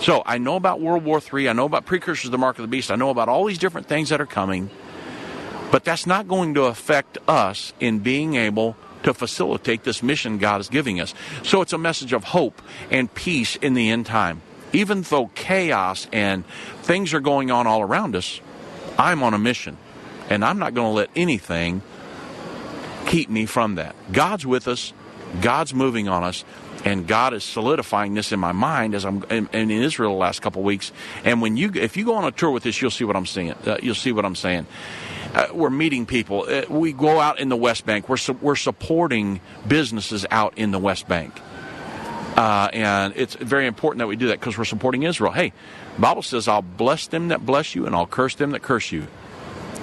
So 0.00 0.22
I 0.26 0.38
know 0.38 0.56
about 0.56 0.80
World 0.80 1.04
War 1.04 1.20
III. 1.20 1.48
I 1.48 1.52
know 1.52 1.64
about 1.64 1.86
precursors 1.86 2.26
of 2.26 2.32
the 2.32 2.38
mark 2.38 2.58
of 2.58 2.62
the 2.62 2.68
beast. 2.68 2.90
I 2.90 2.96
know 2.96 3.10
about 3.10 3.28
all 3.28 3.44
these 3.44 3.58
different 3.58 3.88
things 3.88 4.10
that 4.10 4.20
are 4.20 4.26
coming, 4.26 4.70
but 5.70 5.84
that's 5.84 6.06
not 6.06 6.28
going 6.28 6.54
to 6.54 6.64
affect 6.64 7.18
us 7.26 7.72
in 7.80 8.00
being 8.00 8.36
able 8.36 8.76
to 9.02 9.14
facilitate 9.14 9.84
this 9.84 10.02
mission 10.02 10.38
God 10.38 10.60
is 10.60 10.68
giving 10.68 11.00
us. 11.00 11.14
So 11.42 11.62
it's 11.62 11.72
a 11.72 11.78
message 11.78 12.12
of 12.12 12.24
hope 12.24 12.60
and 12.90 13.12
peace 13.12 13.56
in 13.56 13.74
the 13.74 13.90
end 13.90 14.06
time. 14.06 14.42
Even 14.72 15.02
though 15.02 15.28
chaos 15.34 16.06
and 16.12 16.44
things 16.82 17.14
are 17.14 17.20
going 17.20 17.50
on 17.50 17.66
all 17.66 17.82
around 17.82 18.16
us, 18.16 18.40
I'm 18.98 19.22
on 19.22 19.34
a 19.34 19.38
mission. 19.38 19.76
And 20.28 20.44
I'm 20.44 20.58
not 20.58 20.74
going 20.74 20.88
to 20.88 20.96
let 20.96 21.10
anything 21.14 21.82
keep 23.06 23.30
me 23.30 23.46
from 23.46 23.76
that. 23.76 23.94
God's 24.12 24.44
with 24.44 24.68
us, 24.68 24.92
God's 25.40 25.72
moving 25.72 26.08
on 26.08 26.24
us, 26.24 26.44
and 26.84 27.06
God 27.06 27.34
is 27.34 27.42
solidifying 27.42 28.14
this 28.14 28.32
in 28.32 28.38
my 28.38 28.52
mind 28.52 28.94
as 28.94 29.04
I'm 29.04 29.24
in, 29.30 29.48
in 29.52 29.70
Israel 29.70 30.12
the 30.12 30.18
last 30.18 30.42
couple 30.42 30.62
of 30.62 30.66
weeks. 30.66 30.92
And 31.24 31.40
when 31.40 31.56
you, 31.56 31.70
if 31.74 31.96
you 31.96 32.04
go 32.04 32.14
on 32.14 32.24
a 32.24 32.30
tour 32.30 32.50
with 32.50 32.62
this, 32.62 32.80
you'll 32.80 32.90
see 32.90 33.04
what 33.04 33.16
I'm 33.16 33.26
saying. 33.26 33.54
Uh, 33.66 33.78
you'll 33.82 33.94
see 33.94 34.12
what 34.12 34.24
I'm 34.24 34.36
saying. 34.36 34.66
Uh, 35.34 35.48
we're 35.52 35.70
meeting 35.70 36.06
people. 36.06 36.46
Uh, 36.48 36.62
we 36.68 36.92
go 36.92 37.20
out 37.20 37.40
in 37.40 37.48
the 37.48 37.56
West 37.56 37.86
Bank. 37.86 38.08
We're 38.08 38.16
su- 38.16 38.38
we're 38.40 38.56
supporting 38.56 39.40
businesses 39.66 40.24
out 40.30 40.56
in 40.58 40.70
the 40.70 40.78
West 40.78 41.08
Bank. 41.08 41.34
Uh, 42.36 42.68
and 42.72 43.14
it's 43.16 43.34
very 43.34 43.66
important 43.66 44.00
that 44.00 44.06
we 44.06 44.16
do 44.16 44.28
that 44.28 44.40
because 44.40 44.58
we're 44.58 44.64
supporting 44.64 45.04
Israel. 45.04 45.32
Hey, 45.32 45.52
Bible 45.98 46.22
says, 46.22 46.48
"I'll 46.48 46.62
bless 46.62 47.06
them 47.06 47.28
that 47.28 47.46
bless 47.46 47.74
you, 47.74 47.86
and 47.86 47.94
I'll 47.96 48.06
curse 48.06 48.34
them 48.34 48.50
that 48.50 48.62
curse 48.62 48.92
you." 48.92 49.06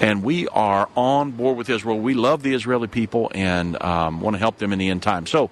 and 0.01 0.23
we 0.23 0.47
are 0.49 0.89
on 0.97 1.31
board 1.31 1.55
with 1.57 1.69
Israel. 1.69 1.99
We 1.99 2.13
love 2.13 2.43
the 2.43 2.53
Israeli 2.53 2.87
people 2.87 3.31
and 3.33 3.81
um, 3.81 4.21
want 4.21 4.33
to 4.33 4.37
help 4.37 4.57
them 4.57 4.73
in 4.73 4.79
the 4.79 4.89
end 4.89 5.01
time. 5.01 5.25
So, 5.25 5.49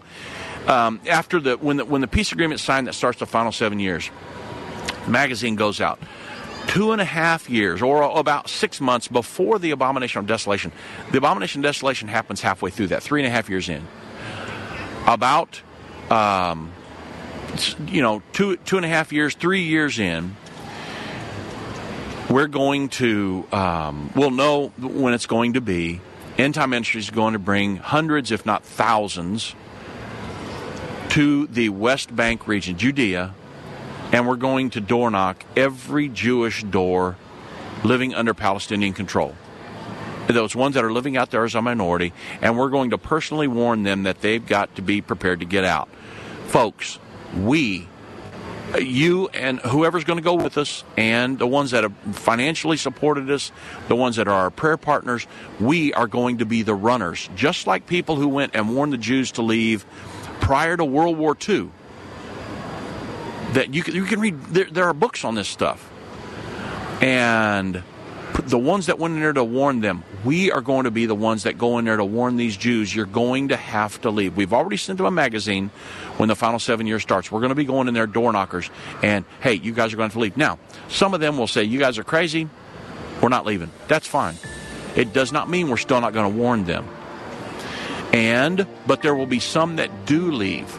um, 0.67 0.99
after 1.07 1.39
the 1.39 1.57
when 1.57 1.77
the 1.77 1.85
when 1.85 2.01
the 2.01 2.07
peace 2.07 2.31
agreement 2.31 2.59
is 2.59 2.63
signed, 2.63 2.87
that 2.87 2.93
starts 2.93 3.19
the 3.19 3.25
final 3.25 3.51
seven 3.51 3.79
years. 3.79 4.09
The 5.05 5.11
magazine 5.11 5.55
goes 5.55 5.81
out. 5.81 5.99
Two 6.67 6.91
and 6.91 7.01
a 7.01 7.05
half 7.05 7.49
years, 7.49 7.81
or 7.81 8.03
about 8.03 8.47
six 8.47 8.79
months 8.79 9.07
before 9.07 9.57
the 9.57 9.71
abomination 9.71 10.19
of 10.19 10.27
desolation. 10.27 10.71
The 11.11 11.17
abomination 11.17 11.61
of 11.61 11.63
desolation 11.63 12.07
happens 12.07 12.39
halfway 12.41 12.69
through 12.69 12.87
that, 12.87 13.01
three 13.01 13.21
and 13.21 13.27
a 13.27 13.31
half 13.31 13.49
years 13.49 13.67
in. 13.67 13.85
About, 15.07 15.61
um, 16.11 16.71
you 17.87 18.01
know, 18.01 18.21
two 18.33 18.57
two 18.57 18.77
and 18.77 18.85
a 18.85 18.89
half 18.89 19.11
years, 19.11 19.35
three 19.35 19.63
years 19.63 19.99
in, 19.99 20.35
we're 22.29 22.47
going 22.47 22.89
to, 22.89 23.45
um, 23.51 24.11
we'll 24.15 24.31
know 24.31 24.67
when 24.79 25.13
it's 25.13 25.25
going 25.25 25.53
to 25.53 25.61
be. 25.61 26.01
End 26.37 26.55
Time 26.55 26.69
Ministries 26.69 27.05
is 27.05 27.09
going 27.09 27.33
to 27.33 27.39
bring 27.39 27.75
hundreds, 27.75 28.31
if 28.31 28.45
not 28.45 28.63
thousands, 28.63 29.53
to 31.09 31.47
the 31.47 31.69
West 31.69 32.15
Bank 32.15 32.47
region, 32.47 32.77
Judea, 32.77 33.35
and 34.13 34.27
we're 34.27 34.37
going 34.37 34.69
to 34.71 34.81
door 34.81 35.11
knock 35.11 35.43
every 35.57 36.07
Jewish 36.07 36.63
door 36.63 37.17
living 37.83 38.13
under 38.13 38.33
Palestinian 38.33 38.93
control. 38.93 39.35
Those 40.27 40.55
ones 40.55 40.75
that 40.75 40.85
are 40.85 40.91
living 40.93 41.17
out 41.17 41.31
there 41.31 41.43
as 41.43 41.55
a 41.55 41.61
minority, 41.61 42.13
and 42.41 42.57
we're 42.57 42.69
going 42.69 42.91
to 42.91 42.97
personally 42.97 43.47
warn 43.47 43.83
them 43.83 44.03
that 44.03 44.21
they've 44.21 44.45
got 44.45 44.73
to 44.75 44.81
be 44.81 45.01
prepared 45.01 45.41
to 45.41 45.45
get 45.45 45.65
out. 45.65 45.89
Folks, 46.47 46.99
we 47.37 47.87
you 48.79 49.27
and 49.29 49.59
whoever's 49.59 50.03
going 50.03 50.17
to 50.17 50.23
go 50.23 50.35
with 50.35 50.57
us, 50.57 50.83
and 50.97 51.37
the 51.37 51.47
ones 51.47 51.71
that 51.71 51.83
have 51.83 51.93
financially 52.13 52.77
supported 52.77 53.29
us, 53.29 53.51
the 53.87 53.95
ones 53.95 54.15
that 54.15 54.27
are 54.27 54.33
our 54.33 54.49
prayer 54.49 54.77
partners, 54.77 55.27
we 55.59 55.93
are 55.93 56.07
going 56.07 56.37
to 56.37 56.45
be 56.45 56.61
the 56.61 56.75
runners. 56.75 57.29
Just 57.35 57.67
like 57.67 57.85
people 57.87 58.15
who 58.15 58.27
went 58.27 58.55
and 58.55 58.73
warned 58.75 58.93
the 58.93 58.97
Jews 58.97 59.31
to 59.33 59.41
leave 59.41 59.85
prior 60.39 60.77
to 60.77 60.85
World 60.85 61.17
War 61.17 61.35
II. 61.47 61.69
That 63.53 63.73
you 63.73 63.83
can, 63.83 63.95
you 63.95 64.05
can 64.05 64.19
read, 64.21 64.41
there, 64.45 64.65
there 64.65 64.85
are 64.85 64.93
books 64.93 65.25
on 65.25 65.35
this 65.35 65.49
stuff. 65.49 65.91
And 67.01 67.83
the 68.33 68.57
ones 68.57 68.85
that 68.85 68.97
went 68.97 69.15
in 69.15 69.19
there 69.19 69.33
to 69.33 69.43
warn 69.43 69.81
them, 69.81 70.03
we 70.23 70.51
are 70.51 70.61
going 70.61 70.83
to 70.83 70.91
be 70.91 71.05
the 71.05 71.15
ones 71.15 71.43
that 71.43 71.57
go 71.57 71.77
in 71.77 71.85
there 71.85 71.97
to 71.97 72.05
warn 72.05 72.37
these 72.37 72.55
Jews, 72.57 72.95
you're 72.95 73.05
going 73.05 73.49
to 73.49 73.57
have 73.57 73.99
to 74.01 74.09
leave. 74.09 74.35
We've 74.37 74.53
already 74.53 74.77
sent 74.77 74.97
them 74.97 75.07
a 75.07 75.11
magazine 75.11 75.69
when 76.17 76.29
the 76.29 76.35
final 76.35 76.59
seven 76.59 76.87
years 76.87 77.01
starts. 77.01 77.31
We're 77.31 77.39
going 77.39 77.49
to 77.49 77.55
be 77.55 77.65
going 77.65 77.87
in 77.87 77.93
there 77.93 78.07
door 78.07 78.31
knockers 78.31 78.69
and, 79.01 79.25
hey, 79.41 79.53
you 79.53 79.73
guys 79.73 79.93
are 79.93 79.97
going 79.97 80.09
to, 80.09 80.13
to 80.13 80.19
leave. 80.19 80.37
Now, 80.37 80.59
some 80.89 81.13
of 81.13 81.19
them 81.19 81.37
will 81.37 81.47
say, 81.47 81.63
you 81.63 81.79
guys 81.79 81.97
are 81.97 82.03
crazy. 82.03 82.49
We're 83.21 83.29
not 83.29 83.45
leaving. 83.45 83.71
That's 83.87 84.07
fine. 84.07 84.35
It 84.95 85.13
does 85.13 85.31
not 85.31 85.49
mean 85.49 85.69
we're 85.69 85.77
still 85.77 86.01
not 86.01 86.13
going 86.13 86.31
to 86.31 86.37
warn 86.37 86.65
them. 86.65 86.87
And, 88.13 88.67
but 88.85 89.01
there 89.01 89.15
will 89.15 89.25
be 89.25 89.39
some 89.39 89.77
that 89.77 90.05
do 90.05 90.31
leave. 90.31 90.77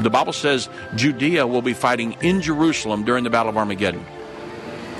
The 0.00 0.10
Bible 0.10 0.32
says 0.32 0.68
Judea 0.96 1.46
will 1.46 1.62
be 1.62 1.72
fighting 1.72 2.16
in 2.20 2.42
Jerusalem 2.42 3.04
during 3.04 3.22
the 3.22 3.30
Battle 3.30 3.50
of 3.50 3.56
Armageddon. 3.56 4.04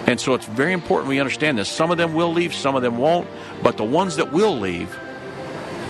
And 0.07 0.21
so 0.21 0.35
it's 0.35 0.47
very 0.47 0.73
important 0.73 1.09
we 1.09 1.19
understand 1.19 1.59
this. 1.59 1.69
Some 1.69 1.91
of 1.91 1.97
them 1.97 2.15
will 2.15 2.33
leave, 2.33 2.55
some 2.55 2.77
of 2.77 2.83
them 2.83 2.99
won't, 2.99 3.27
but 3.63 3.77
the 3.77 3.85
ones 3.85 4.17
that 4.17 4.33
will 4.33 4.59
leave, 4.59 4.95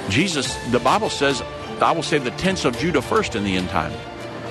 Jesus, 0.09 0.55
the 0.71 0.79
Bible 0.79 1.11
says, 1.11 1.43
I 1.81 1.93
will 1.93 2.03
save 2.03 2.25
the 2.25 2.31
tents 2.33 2.65
of 2.65 2.79
Judah 2.79 3.03
first 3.03 3.35
in 3.35 3.45
the 3.45 3.57
end 3.57 3.69
time. 3.71 3.93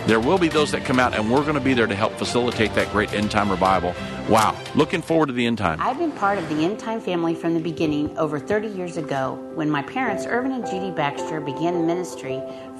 There 0.05 0.19
will 0.19 0.37
be 0.37 0.49
those 0.49 0.71
that 0.71 0.83
come 0.83 0.99
out, 0.99 1.13
and 1.13 1.31
we're 1.31 1.43
going 1.43 1.53
to 1.53 1.61
be 1.61 1.73
there 1.73 1.87
to 1.87 1.95
help 1.95 2.11
facilitate 2.17 2.75
that 2.75 2.91
great 2.91 3.13
end 3.13 3.31
time 3.31 3.49
revival. 3.49 3.95
Wow. 4.27 4.53
Looking 4.75 5.01
forward 5.01 5.27
to 5.27 5.33
the 5.33 5.45
end 5.45 5.57
time. 5.57 5.79
I've 5.79 5.97
been 5.97 6.11
part 6.11 6.37
of 6.37 6.49
the 6.49 6.65
end 6.65 6.77
time 6.77 6.99
family 6.99 7.33
from 7.33 7.53
the 7.53 7.61
beginning 7.61 8.17
over 8.17 8.37
30 8.37 8.67
years 8.67 8.97
ago 8.97 9.35
when 9.55 9.69
my 9.69 9.81
parents, 9.81 10.25
Irvin 10.25 10.51
and 10.51 10.65
Judy 10.65 10.91
Baxter, 10.91 11.39
began 11.39 11.87
ministry 11.87 12.41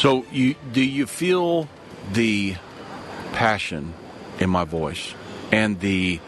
So, 0.00 0.24
you 0.32 0.54
do 0.72 0.80
you 0.80 1.04
feel 1.04 1.68
the 2.10 2.56
passion 3.32 3.92
in 4.38 4.48
my 4.48 4.64
voice 4.64 5.12
and 5.52 5.78
the 5.78 6.20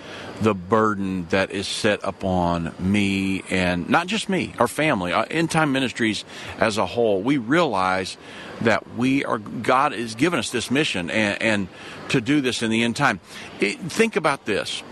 the 0.42 0.54
burden 0.54 1.26
that 1.30 1.52
is 1.52 1.66
set 1.68 2.00
upon 2.02 2.74
me 2.78 3.42
and 3.48 3.88
not 3.88 4.08
just 4.08 4.28
me, 4.28 4.52
our 4.58 4.68
family, 4.68 5.14
our 5.14 5.26
end 5.30 5.50
time 5.50 5.72
ministries 5.72 6.26
as 6.58 6.76
a 6.76 6.84
whole. 6.84 7.22
We 7.22 7.38
realize 7.38 8.18
that 8.60 8.94
we 8.94 9.24
are 9.24 9.38
God 9.38 9.92
has 9.92 10.16
given 10.16 10.38
us 10.38 10.50
this 10.50 10.70
mission 10.70 11.08
and, 11.08 11.40
and 11.40 11.68
to 12.10 12.20
do 12.20 12.42
this 12.42 12.62
in 12.62 12.70
the 12.70 12.82
end 12.82 12.96
time. 12.96 13.20
It, 13.58 13.78
think 13.78 14.16
about 14.16 14.44
this. 14.44 14.82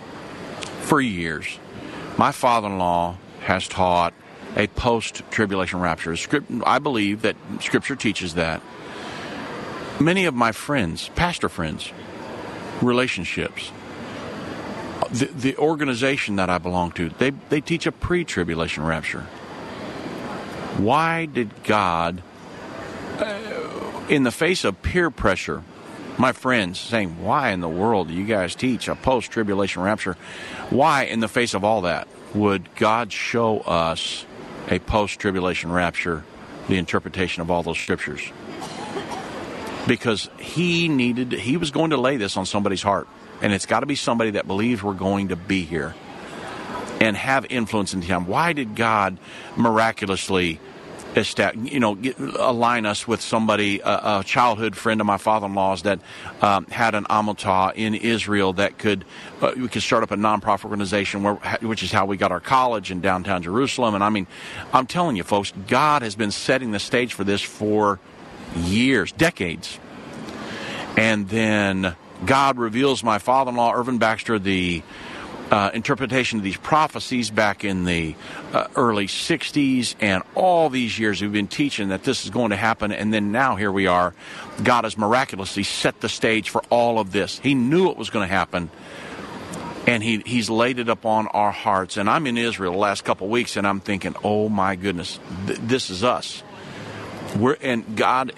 For 0.85 1.03
years, 1.03 1.59
my 2.17 2.33
father-in-law 2.33 3.19
has 3.43 3.69
taught 3.69 4.15
a 4.57 4.67
post 4.69 5.23
tribulation 5.31 5.81
rapture. 5.81 6.17
I 6.65 6.79
believe 6.79 7.23
that 7.23 7.37
Scripture 7.61 7.97
teaches 7.97 8.35
that. 8.35 8.61
many 10.01 10.25
of 10.25 10.35
my 10.35 10.53
friends, 10.53 11.11
pastor 11.15 11.49
friends, 11.49 11.93
relationships, 12.81 13.71
the, 15.11 15.27
the 15.27 15.57
organization 15.57 16.37
that 16.37 16.49
I 16.49 16.59
belong 16.59 16.93
to, 16.93 17.11
they, 17.11 17.31
they 17.31 17.61
teach 17.61 17.87
a 17.87 17.93
pre 17.93 18.25
tribulation 18.25 18.85
rapture. 18.85 19.23
Why 20.79 21.27
did 21.27 21.65
God, 21.65 22.23
uh, 23.19 24.05
in 24.09 24.23
the 24.23 24.31
face 24.31 24.65
of 24.65 24.81
peer 24.83 25.11
pressure, 25.11 25.63
my 26.17 26.33
friends 26.33 26.79
saying, 26.79 27.23
Why 27.23 27.51
in 27.51 27.61
the 27.61 27.69
world 27.69 28.09
do 28.09 28.15
you 28.15 28.25
guys 28.25 28.55
teach 28.55 28.89
a 28.89 28.95
post 28.95 29.31
tribulation 29.31 29.83
rapture? 29.83 30.17
Why, 30.71 31.05
in 31.05 31.21
the 31.21 31.29
face 31.29 31.55
of 31.55 31.65
all 31.65 31.83
that, 31.83 32.09
would 32.35 32.75
God 32.77 33.13
show 33.13 33.61
us 33.61 34.25
a 34.69 34.79
post 34.79 35.19
tribulation 35.19 35.73
rapture, 35.73 36.25
the 36.69 36.77
interpretation 36.77 37.43
of 37.43 37.51
all 37.51 37.63
those 37.63 37.79
scriptures? 37.79 38.21
Because 39.87 40.29
He 40.39 40.89
needed, 40.89 41.33
He 41.33 41.57
was 41.57 41.71
going 41.71 41.91
to 41.91 41.97
lay 41.97 42.17
this 42.17 42.37
on 42.37 42.47
somebody's 42.47 42.83
heart. 42.83 43.09
And 43.43 43.53
it's 43.55 43.67
got 43.67 43.81
to 43.81 43.87
be 43.87 43.95
somebody 43.95 44.33
that 44.33 44.47
believes 44.47 44.83
we're 44.83 44.93
going 44.93 45.29
to 45.29 45.37
be 45.37 45.63
here 45.63 45.95
and 47.01 47.17
have 47.17 47.47
influence 47.49 47.95
in 47.95 48.03
time. 48.03 48.27
Why 48.27 48.53
did 48.53 48.77
God 48.77 49.17
miraculously 49.57 50.61
you 51.17 51.81
know, 51.81 51.95
get, 51.95 52.19
align 52.19 52.87
us 52.87 53.07
with 53.07 53.21
somebody, 53.21 53.81
a, 53.81 54.21
a, 54.21 54.25
childhood 54.25 54.77
friend 54.77 55.01
of 55.01 55.07
my 55.07 55.17
father-in-law's 55.17 55.83
that 55.83 56.01
um, 56.41 56.67
had 56.67 56.95
an 56.95 57.05
amutah 57.05 57.75
in 57.75 57.95
Israel 57.95 58.53
that 58.55 58.79
could, 58.79 59.05
uh, 59.41 59.53
we 59.57 59.69
could 59.69 59.83
start 59.83 60.03
up 60.03 60.11
a 60.11 60.17
nonprofit 60.17 60.65
organization 60.65 61.23
where, 61.23 61.35
which 61.63 61.83
is 61.83 61.91
how 61.91 62.07
we 62.07 62.17
got 62.17 62.31
our 62.31 62.41
college 62.41 62.91
in 62.91 63.01
downtown 63.01 63.43
Jerusalem. 63.43 63.95
And 63.95 64.05
I 64.05 64.11
mean, 64.11 64.27
I'm 64.73 64.87
telling 64.87 65.17
you, 65.17 65.25
folks, 65.25 65.53
God 65.67 66.03
has 66.03 66.15
been 66.15 66.31
setting 66.31 66.71
the 66.71 66.79
stage 66.79 67.15
for 67.15 67.25
this 67.25 67.43
for 67.43 67.99
years, 68.57 69.13
decades. 69.13 69.79
And 70.97 71.29
then 71.29 71.97
God 72.25 72.59
reveals 72.59 73.03
my 73.03 73.19
father-in-law, 73.19 73.75
Irvin 73.75 73.99
Baxter, 73.99 74.39
the 74.39 74.83
uh, 75.51 75.71
interpretation 75.75 76.39
of 76.39 76.45
these 76.45 76.57
prophecies 76.57 77.31
back 77.31 77.65
in 77.65 77.85
the 77.85 78.15
uh, 78.53 78.69
early 78.77 79.07
60s 79.07 79.97
and 80.01 80.23
all 80.35 80.71
these 80.71 80.99
years 80.99 81.21
we've 81.21 81.33
been 81.33 81.49
teaching 81.49 81.89
that 81.89 82.05
this 82.05 82.25
is 82.25 82.31
going 82.31 82.51
to 82.51 82.57
happen. 82.57 82.93
And 82.93 83.13
then 83.13 83.33
now 83.33 83.57
here 83.57 83.73
we 83.73 83.87
are. 83.87 84.15
God 84.63 84.85
has 84.85 84.97
miraculously 84.97 85.65
set 85.65 86.01
the 86.01 86.09
stage 86.09 86.51
for 86.51 86.63
all 86.71 86.99
of 86.99 87.13
this. 87.13 87.39
He 87.41 87.55
knew 87.55 87.91
it 87.91 87.97
was 87.97 88.11
going 88.11 88.29
to 88.29 88.35
happen. 88.35 88.71
And 89.87 90.03
he, 90.03 90.23
he's 90.25 90.49
laid 90.49 90.79
it 90.79 90.89
upon 90.89 91.27
our 91.29 91.51
hearts. 91.51 91.97
And 91.97 92.09
i'm 92.09 92.27
in 92.27 92.39
israel 92.39 92.73
the 92.73 92.79
last 92.79 93.05
couple 93.05 93.27
of 93.27 93.31
weeks 93.31 93.57
and 93.57 93.67
i'm 93.67 93.81
thinking 93.81 94.15
oh 94.23 94.49
my 94.49 94.77
goodness 94.77 95.19
th- 95.47 95.59
this 95.63 95.91
is 95.91 96.05
us 96.05 96.43
we're, 97.37 97.57
and 97.61 97.97
God, 97.97 98.33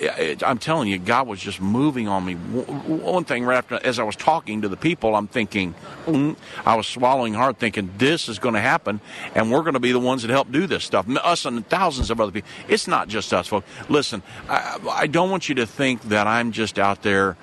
I'm 0.45 0.59
telling 0.59 0.88
you, 0.88 0.99
God 0.99 1.26
was 1.26 1.40
just 1.40 1.61
moving 1.61 2.09
on 2.09 2.24
me. 2.24 2.34
One 2.34 3.24
thing 3.24 3.45
right 3.45 3.57
after, 3.57 3.80
as 3.84 3.99
I 3.99 4.03
was 4.03 4.16
talking 4.16 4.62
to 4.62 4.68
the 4.68 4.76
people, 4.76 5.14
I'm 5.14 5.28
thinking, 5.28 5.74
mm, 6.07 6.36
I 6.64 6.76
was 6.76 6.86
swallowing 6.86 7.34
hard, 7.34 7.59
thinking 7.59 7.90
this 7.99 8.28
is 8.28 8.38
going 8.38 8.55
to 8.55 8.61
happen, 8.61 9.01
and 9.34 9.51
we're 9.51 9.62
going 9.62 9.74
to 9.74 9.80
be 9.80 9.93
the 9.93 10.01
ones 10.01 10.22
that 10.22 10.30
help 10.30 10.51
do 10.51 10.66
this 10.66 10.84
stuff. 10.84 11.07
Us 11.22 11.45
and 11.45 11.66
thousands 11.68 12.11
of 12.11 12.20
other 12.20 12.32
people. 12.32 12.51
It's 12.68 12.86
not 12.86 13.09
just 13.09 13.32
us, 13.32 13.49
folks. 13.49 13.68
Listen, 13.88 14.22
I, 14.49 14.78
I 14.90 15.07
don't 15.07 15.30
want 15.30 15.49
you 15.49 15.55
to 15.57 15.66
think 15.66 16.03
that 16.05 16.26
I'm 16.26 16.53
just 16.53 16.78
out 16.78 17.03
there. 17.03 17.36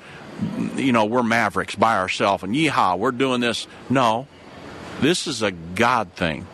You 0.76 0.91
know, 0.91 1.06
we're 1.06 1.24
mavericks 1.24 1.76
by 1.76 1.97
ourselves, 1.97 2.43
and 2.43 2.56
yeehaw, 2.56 2.97
we're 2.97 3.12
doing 3.12 3.41
this. 3.41 3.68
No, 3.89 4.28
this 5.02 5.28
is 5.28 5.41
a 5.41 5.52
God 5.52 6.14
thing. 6.14 6.47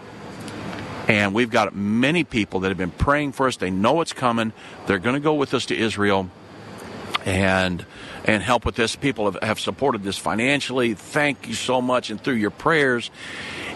And 1.08 1.34
we've 1.34 1.52
got 1.52 1.76
many 1.76 2.24
people 2.24 2.62
that 2.62 2.70
have 2.70 2.78
been 2.78 2.92
praying 2.92 3.34
for 3.34 3.48
us. 3.48 3.58
They 3.58 3.70
know 3.70 4.02
it's 4.02 4.14
coming. 4.14 4.54
They're 4.88 5.00
going 5.00 5.16
to 5.16 5.20
go 5.20 5.36
with 5.36 5.54
us 5.54 5.66
to 5.68 5.78
Israel 5.78 6.30
and 7.26 7.86
and 8.24 8.42
help 8.42 8.66
with 8.66 8.76
this. 8.76 8.96
People 8.96 9.32
have, 9.32 9.42
have 9.44 9.60
supported 9.60 10.04
this 10.04 10.18
financially. 10.18 10.96
Thank 10.96 11.48
you 11.48 11.54
so 11.54 11.82
much, 11.82 12.10
and 12.10 12.20
through 12.20 12.36
your 12.36 12.52
prayers. 12.52 13.12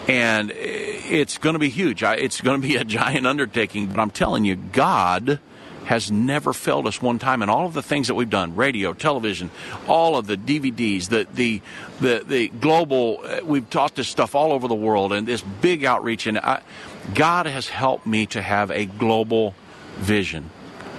And 0.08 0.50
it's 0.54 1.38
going 1.38 1.52
to 1.52 1.60
be 1.60 1.68
huge. 1.68 2.02
It's 2.02 2.40
going 2.40 2.60
to 2.60 2.66
be 2.66 2.76
a 2.76 2.84
giant 3.00 3.26
undertaking. 3.26 3.86
But 3.86 4.00
I'm 4.00 4.10
telling 4.10 4.44
you, 4.44 4.56
God 4.56 5.38
has 5.84 6.10
never 6.10 6.52
failed 6.52 6.86
us 6.86 7.02
one 7.02 7.18
time 7.18 7.42
and 7.42 7.50
all 7.50 7.66
of 7.66 7.74
the 7.74 7.82
things 7.82 8.06
that 8.06 8.14
we've 8.14 8.30
done 8.30 8.54
radio 8.54 8.92
television 8.92 9.50
all 9.88 10.16
of 10.16 10.26
the 10.28 10.36
dvds 10.36 11.08
the 11.08 11.26
the 11.34 11.60
the, 12.00 12.22
the 12.26 12.48
global 12.48 13.18
uh, 13.24 13.40
we've 13.42 13.68
taught 13.70 13.94
this 13.96 14.06
stuff 14.06 14.36
all 14.36 14.52
over 14.52 14.68
the 14.68 14.74
world 14.74 15.12
and 15.12 15.26
this 15.26 15.40
big 15.40 15.84
outreach 15.84 16.28
and 16.28 16.38
I, 16.38 16.60
God 17.14 17.46
has 17.46 17.68
helped 17.68 18.06
me 18.06 18.26
to 18.26 18.42
have 18.42 18.70
a 18.70 18.84
global 18.86 19.54
vision. 19.96 20.50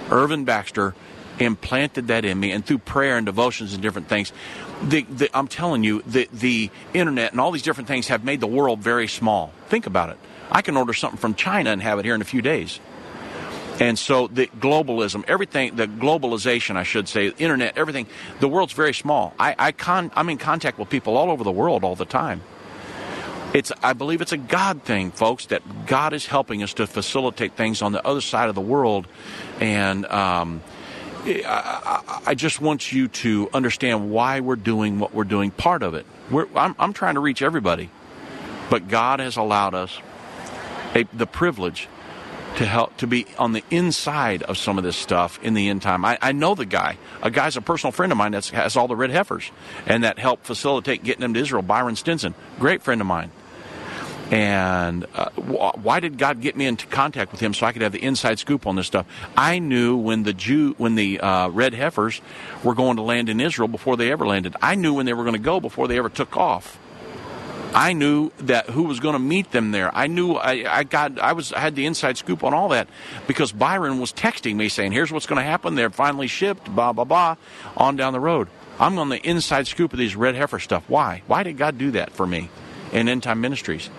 Irvin 0.10 0.46
Baxter 0.46 0.94
implanted 1.40 2.08
that 2.08 2.26
in 2.26 2.40
me, 2.40 2.52
and 2.52 2.66
through 2.66 2.80
prayer 2.80 3.18
and 3.18 3.26
devotions 3.26 3.74
and 3.74 3.82
different 3.82 4.08
things, 4.08 4.32
the, 4.84 5.04
the, 5.04 5.30
I'm 5.34 5.48
telling 5.48 5.84
you, 5.84 6.02
the, 6.06 6.28
the 6.32 6.70
internet 6.94 7.32
and 7.32 7.40
all 7.40 7.52
these 7.52 7.62
different 7.62 7.88
things 7.88 8.08
have 8.10 8.24
made 8.24 8.42
the 8.42 8.48
world 8.48 8.80
very 8.80 9.08
small. 9.08 9.52
Think 9.68 9.86
about 9.86 10.10
it. 10.10 10.18
I 10.52 10.62
can 10.62 10.76
order 10.76 10.94
something 10.94 11.20
from 11.20 11.36
China 11.36 11.72
and 11.72 11.82
have 11.82 11.98
it 12.00 12.06
here 12.06 12.16
in 12.16 12.22
a 12.22 12.26
few 12.26 12.42
days. 12.42 12.80
And 13.80 13.98
so 13.98 14.28
the 14.28 14.48
globalism, 14.48 15.24
everything, 15.28 15.76
the 15.76 15.88
globalization, 15.88 16.76
I 16.76 16.84
should 16.84 17.08
say, 17.08 17.30
internet, 17.30 17.78
everything, 17.78 18.06
the 18.40 18.48
world's 18.48 18.74
very 18.74 18.94
small. 18.94 19.34
I, 19.40 19.56
I 19.58 19.72
con, 19.72 20.12
I'm 20.14 20.30
in 20.30 20.38
contact 20.38 20.78
with 20.78 20.90
people 20.90 21.18
all 21.18 21.32
over 21.32 21.44
the 21.44 21.52
world 21.52 21.84
all 21.84 21.96
the 21.96 22.06
time. 22.06 22.42
It's, 23.54 23.72
I 23.84 23.94
believe 23.94 24.22
it's 24.22 24.32
a 24.32 24.38
God 24.38 24.84
thing, 24.84 25.12
folks, 25.12 25.48
that 25.48 25.86
God 25.86 26.14
is 26.14 26.26
helping 26.26 26.64
us 26.64 26.74
to 26.76 26.88
facilitate 26.88 27.54
things 27.54 27.82
on 27.82 27.92
the 27.92 28.06
other 28.06 28.22
side 28.22 28.48
of 28.48 28.56
the 28.56 28.62
world. 28.62 29.08
And 29.60 30.06
um, 30.06 30.62
I, 31.26 32.22
I, 32.28 32.34
just 32.34 32.62
want 32.62 32.94
you 32.94 33.10
to 33.10 33.50
understand 33.54 34.10
why 34.10 34.40
we're 34.40 34.56
doing 34.56 35.00
what 35.00 35.14
we're 35.14 35.26
doing. 35.26 35.52
Part 35.52 35.84
of 35.84 35.96
it. 35.96 36.06
I'm, 36.56 36.76
I'm, 36.80 36.94
trying 36.94 37.16
to 37.16 37.20
reach 37.20 37.42
everybody. 37.42 37.90
But 38.70 38.88
God 38.88 39.20
has 39.20 39.36
allowed 39.36 39.76
us 39.76 40.00
a, 40.96 41.04
the 41.12 41.28
privilege 41.28 41.90
to 42.56 42.66
help 42.66 42.96
to 42.98 43.08
be 43.08 43.26
on 43.38 43.52
the 43.52 43.64
inside 43.70 44.44
of 44.44 44.58
some 44.58 44.78
of 44.78 44.84
this 44.86 44.96
stuff 44.96 45.42
in 45.44 45.54
the 45.54 45.70
end 45.70 45.82
time. 45.82 46.06
I, 46.06 46.18
I 46.22 46.32
know 46.32 46.56
the 46.56 46.66
guy. 46.66 46.98
A 47.22 47.30
guy's 47.30 47.58
a 47.58 47.62
personal 47.62 47.92
friend 47.92 48.14
of 48.14 48.18
mine 48.18 48.32
that 48.32 48.48
has 48.48 48.78
all 48.78 48.88
the 48.88 48.96
red 48.96 49.10
heifers 49.10 49.52
and 49.86 50.06
that 50.06 50.20
helped 50.20 50.46
facilitate 50.46 51.04
getting 51.04 51.22
them 51.22 51.34
to 51.34 51.40
Israel. 51.42 51.62
Byron 51.62 51.98
Stinson, 51.98 52.34
great 52.60 52.82
friend 52.82 53.02
of 53.02 53.08
mine. 53.08 53.32
And 54.32 55.06
uh, 55.14 55.30
why 55.36 56.00
did 56.00 56.18
God 56.18 56.40
get 56.40 56.56
me 56.56 56.66
into 56.66 56.88
contact 56.88 57.34
with 57.34 57.42
him 57.42 57.54
so 57.54 57.66
I 57.66 57.74
could 57.74 57.82
have 57.82 57.92
the 57.92 58.02
inside 58.02 58.40
scoop 58.40 58.66
on 58.66 58.78
this 58.78 58.88
stuff? 58.88 59.06
I 59.36 59.60
knew 59.60 59.98
when 59.98 60.24
the 60.24 60.32
Jew, 60.32 60.74
when 60.78 60.96
the 60.96 61.20
uh, 61.20 61.50
red 61.50 61.74
heifers 61.74 62.22
were 62.64 62.74
going 62.74 62.96
to 62.96 63.02
land 63.02 63.28
in 63.28 63.42
Israel 63.42 63.68
before 63.68 63.98
they 63.98 64.10
ever 64.10 64.26
landed. 64.26 64.56
I 64.62 64.76
knew 64.76 64.94
when 64.94 65.06
they 65.06 65.14
were 65.14 65.24
going 65.24 65.36
to 65.36 65.40
go 65.40 65.60
before 65.60 65.90
they 65.90 65.98
ever 65.98 66.08
took 66.08 66.38
off. 66.38 66.80
I 67.74 67.92
knew 67.92 68.32
that 68.40 68.70
who 68.70 68.84
was 68.84 69.02
going 69.02 69.14
to 69.14 69.20
meet 69.20 69.52
them 69.52 69.72
there. 69.72 69.94
I 69.96 70.08
knew 70.08 70.34
I, 70.36 70.80
I 70.80 70.84
got 70.84 71.20
I 71.20 71.34
was 71.34 71.54
I 71.54 71.60
had 71.60 71.76
the 71.76 71.86
inside 71.86 72.18
scoop 72.18 72.44
on 72.44 72.54
all 72.54 72.70
that 72.70 72.88
because 73.28 73.52
Byron 73.52 74.00
was 74.00 74.12
texting 74.12 74.56
me 74.56 74.68
saying, 74.68 74.92
"Here's 74.92 75.12
what's 75.12 75.26
going 75.26 75.38
to 75.38 75.50
happen. 75.50 75.76
They're 75.76 75.90
finally 75.90 76.28
shipped." 76.28 76.74
Blah 76.74 76.94
blah 76.94 77.06
blah. 77.06 77.36
On 77.78 77.96
down 77.96 78.12
the 78.12 78.20
road, 78.20 78.50
I'm 78.80 79.00
on 79.00 79.10
the 79.10 79.22
inside 79.26 79.68
scoop 79.68 79.94
of 79.94 80.00
these 80.00 80.16
red 80.16 80.36
heifer 80.36 80.60
stuff. 80.60 80.84
Why? 80.90 81.22
Why 81.28 81.44
did 81.44 81.58
God 81.58 81.78
do 81.78 81.92
that 81.92 82.12
for 82.12 82.28
me 82.28 82.50
in 82.92 83.08
End 83.08 83.24
Time 83.24 83.40
Ministries? 83.40 83.90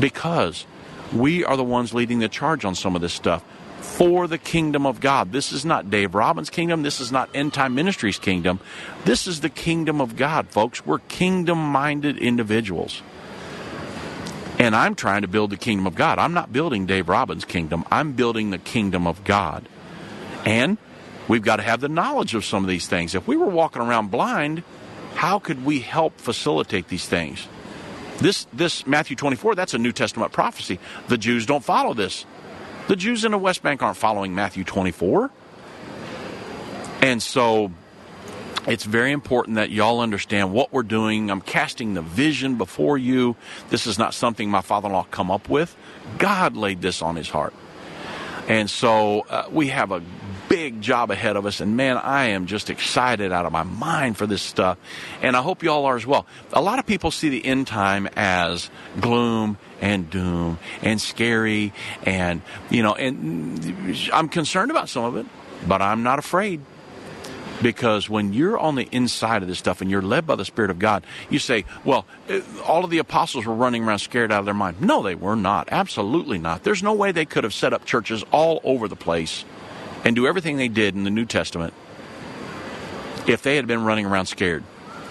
Because 0.00 0.66
we 1.12 1.44
are 1.44 1.56
the 1.56 1.64
ones 1.64 1.94
leading 1.94 2.18
the 2.18 2.28
charge 2.28 2.64
on 2.64 2.74
some 2.74 2.94
of 2.94 3.02
this 3.02 3.12
stuff 3.12 3.44
for 3.80 4.26
the 4.26 4.38
kingdom 4.38 4.86
of 4.86 5.00
God. 5.00 5.32
This 5.32 5.52
is 5.52 5.64
not 5.64 5.90
Dave 5.90 6.14
Robbins' 6.14 6.50
kingdom. 6.50 6.82
This 6.82 7.00
is 7.00 7.10
not 7.10 7.30
End 7.34 7.54
Time 7.54 7.74
Ministries' 7.74 8.18
kingdom. 8.18 8.60
This 9.04 9.26
is 9.26 9.40
the 9.40 9.48
kingdom 9.48 10.00
of 10.00 10.16
God, 10.16 10.48
folks. 10.48 10.84
We're 10.84 10.98
kingdom 10.98 11.58
minded 11.58 12.18
individuals. 12.18 13.02
And 14.58 14.74
I'm 14.74 14.96
trying 14.96 15.22
to 15.22 15.28
build 15.28 15.50
the 15.50 15.56
kingdom 15.56 15.86
of 15.86 15.94
God. 15.94 16.18
I'm 16.18 16.34
not 16.34 16.52
building 16.52 16.86
Dave 16.86 17.08
Robbins' 17.08 17.44
kingdom. 17.44 17.84
I'm 17.90 18.12
building 18.12 18.50
the 18.50 18.58
kingdom 18.58 19.06
of 19.06 19.22
God. 19.22 19.68
And 20.44 20.78
we've 21.28 21.42
got 21.42 21.56
to 21.56 21.62
have 21.62 21.80
the 21.80 21.88
knowledge 21.88 22.34
of 22.34 22.44
some 22.44 22.64
of 22.64 22.68
these 22.68 22.88
things. 22.88 23.14
If 23.14 23.28
we 23.28 23.36
were 23.36 23.46
walking 23.46 23.82
around 23.82 24.10
blind, 24.10 24.64
how 25.14 25.38
could 25.38 25.64
we 25.64 25.80
help 25.80 26.20
facilitate 26.20 26.88
these 26.88 27.06
things? 27.06 27.46
This, 28.18 28.46
this 28.52 28.86
Matthew 28.86 29.16
24, 29.16 29.54
that's 29.54 29.74
a 29.74 29.78
New 29.78 29.92
Testament 29.92 30.32
prophecy. 30.32 30.78
The 31.08 31.18
Jews 31.18 31.46
don't 31.46 31.64
follow 31.64 31.94
this. 31.94 32.26
The 32.88 32.96
Jews 32.96 33.24
in 33.24 33.32
the 33.32 33.38
West 33.38 33.62
Bank 33.62 33.82
aren't 33.82 33.96
following 33.96 34.34
Matthew 34.34 34.64
24. 34.64 35.30
And 37.02 37.22
so 37.22 37.70
it's 38.66 38.84
very 38.84 39.12
important 39.12 39.56
that 39.56 39.70
y'all 39.70 40.00
understand 40.00 40.52
what 40.52 40.72
we're 40.72 40.82
doing. 40.82 41.30
I'm 41.30 41.40
casting 41.40 41.94
the 41.94 42.02
vision 42.02 42.56
before 42.56 42.98
you. 42.98 43.36
This 43.70 43.86
is 43.86 43.98
not 43.98 44.14
something 44.14 44.50
my 44.50 44.62
father 44.62 44.88
in 44.88 44.94
law 44.94 45.06
come 45.10 45.30
up 45.30 45.48
with. 45.48 45.76
God 46.18 46.56
laid 46.56 46.82
this 46.82 47.02
on 47.02 47.16
his 47.16 47.28
heart. 47.28 47.54
And 48.48 48.68
so 48.68 49.26
uh, 49.28 49.48
we 49.50 49.68
have 49.68 49.92
a 49.92 50.02
big 50.48 50.80
job 50.80 51.10
ahead 51.10 51.36
of 51.36 51.46
us. 51.46 51.60
And 51.60 51.76
man, 51.76 51.96
I 51.96 52.26
am 52.28 52.46
just 52.46 52.70
excited 52.70 53.32
out 53.32 53.46
of 53.46 53.52
my 53.52 53.62
mind 53.62 54.16
for 54.16 54.26
this 54.26 54.42
stuff. 54.42 54.78
And 55.22 55.36
I 55.36 55.42
hope 55.42 55.62
y'all 55.62 55.84
are 55.86 55.96
as 55.96 56.06
well. 56.06 56.26
A 56.52 56.62
lot 56.62 56.78
of 56.78 56.86
people 56.86 57.10
see 57.10 57.28
the 57.28 57.44
end 57.44 57.66
time 57.66 58.08
as 58.16 58.70
gloom 59.00 59.58
and 59.80 60.08
doom 60.10 60.58
and 60.82 61.00
scary. 61.00 61.72
And, 62.04 62.42
you 62.70 62.82
know, 62.82 62.94
and 62.94 63.96
I'm 64.12 64.28
concerned 64.28 64.70
about 64.70 64.88
some 64.88 65.04
of 65.04 65.16
it, 65.16 65.26
but 65.66 65.82
I'm 65.82 66.02
not 66.02 66.18
afraid 66.18 66.60
Because 67.62 68.08
when 68.08 68.32
you're 68.32 68.58
on 68.58 68.76
the 68.76 68.88
inside 68.92 69.42
of 69.42 69.48
this 69.48 69.58
stuff 69.58 69.80
and 69.80 69.90
you're 69.90 70.02
led 70.02 70.26
by 70.26 70.36
the 70.36 70.44
Spirit 70.44 70.70
of 70.70 70.78
God, 70.78 71.04
you 71.28 71.38
say, 71.38 71.64
well, 71.84 72.06
eh, 72.28 72.40
all 72.64 72.84
of 72.84 72.90
the 72.90 72.98
apostles 72.98 73.46
were 73.46 73.54
running 73.54 73.82
around 73.84 73.98
scared 73.98 74.30
out 74.30 74.40
of 74.40 74.44
their 74.44 74.54
mind. 74.54 74.80
No, 74.80 75.02
they 75.02 75.14
were 75.16 75.36
not. 75.36 75.68
Absolutely 75.72 76.38
not. 76.38 76.62
There's 76.62 76.82
no 76.82 76.92
way 76.92 77.10
they 77.10 77.24
could 77.24 77.44
have 77.44 77.54
set 77.54 77.72
up 77.72 77.84
churches 77.84 78.24
all 78.30 78.60
over 78.62 78.86
the 78.86 78.96
place 78.96 79.44
and 80.04 80.14
do 80.16 80.26
everything 80.26 80.56
they 80.56 80.68
did 80.68 80.94
in 80.94 81.04
the 81.04 81.10
New 81.10 81.24
Testament 81.24 81.74
if 83.26 83.42
they 83.42 83.56
had 83.56 83.66
been 83.66 83.84
running 83.84 84.06
around 84.06 84.26
scared. 84.26 84.64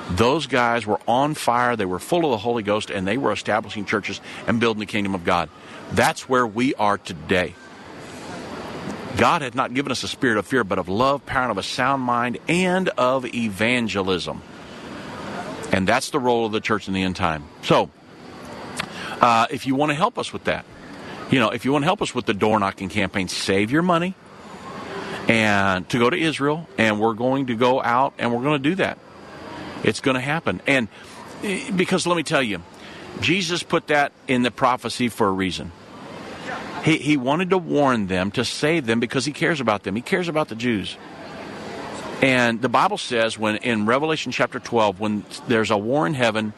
Those 0.09 0.47
guys 0.47 0.85
were 0.85 0.99
on 1.07 1.33
fire, 1.33 1.75
they 1.75 1.85
were 1.85 1.99
full 1.99 2.25
of 2.25 2.31
the 2.31 2.37
Holy 2.37 2.63
Ghost, 2.63 2.89
and 2.89 3.05
they 3.05 3.17
were 3.17 3.31
establishing 3.31 3.85
churches 3.85 4.21
and 4.47 4.59
building 4.59 4.79
the 4.79 4.85
kingdom 4.85 5.13
of 5.13 5.25
God. 5.25 5.49
That's 5.91 6.29
where 6.29 6.47
we 6.47 6.73
are 6.75 6.97
today. 6.97 7.55
God 9.17 9.41
had 9.41 9.55
not 9.55 9.73
given 9.73 9.91
us 9.91 10.03
a 10.03 10.07
spirit 10.07 10.37
of 10.37 10.45
fear, 10.45 10.63
but 10.63 10.77
of 10.79 10.87
love, 10.87 11.25
power, 11.25 11.43
and 11.43 11.51
of 11.51 11.57
a 11.57 11.63
sound 11.63 12.03
mind, 12.03 12.37
and 12.47 12.87
of 12.89 13.25
evangelism. 13.25 14.41
And 15.71 15.87
that's 15.87 16.11
the 16.11 16.19
role 16.19 16.45
of 16.45 16.51
the 16.51 16.61
church 16.61 16.87
in 16.87 16.93
the 16.93 17.03
end 17.03 17.15
time. 17.15 17.45
So, 17.63 17.89
uh, 19.19 19.47
if 19.49 19.65
you 19.65 19.75
want 19.75 19.89
to 19.89 19.95
help 19.95 20.17
us 20.17 20.31
with 20.31 20.45
that, 20.45 20.65
you 21.31 21.39
know, 21.39 21.49
if 21.49 21.65
you 21.65 21.73
want 21.73 21.81
to 21.81 21.87
help 21.87 22.01
us 22.01 22.15
with 22.15 22.25
the 22.25 22.33
door 22.33 22.59
knocking 22.59 22.87
campaign, 22.87 23.27
save 23.27 23.71
your 23.71 23.81
money 23.81 24.15
and 25.27 25.87
to 25.89 25.99
go 25.99 26.09
to 26.09 26.17
Israel, 26.17 26.67
and 26.77 26.99
we're 26.99 27.13
going 27.13 27.47
to 27.47 27.55
go 27.55 27.81
out 27.81 28.13
and 28.17 28.33
we're 28.33 28.43
going 28.43 28.61
to 28.61 28.69
do 28.69 28.75
that. 28.75 28.97
It's 29.83 29.99
going 29.99 30.15
to 30.15 30.21
happen. 30.21 30.61
And 30.67 30.87
because 31.75 32.07
let 32.07 32.15
me 32.15 32.23
tell 32.23 32.41
you, 32.41 32.61
Jesus 33.21 33.63
put 33.63 33.87
that 33.87 34.11
in 34.27 34.41
the 34.41 34.51
prophecy 34.51 35.09
for 35.09 35.27
a 35.27 35.31
reason. 35.31 35.71
He, 36.83 36.97
he 36.97 37.17
wanted 37.17 37.49
to 37.49 37.57
warn 37.57 38.07
them 38.07 38.31
to 38.31 38.45
save 38.45 38.85
them 38.85 38.99
because 38.99 39.25
he 39.25 39.33
cares 39.33 39.59
about 39.59 39.83
them. 39.83 39.95
He 39.95 40.01
cares 40.01 40.29
about 40.29 40.47
the 40.47 40.55
Jews. 40.55 40.95
And 42.21 42.61
the 42.61 42.69
Bible 42.69 42.97
says 42.97 43.37
when 43.37 43.57
in 43.57 43.85
Revelation 43.85 44.31
chapter 44.31 44.59
12, 44.59 44.99
when 44.99 45.25
there's 45.47 45.69
a 45.69 45.77
war 45.77 46.07
in 46.07 46.13
heaven 46.13 46.53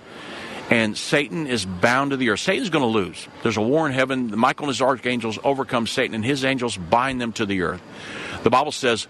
and 0.70 0.96
Satan 0.96 1.48
is 1.48 1.66
bound 1.66 2.12
to 2.12 2.18
the 2.18 2.30
earth, 2.30 2.40
Satan's 2.42 2.70
going 2.70 2.84
to 2.84 2.88
lose. 2.88 3.28
There's 3.44 3.58
a 3.58 3.62
war 3.62 3.88
in 3.88 3.94
heaven. 3.94 4.38
Michael 4.38 4.66
and 4.66 4.70
his 4.70 4.82
archangels 4.82 5.40
overcome 5.44 5.88
Satan, 5.88 6.16
and 6.16 6.24
his 6.24 6.46
angels 6.46 6.78
bind 6.78 7.20
them 7.20 7.34
to 7.34 7.46
the 7.46 7.64
earth. 7.64 7.82
The 8.44 8.50
Bible 8.50 8.72
says, 8.72 9.08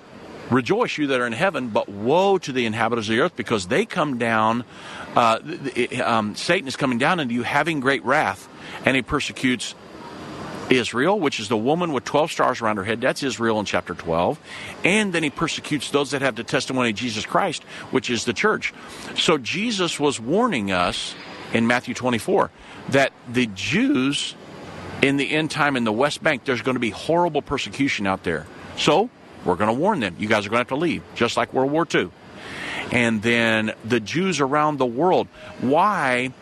Rejoice, 0.49 0.97
you 0.97 1.07
that 1.07 1.19
are 1.19 1.27
in 1.27 1.33
heaven, 1.33 1.69
but 1.69 1.87
woe 1.87 2.39
to 2.39 2.51
the 2.51 2.65
inhabitants 2.65 3.07
of 3.07 3.15
the 3.15 3.21
earth 3.21 3.35
because 3.35 3.67
they 3.67 3.85
come 3.85 4.17
down. 4.17 4.63
Uh, 5.15 5.39
um, 6.03 6.35
Satan 6.35 6.67
is 6.67 6.75
coming 6.75 6.97
down 6.97 7.19
into 7.19 7.35
you 7.35 7.43
having 7.43 7.79
great 7.79 8.03
wrath, 8.03 8.49
and 8.83 8.95
he 8.95 9.03
persecutes 9.03 9.75
Israel, 10.71 11.19
which 11.19 11.39
is 11.39 11.49
the 11.49 11.57
woman 11.57 11.93
with 11.93 12.03
12 12.03 12.31
stars 12.31 12.61
around 12.61 12.77
her 12.77 12.83
head. 12.83 13.01
That's 13.01 13.21
Israel 13.21 13.59
in 13.59 13.65
chapter 13.65 13.93
12. 13.93 14.39
And 14.83 15.13
then 15.13 15.21
he 15.21 15.29
persecutes 15.29 15.91
those 15.91 16.11
that 16.11 16.21
have 16.21 16.35
the 16.35 16.43
testimony 16.43 16.89
of 16.89 16.95
Jesus 16.95 17.25
Christ, 17.25 17.63
which 17.91 18.09
is 18.09 18.25
the 18.25 18.33
church. 18.33 18.73
So 19.15 19.37
Jesus 19.37 19.99
was 19.99 20.19
warning 20.19 20.71
us 20.71 21.13
in 21.53 21.67
Matthew 21.67 21.93
24 21.93 22.49
that 22.89 23.13
the 23.27 23.47
Jews 23.47 24.35
in 25.01 25.17
the 25.17 25.31
end 25.31 25.49
time 25.51 25.75
in 25.77 25.83
the 25.83 25.91
West 25.91 26.21
Bank, 26.21 26.43
there's 26.45 26.61
going 26.61 26.75
to 26.75 26.81
be 26.81 26.89
horrible 26.89 27.41
persecution 27.41 28.05
out 28.05 28.23
there. 28.23 28.45
So 28.77 29.09
we're 29.45 29.55
going 29.55 29.73
to 29.73 29.79
warn 29.79 29.99
them. 29.99 30.15
You 30.19 30.27
guys 30.27 30.45
are 30.45 30.49
going 30.49 30.57
to 30.57 30.61
have 30.61 30.67
to 30.69 30.75
leave, 30.75 31.03
just 31.15 31.37
like 31.37 31.53
World 31.53 31.71
War 31.71 31.87
II. 31.93 32.11
And 32.91 33.21
then 33.21 33.73
the 33.85 33.99
Jews 33.99 34.39
around 34.39 34.77
the 34.77 34.85
world. 34.85 35.27
Why 35.61 36.33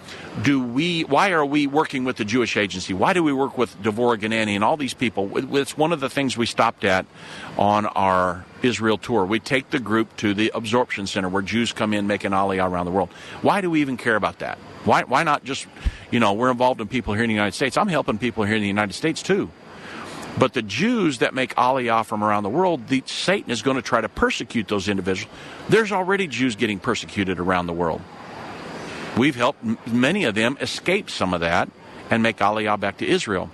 do 0.41 0.63
we? 0.63 1.03
Why 1.03 1.31
are 1.31 1.45
we 1.45 1.67
working 1.67 2.05
with 2.05 2.15
the 2.15 2.25
Jewish 2.25 2.55
Agency? 2.55 2.93
Why 2.93 3.11
do 3.11 3.21
we 3.21 3.33
work 3.33 3.57
with 3.57 3.75
Devorah 3.81 4.17
Ganani 4.17 4.55
and 4.55 4.63
all 4.63 4.77
these 4.77 4.93
people? 4.93 5.57
It's 5.57 5.77
one 5.77 5.91
of 5.91 5.99
the 5.99 6.09
things 6.09 6.37
we 6.37 6.45
stopped 6.45 6.85
at 6.85 7.05
on 7.57 7.85
our 7.87 8.45
Israel 8.61 8.97
tour. 8.97 9.25
We 9.25 9.39
take 9.39 9.71
the 9.71 9.79
group 9.79 10.15
to 10.17 10.33
the 10.33 10.51
absorption 10.53 11.05
center 11.05 11.27
where 11.27 11.41
Jews 11.41 11.73
come 11.73 11.93
in 11.93 12.07
making 12.07 12.31
aliyah 12.31 12.69
around 12.69 12.85
the 12.85 12.91
world. 12.91 13.09
Why 13.41 13.59
do 13.59 13.69
we 13.69 13.81
even 13.81 13.97
care 13.97 14.15
about 14.15 14.39
that? 14.39 14.57
Why? 14.85 15.03
Why 15.03 15.23
not 15.23 15.43
just? 15.43 15.67
You 16.11 16.21
know, 16.21 16.31
we're 16.31 16.51
involved 16.51 16.79
in 16.79 16.87
people 16.87 17.13
here 17.13 17.23
in 17.23 17.29
the 17.29 17.35
United 17.35 17.55
States. 17.55 17.77
I'm 17.77 17.89
helping 17.89 18.17
people 18.17 18.45
here 18.45 18.55
in 18.55 18.61
the 18.61 18.67
United 18.69 18.93
States 18.93 19.21
too. 19.21 19.49
But 20.37 20.53
the 20.53 20.61
Jews 20.61 21.19
that 21.19 21.33
make 21.33 21.55
Aliyah 21.55 22.05
from 22.05 22.23
around 22.23 22.43
the 22.43 22.49
world, 22.49 22.87
the, 22.87 23.01
Satan 23.05 23.49
is 23.49 23.61
going 23.61 23.75
to 23.75 23.81
try 23.81 24.01
to 24.01 24.09
persecute 24.09 24.67
those 24.67 24.87
individuals. 24.87 25.33
There's 25.67 25.91
already 25.91 26.27
Jews 26.27 26.55
getting 26.55 26.79
persecuted 26.79 27.39
around 27.39 27.65
the 27.65 27.73
world. 27.73 28.01
We've 29.17 29.35
helped 29.35 29.87
many 29.87 30.25
of 30.25 30.35
them 30.35 30.57
escape 30.61 31.09
some 31.09 31.33
of 31.33 31.41
that 31.41 31.69
and 32.11 32.21
make 32.21 32.37
Aliyah 32.37 32.79
back 32.79 32.97
to 32.99 33.07
Israel. 33.07 33.49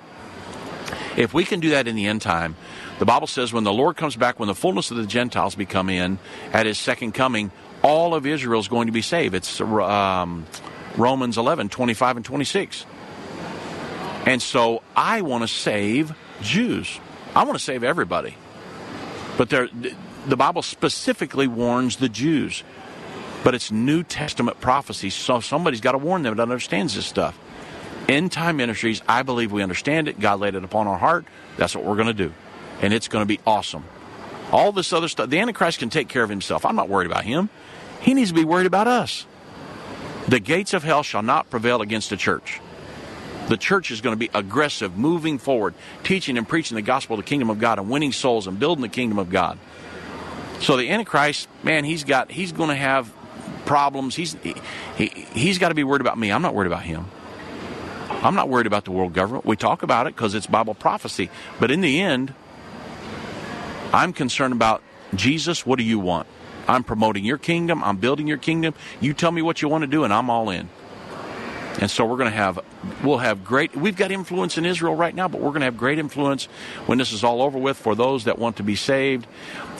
If 1.16 1.34
we 1.34 1.46
can 1.46 1.62
do 1.62 1.70
that 1.70 1.88
in 1.88 1.96
the 1.96 2.08
end 2.08 2.22
time, 2.22 2.58
the 3.00 3.06
Bible 3.06 3.28
says 3.28 3.54
when 3.54 3.64
the 3.64 3.74
Lord 3.74 3.96
comes 3.96 4.16
back, 4.16 4.40
when 4.40 4.48
the 4.48 4.56
fullness 4.56 4.92
of 4.92 4.98
the 4.98 5.06
Gentiles 5.06 5.56
become 5.56 5.90
in 5.90 6.20
at 6.52 6.66
his 6.66 6.78
second 6.78 7.14
coming, 7.14 7.52
all 7.82 8.14
of 8.14 8.26
Israel 8.26 8.60
is 8.60 8.68
going 8.68 8.88
to 8.88 8.94
be 8.94 9.02
saved. 9.02 9.36
It's 9.36 9.62
um, 9.62 10.46
Romans 10.98 11.38
11, 11.38 11.70
25 11.70 12.18
and 12.18 12.26
26. 12.26 12.86
And 14.26 14.42
so 14.42 14.82
I 14.96 15.22
want 15.22 15.44
to 15.44 15.48
save 15.48 16.14
Jews. 16.42 17.00
I 17.36 17.44
want 17.44 17.58
to 17.58 17.64
save 17.64 17.84
everybody. 17.84 18.36
But 19.38 19.50
the 19.50 20.38
Bible 20.38 20.62
specifically 20.62 21.48
warns 21.48 21.98
the 21.98 22.10
Jews. 22.10 22.64
But 23.44 23.56
it's 23.56 23.72
New 23.72 24.04
Testament 24.04 24.62
prophecy, 24.62 25.10
so 25.10 25.40
somebody's 25.40 25.82
got 25.82 25.94
to 25.94 25.98
warn 25.98 26.24
them 26.24 26.38
that 26.38 26.44
understands 26.44 26.96
this 26.96 27.06
stuff. 27.06 27.38
End 28.08 28.32
time 28.32 28.58
ministries, 28.58 29.02
I 29.08 29.24
believe 29.24 29.52
we 29.52 29.64
understand 29.64 30.08
it. 30.08 30.20
God 30.20 30.40
laid 30.40 30.56
it 30.56 30.64
upon 30.64 30.88
our 30.88 30.98
heart. 30.98 31.26
That's 31.58 31.76
what 31.76 31.84
we're 31.84 31.96
going 31.96 32.08
to 32.08 32.14
do. 32.14 32.34
And 32.82 32.94
it's 32.94 33.08
going 33.08 33.22
to 33.22 33.26
be 33.28 33.40
awesome. 33.46 33.84
All 34.52 34.72
this 34.72 34.94
other 34.94 35.08
stuff, 35.08 35.30
the 35.30 35.40
Antichrist 35.40 35.80
can 35.80 35.90
take 35.90 36.10
care 36.10 36.24
of 36.24 36.30
himself. 36.30 36.66
I'm 36.66 36.76
not 36.76 36.90
worried 36.90 37.08
about 37.08 37.24
him. 37.24 37.50
He 38.02 38.14
needs 38.14 38.30
to 38.30 38.36
be 38.36 38.46
worried 38.46 38.68
about 38.68 38.88
us. 38.88 39.26
The 40.28 40.40
gates 40.40 40.74
of 40.74 40.84
hell 40.84 41.04
shall 41.04 41.24
not 41.24 41.50
prevail 41.50 41.82
against 41.82 42.10
the 42.10 42.18
church 42.18 42.62
the 43.48 43.58
church 43.58 43.92
is 43.92 44.02
going 44.02 44.14
to 44.14 44.20
be 44.20 44.30
aggressive, 44.34 44.98
moving 44.98 45.38
forward, 45.38 45.74
teaching 46.04 46.38
and 46.38 46.48
preaching 46.48 46.76
the 46.76 46.82
gospel 46.82 47.16
of 47.16 47.26
the 47.26 47.30
kingdom 47.30 47.50
of 47.50 47.60
God 47.60 47.80
and 47.80 47.90
winning 47.90 48.12
souls 48.12 48.48
and 48.48 48.60
building 48.60 48.82
the 48.82 48.90
kingdom 48.90 49.20
of 49.20 49.30
God. 49.30 49.58
So 50.60 50.78
the 50.78 50.90
Antichrist, 50.90 51.50
man, 51.62 51.84
he's 51.84 52.04
got 52.04 52.32
he's 52.32 52.52
going 52.52 52.70
to 52.70 52.76
have 52.76 53.12
problems. 53.66 54.16
He's 54.16 54.34
he, 54.44 54.56
he 54.98 55.08
he's 55.34 55.58
got 55.58 55.70
to 55.70 55.76
be 55.76 55.84
worried 55.84 56.02
about 56.02 56.18
me. 56.18 56.32
I'm 56.32 56.42
not 56.42 56.56
worried 56.56 56.68
about 56.68 56.84
him. 56.84 57.06
I'm 58.10 58.36
not 58.36 58.48
worried 58.48 58.68
about 58.68 58.86
the 58.86 58.92
world 58.92 59.14
government. 59.14 59.46
We 59.46 59.58
talk 59.58 59.84
about 59.84 60.08
it 60.08 60.16
because 60.16 60.34
it's 60.34 60.48
Bible 60.48 60.74
prophecy. 60.74 61.30
But 61.60 61.72
in 61.72 61.82
the 61.82 62.00
end, 62.00 62.34
I'm 63.92 64.14
concerned 64.14 64.54
about 64.54 64.82
Jesus. 65.14 65.66
What 65.66 65.78
do 65.78 65.84
you 65.84 66.00
want? 66.00 66.28
I'm 66.68 66.86
promoting 66.86 67.26
your 67.26 67.38
kingdom. 67.38 67.84
I'm 67.84 67.98
building 67.98 68.28
your 68.28 68.38
kingdom. 68.38 68.74
You 69.02 69.14
tell 69.14 69.32
me 69.32 69.42
what 69.42 69.62
you 69.62 69.68
want 69.68 69.82
to 69.82 69.88
do, 69.88 70.06
and 70.06 70.14
I'm 70.14 70.30
all 70.30 70.50
in. 70.50 70.70
And 71.84 71.92
so 71.92 72.06
we're 72.06 72.16
going 72.16 72.32
to 72.32 72.38
have, 72.38 72.62
we'll 73.04 73.18
have 73.18 73.44
great, 73.44 73.76
we've 73.76 73.98
got 73.98 74.10
influence 74.10 74.58
in 74.58 74.64
Israel 74.64 74.96
right 74.96 75.14
now, 75.14 75.28
but 75.28 75.42
we're 75.42 75.50
going 75.50 75.60
to 75.60 75.66
have 75.66 75.76
great 75.76 76.00
influence 76.00 76.46
when 76.86 76.98
this 76.98 77.12
is 77.12 77.26
all 77.26 77.42
over 77.42 77.60
with 77.60 77.76
for 77.76 77.94
those 77.94 78.24
that 78.24 78.40
want 78.40 78.56
to 78.56 78.64
be 78.64 78.78
saved. 78.78 79.28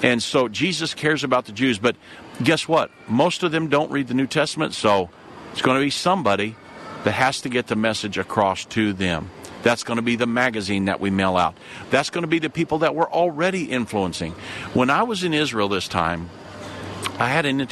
And 0.04 0.22
so 0.22 0.50
Jesus 0.50 0.94
cares 0.94 1.24
about 1.24 1.46
the 1.46 1.54
Jews, 1.54 1.80
but 1.80 1.96
guess 2.44 2.68
what? 2.68 2.92
Most 3.08 3.42
of 3.44 3.54
them 3.54 3.70
don't 3.70 3.90
read 3.90 4.10
the 4.10 4.16
New 4.16 4.28
Testament, 4.28 4.74
so 4.74 5.12
it's 5.54 5.62
going 5.62 5.80
to 5.80 5.82
be 5.82 5.90
somebody 5.90 6.58
that 7.06 7.14
has 7.14 7.40
to 7.40 7.48
get 7.48 7.68
the 7.68 7.78
message 7.78 8.18
across 8.18 8.66
to 8.66 8.92
them. 8.92 9.30
That's 9.62 9.86
going 9.86 9.96
to 9.96 10.04
be 10.04 10.18
the 10.18 10.28
magazine 10.28 10.86
that 10.86 11.00
we 11.00 11.10
mail 11.10 11.38
out. 11.38 11.56
That's 11.90 12.10
going 12.10 12.24
to 12.24 12.28
be 12.28 12.40
the 12.40 12.50
people 12.50 12.80
that 12.80 12.96
we're 12.96 13.10
already 13.10 13.72
influencing. 13.72 14.34
When 14.74 14.90
I 14.90 15.04
was 15.04 15.24
in 15.24 15.34
Israel 15.34 15.70
this 15.70 15.88
time, 15.88 16.30
I 17.20 17.30
had 17.30 17.46
an 17.46 17.68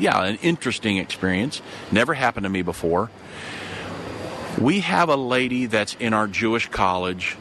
yeah 0.00 0.22
an 0.22 0.38
interesting 0.42 0.98
experience. 0.98 1.62
Never 1.90 2.14
happened 2.14 2.44
to 2.44 2.50
me 2.50 2.62
before. 2.62 3.10
We 4.60 4.80
have 4.80 5.08
a 5.08 5.16
lady 5.16 5.66
that's 5.66 5.94
in 6.00 6.14
our 6.14 6.26
Jewish 6.26 6.68
college, 6.68 7.36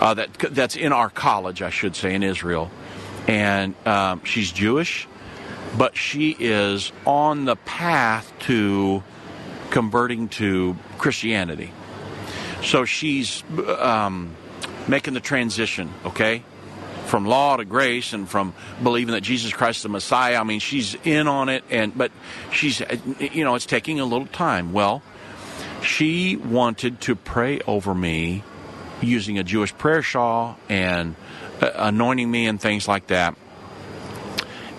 uh, 0.00 0.14
that 0.14 0.32
that's 0.38 0.76
in 0.76 0.92
our 0.92 1.08
college, 1.08 1.62
I 1.62 1.70
should 1.70 1.96
say, 1.96 2.14
in 2.14 2.22
Israel, 2.22 2.70
and 3.26 3.74
um, 3.86 4.22
she's 4.24 4.52
Jewish, 4.52 5.08
but 5.78 5.96
she 5.96 6.36
is 6.38 6.92
on 7.06 7.46
the 7.46 7.56
path 7.56 8.30
to 8.40 9.02
converting 9.70 10.28
to 10.28 10.76
Christianity. 10.98 11.72
So 12.62 12.84
she's 12.84 13.42
um, 13.78 14.36
making 14.86 15.14
the 15.14 15.20
transition. 15.20 15.92
Okay, 16.04 16.44
from 17.12 17.26
law 17.26 17.58
to 17.58 17.64
grace 17.66 18.14
and 18.14 18.26
from 18.26 18.54
believing 18.82 19.12
that 19.12 19.20
Jesus 19.20 19.52
Christ 19.52 19.80
is 19.80 19.82
the 19.82 19.90
Messiah. 19.90 20.40
I 20.40 20.44
mean, 20.44 20.60
she's 20.60 20.94
in 21.04 21.28
on 21.28 21.50
it, 21.50 21.62
and 21.68 21.94
but 21.94 22.10
she's 22.52 22.80
you 23.20 23.44
know 23.44 23.54
it's 23.54 23.66
taking 23.66 24.00
a 24.00 24.06
little 24.06 24.26
time. 24.28 24.72
Well, 24.72 25.02
she 25.82 26.36
wanted 26.36 27.02
to 27.02 27.14
pray 27.14 27.60
over 27.66 27.94
me 27.94 28.42
using 29.02 29.38
a 29.38 29.44
Jewish 29.44 29.76
prayer 29.76 30.00
shawl 30.00 30.56
and 30.70 31.14
uh, 31.60 31.70
anointing 31.74 32.30
me 32.30 32.46
and 32.46 32.58
things 32.58 32.88
like 32.88 33.08
that. 33.08 33.36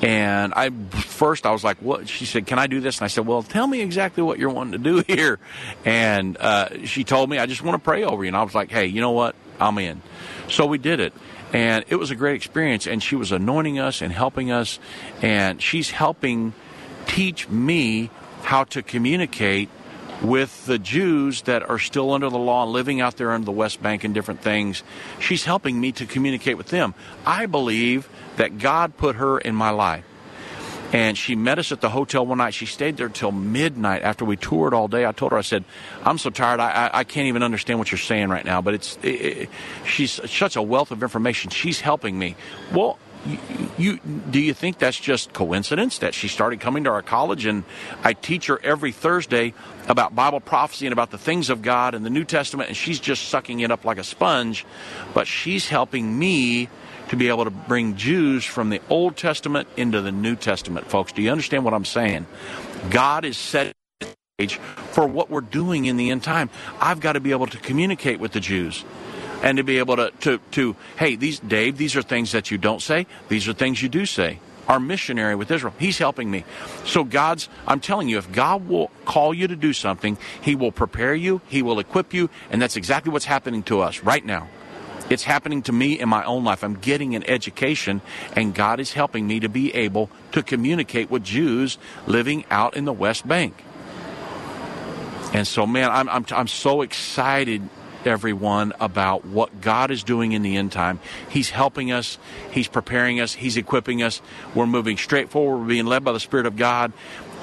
And 0.01 0.55
I 0.55 0.71
first 0.71 1.45
I 1.45 1.51
was 1.51 1.63
like, 1.63 1.83
"What?" 1.83 2.09
She 2.09 2.25
said, 2.25 2.47
"Can 2.47 2.57
I 2.57 2.65
do 2.65 2.79
this?" 2.79 2.97
And 2.97 3.05
I 3.05 3.09
said, 3.09 3.27
"Well, 3.27 3.43
tell 3.43 3.67
me 3.67 3.81
exactly 3.81 4.23
what 4.23 4.39
you're 4.39 4.49
wanting 4.49 4.83
to 4.83 5.03
do 5.03 5.03
here." 5.15 5.37
And 5.85 6.35
uh, 6.37 6.87
she 6.87 7.03
told 7.03 7.29
me, 7.29 7.37
"I 7.37 7.45
just 7.45 7.61
want 7.61 7.75
to 7.75 7.85
pray 7.87 8.03
over 8.03 8.23
you." 8.23 8.29
And 8.29 8.35
I 8.35 8.41
was 8.41 8.55
like, 8.55 8.71
"Hey, 8.71 8.87
you 8.87 9.01
know 9.01 9.11
what? 9.11 9.35
I'm 9.59 9.77
in. 9.77 10.01
So 10.49 10.65
we 10.65 10.79
did 10.79 10.99
it. 10.99 11.13
And 11.53 11.85
it 11.87 11.95
was 11.95 12.11
a 12.11 12.15
great 12.15 12.35
experience. 12.35 12.87
And 12.87 13.01
she 13.01 13.15
was 13.15 13.31
anointing 13.31 13.79
us 13.79 14.01
and 14.01 14.11
helping 14.11 14.51
us. 14.51 14.79
And 15.21 15.61
she's 15.61 15.91
helping 15.91 16.53
teach 17.05 17.47
me 17.47 18.09
how 18.41 18.65
to 18.65 18.81
communicate 18.81 19.69
with 20.21 20.65
the 20.65 20.79
Jews 20.79 21.43
that 21.43 21.69
are 21.69 21.79
still 21.79 22.11
under 22.11 22.29
the 22.29 22.37
law, 22.37 22.65
living 22.65 23.01
out 23.01 23.17
there 23.17 23.31
under 23.31 23.45
the 23.45 23.51
West 23.51 23.81
Bank 23.83 24.03
and 24.03 24.13
different 24.13 24.41
things. 24.41 24.83
She's 25.19 25.43
helping 25.43 25.79
me 25.79 25.91
to 25.93 26.05
communicate 26.05 26.57
with 26.57 26.67
them. 26.67 26.93
I 27.25 27.45
believe 27.45 28.09
that 28.37 28.57
God 28.57 28.97
put 28.97 29.17
her 29.17 29.37
in 29.37 29.53
my 29.53 29.69
life. 29.69 30.05
And 30.93 31.17
she 31.17 31.35
met 31.35 31.57
us 31.57 31.71
at 31.71 31.81
the 31.81 31.89
hotel 31.89 32.23
one 32.23 32.37
night. 32.37 32.53
She 32.53 32.67
stayed 32.67 32.97
there 32.97 33.09
till 33.09 33.31
midnight 33.31 34.03
after 34.03 34.23
we 34.23 34.37
toured 34.37 34.75
all 34.75 34.87
day. 34.87 35.07
I 35.07 35.11
told 35.11 35.31
her, 35.31 35.39
I 35.39 35.41
said, 35.41 35.65
I'm 36.03 36.19
so 36.19 36.29
tired. 36.29 36.59
I, 36.59 36.69
I, 36.69 36.99
I 36.99 37.03
can't 37.03 37.27
even 37.27 37.41
understand 37.41 37.79
what 37.79 37.91
you're 37.91 37.97
saying 37.97 38.29
right 38.29 38.45
now. 38.45 38.61
But 38.61 38.75
it's, 38.75 38.97
it, 39.01 39.07
it, 39.07 39.49
she's 39.87 40.11
such 40.31 40.55
a 40.55 40.61
wealth 40.61 40.91
of 40.91 41.01
information. 41.01 41.49
She's 41.49 41.81
helping 41.81 42.17
me. 42.19 42.35
Well, 42.71 42.99
you, 43.25 43.39
you, 43.77 43.97
do 44.29 44.39
you 44.39 44.53
think 44.53 44.77
that's 44.77 44.99
just 44.99 45.33
coincidence 45.33 45.97
that 45.99 46.13
she 46.13 46.27
started 46.27 46.59
coming 46.59 46.83
to 46.83 46.91
our 46.91 47.01
college 47.01 47.45
and 47.47 47.63
I 48.03 48.13
teach 48.13 48.47
her 48.47 48.59
every 48.63 48.91
Thursday 48.91 49.53
about 49.87 50.13
Bible 50.13 50.41
prophecy 50.41 50.85
and 50.85 50.93
about 50.93 51.09
the 51.09 51.17
things 51.17 51.49
of 51.49 51.61
God 51.61 51.95
and 51.95 52.05
the 52.05 52.09
New 52.09 52.25
Testament 52.25 52.67
and 52.67 52.77
she's 52.77 52.99
just 52.99 53.29
sucking 53.29 53.61
it 53.61 53.71
up 53.71 53.85
like 53.85 53.97
a 53.97 54.03
sponge 54.03 54.65
but 55.13 55.25
she's 55.25 55.69
helping 55.69 56.19
me 56.19 56.67
to 57.13 57.17
be 57.17 57.29
able 57.29 57.43
to 57.43 57.51
bring 57.51 57.95
Jews 57.95 58.43
from 58.43 58.71
the 58.71 58.81
Old 58.89 59.15
Testament 59.15 59.67
into 59.77 60.01
the 60.01 60.11
New 60.11 60.35
Testament 60.35 60.89
folks 60.89 61.11
do 61.11 61.21
you 61.21 61.29
understand 61.29 61.63
what 61.63 61.75
I'm 61.75 61.85
saying 61.85 62.25
God 62.89 63.23
is 63.23 63.37
setting 63.37 63.73
stage 64.39 64.57
for 64.57 65.05
what 65.05 65.29
we're 65.29 65.41
doing 65.41 65.85
in 65.85 65.95
the 65.95 66.09
end 66.09 66.23
time 66.23 66.49
I've 66.81 66.99
got 66.99 67.13
to 67.13 67.19
be 67.19 67.29
able 67.29 67.45
to 67.45 67.57
communicate 67.59 68.19
with 68.19 68.31
the 68.31 68.39
Jews 68.39 68.83
and 69.43 69.57
to 69.57 69.63
be 69.63 69.77
able 69.77 69.97
to, 69.97 70.11
to, 70.21 70.39
to 70.51 70.75
hey, 70.97 71.15
these, 71.15 71.37
Dave, 71.39 71.77
these 71.77 71.95
are 71.95 72.01
things 72.01 72.31
that 72.31 72.49
you 72.49 72.57
don't 72.57 72.81
say. 72.81 73.05
These 73.27 73.47
are 73.47 73.53
things 73.53 73.83
you 73.83 73.89
do 73.89 74.05
say. 74.05 74.39
Our 74.69 74.79
missionary 74.79 75.35
with 75.35 75.51
Israel, 75.51 75.73
he's 75.77 75.97
helping 75.97 76.31
me. 76.31 76.45
So 76.85 77.03
God's, 77.03 77.49
I'm 77.67 77.81
telling 77.81 78.07
you, 78.07 78.17
if 78.17 78.31
God 78.31 78.67
will 78.69 78.89
call 79.03 79.33
you 79.33 79.47
to 79.49 79.57
do 79.57 79.73
something, 79.73 80.17
he 80.41 80.55
will 80.55 80.71
prepare 80.71 81.13
you, 81.13 81.41
he 81.49 81.61
will 81.61 81.79
equip 81.79 82.13
you, 82.13 82.29
and 82.49 82.61
that's 82.61 82.77
exactly 82.77 83.11
what's 83.11 83.25
happening 83.25 83.61
to 83.63 83.81
us 83.81 83.99
right 83.99 84.25
now. 84.25 84.47
It's 85.13 85.23
happening 85.23 85.61
to 85.63 85.71
me 85.71 85.99
in 85.99 86.09
my 86.09 86.23
own 86.25 86.43
life. 86.43 86.63
I'm 86.63 86.75
getting 86.75 87.15
an 87.15 87.23
education, 87.29 88.01
and 88.35 88.53
God 88.53 88.79
is 88.79 88.93
helping 88.93 89.27
me 89.27 89.39
to 89.39 89.49
be 89.49 89.73
able 89.75 90.09
to 90.31 90.41
communicate 90.43 91.11
with 91.11 91.23
Jews 91.23 91.77
living 92.07 92.45
out 92.49 92.75
in 92.75 92.85
the 92.85 92.93
West 92.93 93.27
Bank. 93.27 93.63
And 95.33 95.47
so, 95.47 95.65
man, 95.65 95.89
I'm, 95.91 96.09
I'm, 96.09 96.25
I'm 96.31 96.47
so 96.47 96.81
excited 96.81 97.67
everyone 98.07 98.73
about 98.79 99.25
what 99.25 99.61
God 99.61 99.91
is 99.91 100.03
doing 100.03 100.33
in 100.33 100.41
the 100.41 100.57
end 100.57 100.71
time. 100.71 100.99
He's 101.29 101.49
helping 101.49 101.91
us, 101.91 102.17
He's 102.51 102.67
preparing 102.67 103.19
us, 103.19 103.33
He's 103.33 103.57
equipping 103.57 104.03
us. 104.03 104.21
We're 104.53 104.67
moving 104.67 104.97
straight 104.97 105.29
forward, 105.29 105.59
we're 105.59 105.67
being 105.67 105.85
led 105.85 106.03
by 106.03 106.11
the 106.11 106.19
Spirit 106.19 106.45
of 106.45 106.55
God. 106.55 106.93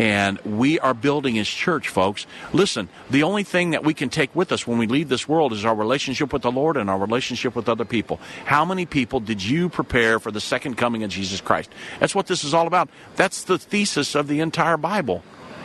And 0.01 0.39
we 0.47 0.81
are 0.81 0.95
building 0.95 1.35
His 1.35 1.47
church, 1.47 1.89
folks. 1.91 2.27
Listen, 2.55 2.89
the 3.11 3.23
only 3.23 3.45
thing 3.45 3.73
that 3.73 3.85
we 3.85 3.93
can 3.93 4.09
take 4.09 4.35
with 4.35 4.51
us 4.51 4.67
when 4.67 4.79
we 4.79 4.87
leave 4.87 5.11
this 5.11 5.29
world 5.29 5.53
is 5.53 5.63
our 5.67 5.75
relationship 5.75 6.33
with 6.33 6.41
the 6.41 6.51
Lord 6.51 6.79
and 6.79 6.89
our 6.89 6.99
relationship 6.99 7.55
with 7.55 7.69
other 7.69 7.85
people. 7.85 8.19
How 8.47 8.65
many 8.65 8.87
people 8.87 9.21
did 9.21 9.45
you 9.45 9.69
prepare 9.69 10.19
for 10.19 10.31
the 10.31 10.41
second 10.41 10.77
coming 10.77 11.03
of 11.03 11.11
Jesus 11.11 11.43
Christ? 11.43 11.71
That's 11.99 12.15
what 12.15 12.29
this 12.29 12.45
is 12.45 12.55
all 12.55 12.67
about. 12.67 12.89
That's 13.17 13.45
the 13.45 13.59
thesis 13.59 14.15
of 14.15 14.27
the 14.27 14.41
entire 14.41 14.79
Bible 14.79 15.23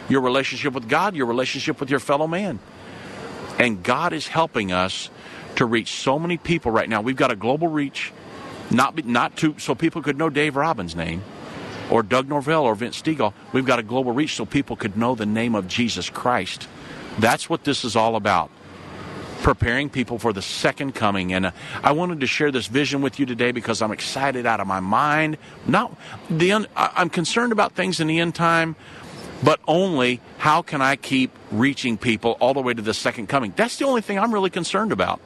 your 0.10 0.20
relationship 0.20 0.74
with 0.74 0.90
God, 0.90 1.16
your 1.16 1.28
relationship 1.28 1.80
with 1.80 1.90
your 1.90 2.02
fellow 2.02 2.28
man. 2.28 2.60
And 3.58 3.84
God 3.84 4.12
is 4.12 4.28
helping 4.28 4.74
us 4.74 5.10
to 5.56 5.66
reach 5.66 5.94
so 5.94 6.20
many 6.20 6.36
people 6.36 6.72
right 6.72 6.90
now. 6.90 7.00
We've 7.00 7.16
got 7.16 7.32
a 7.32 7.38
global 7.38 7.70
reach, 7.70 8.12
not 8.70 9.06
not 9.06 9.38
to 9.38 9.58
so 9.60 9.76
people 9.76 10.02
could 10.02 10.18
know 10.18 10.30
Dave 10.30 10.58
Robbins' 10.58 10.94
name, 10.94 11.24
or 11.90 12.04
Doug 12.04 12.28
Norvell 12.28 12.64
or 12.64 12.76
Vince 12.76 13.02
Stegall. 13.02 13.34
We've 13.54 13.66
got 13.66 13.80
a 13.80 13.84
global 13.84 14.12
reach 14.12 14.36
so 14.36 14.46
people 14.46 14.76
could 14.76 14.98
know 14.98 15.16
the 15.16 15.26
name 15.26 15.56
of 15.56 15.68
Jesus 15.68 16.10
Christ. 16.10 16.68
That's 17.20 17.50
what 17.50 17.64
this 17.64 17.86
is 17.86 17.96
all 17.96 18.16
about. 18.16 18.50
Preparing 19.42 19.90
people 19.90 20.18
for 20.18 20.34
the 20.34 20.42
second 20.42 20.96
coming, 20.96 21.32
and 21.32 21.48
uh, 21.48 21.52
I 21.84 21.92
wanted 21.92 22.22
to 22.22 22.28
share 22.28 22.52
this 22.52 22.66
vision 22.66 23.02
with 23.02 23.20
you 23.20 23.28
today 23.28 23.52
because 23.52 23.82
I'm 23.82 23.92
excited 23.92 24.46
out 24.48 24.60
of 24.60 24.66
my 24.66 24.80
mind. 24.80 25.38
Not 25.68 25.96
the 26.30 26.52
un- 26.54 26.68
I'm 26.76 27.10
concerned 27.10 27.52
about 27.52 27.74
things 27.74 28.00
in 28.00 28.08
the 28.08 28.20
end 28.20 28.34
time, 28.34 28.76
but 29.44 29.60
only 29.68 30.20
how 30.40 30.64
can 30.64 30.82
I 30.82 30.96
keep 30.96 31.32
reaching 31.52 31.98
people 31.98 32.38
all 32.40 32.56
the 32.56 32.62
way 32.62 32.74
to 32.74 32.82
the 32.82 32.94
second 32.94 33.28
coming? 33.28 33.54
That's 33.56 33.78
the 33.78 33.86
only 33.86 34.02
thing 34.02 34.18
I'm 34.18 34.34
really 34.34 34.50
concerned 34.50 34.92
about. 34.92 35.22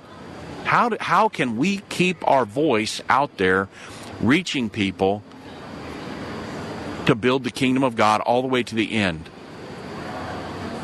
How, 0.65 0.89
do, 0.89 0.97
how 0.99 1.29
can 1.29 1.55
we 1.55 1.77
keep 1.87 2.27
our 2.27 2.43
voice 2.43 3.01
out 3.07 3.37
there 3.37 3.69
reaching 4.19 4.69
people 4.69 5.23
to 7.09 7.15
build 7.15 7.43
the 7.43 7.49
kingdom 7.51 7.83
of 7.83 7.95
God 7.95 8.21
all 8.21 8.43
the 8.43 8.47
way 8.47 8.61
to 8.61 8.75
the 8.75 8.93
end? 8.93 9.29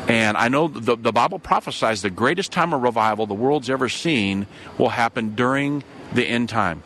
And 0.08 0.36
I 0.36 0.48
know 0.48 0.68
the, 0.68 0.96
the 0.96 1.12
Bible 1.12 1.38
prophesies 1.38 2.02
the 2.02 2.10
greatest 2.10 2.50
time 2.50 2.72
of 2.72 2.82
revival 2.82 3.26
the 3.26 3.34
world's 3.34 3.70
ever 3.70 3.88
seen 3.88 4.46
will 4.76 4.88
happen 4.88 5.34
during 5.34 5.84
the 6.12 6.24
end 6.24 6.48
time. 6.48 6.82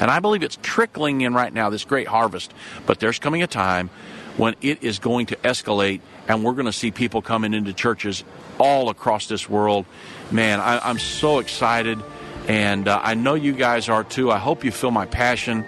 And 0.00 0.10
I 0.10 0.20
believe 0.20 0.42
it's 0.42 0.58
trickling 0.62 1.22
in 1.22 1.34
right 1.34 1.52
now, 1.52 1.70
this 1.70 1.84
great 1.84 2.08
harvest. 2.08 2.52
But 2.86 3.00
there's 3.00 3.18
coming 3.18 3.42
a 3.42 3.46
time 3.46 3.90
when 4.36 4.54
it 4.62 4.82
is 4.82 4.98
going 4.98 5.26
to 5.26 5.36
escalate 5.36 6.00
and 6.28 6.44
we're 6.44 6.52
going 6.52 6.66
to 6.66 6.72
see 6.72 6.90
people 6.90 7.20
coming 7.20 7.52
into 7.52 7.72
churches 7.72 8.24
all 8.58 8.88
across 8.88 9.26
this 9.26 9.48
world. 9.48 9.84
Man, 10.30 10.60
I, 10.60 10.88
am 10.88 10.98
so 10.98 11.38
excited, 11.38 11.98
and 12.48 12.86
uh, 12.86 13.00
I 13.02 13.14
know 13.14 13.34
you 13.34 13.52
guys 13.52 13.88
are 13.88 14.04
too. 14.04 14.30
I 14.30 14.38
hope 14.38 14.64
you 14.64 14.70
feel 14.70 14.90
my 14.90 15.06
passion. 15.06 15.64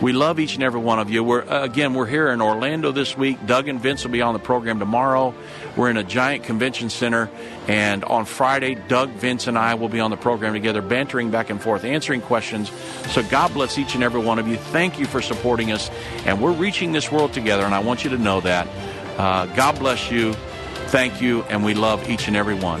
We 0.00 0.14
love 0.14 0.40
each 0.40 0.54
and 0.54 0.62
every 0.62 0.80
one 0.80 0.98
of 0.98 1.10
you. 1.10 1.22
We're 1.22 1.42
uh, 1.42 1.62
again, 1.62 1.92
we're 1.92 2.06
here 2.06 2.28
in 2.28 2.40
Orlando 2.40 2.90
this 2.90 3.18
week. 3.18 3.44
Doug 3.46 3.68
and 3.68 3.78
Vince 3.78 4.02
will 4.02 4.10
be 4.10 4.22
on 4.22 4.32
the 4.32 4.40
program 4.40 4.78
tomorrow. 4.78 5.34
We're 5.76 5.90
in 5.90 5.98
a 5.98 6.02
giant 6.02 6.44
convention 6.44 6.88
center, 6.88 7.30
and 7.68 8.02
on 8.04 8.24
Friday, 8.24 8.76
Doug, 8.76 9.10
Vince, 9.10 9.46
and 9.46 9.58
I 9.58 9.74
will 9.74 9.90
be 9.90 10.00
on 10.00 10.10
the 10.10 10.16
program 10.16 10.54
together, 10.54 10.80
bantering 10.80 11.30
back 11.30 11.50
and 11.50 11.60
forth, 11.60 11.84
answering 11.84 12.22
questions. 12.22 12.72
So 13.10 13.22
God 13.22 13.52
bless 13.52 13.76
each 13.76 13.94
and 13.94 14.02
every 14.02 14.22
one 14.22 14.38
of 14.38 14.48
you. 14.48 14.56
Thank 14.56 14.98
you 14.98 15.04
for 15.04 15.20
supporting 15.20 15.70
us, 15.70 15.90
and 16.24 16.40
we're 16.40 16.52
reaching 16.52 16.92
this 16.92 17.12
world 17.12 17.34
together. 17.34 17.64
And 17.64 17.74
I 17.74 17.80
want 17.80 18.02
you 18.02 18.10
to 18.10 18.18
know 18.18 18.40
that. 18.40 18.68
Uh, 19.18 19.46
God 19.54 19.78
bless 19.78 20.10
you. 20.10 20.32
Thank 20.86 21.20
you, 21.20 21.42
and 21.42 21.62
we 21.62 21.74
love 21.74 22.08
each 22.08 22.26
and 22.26 22.36
every 22.36 22.54
one. 22.54 22.80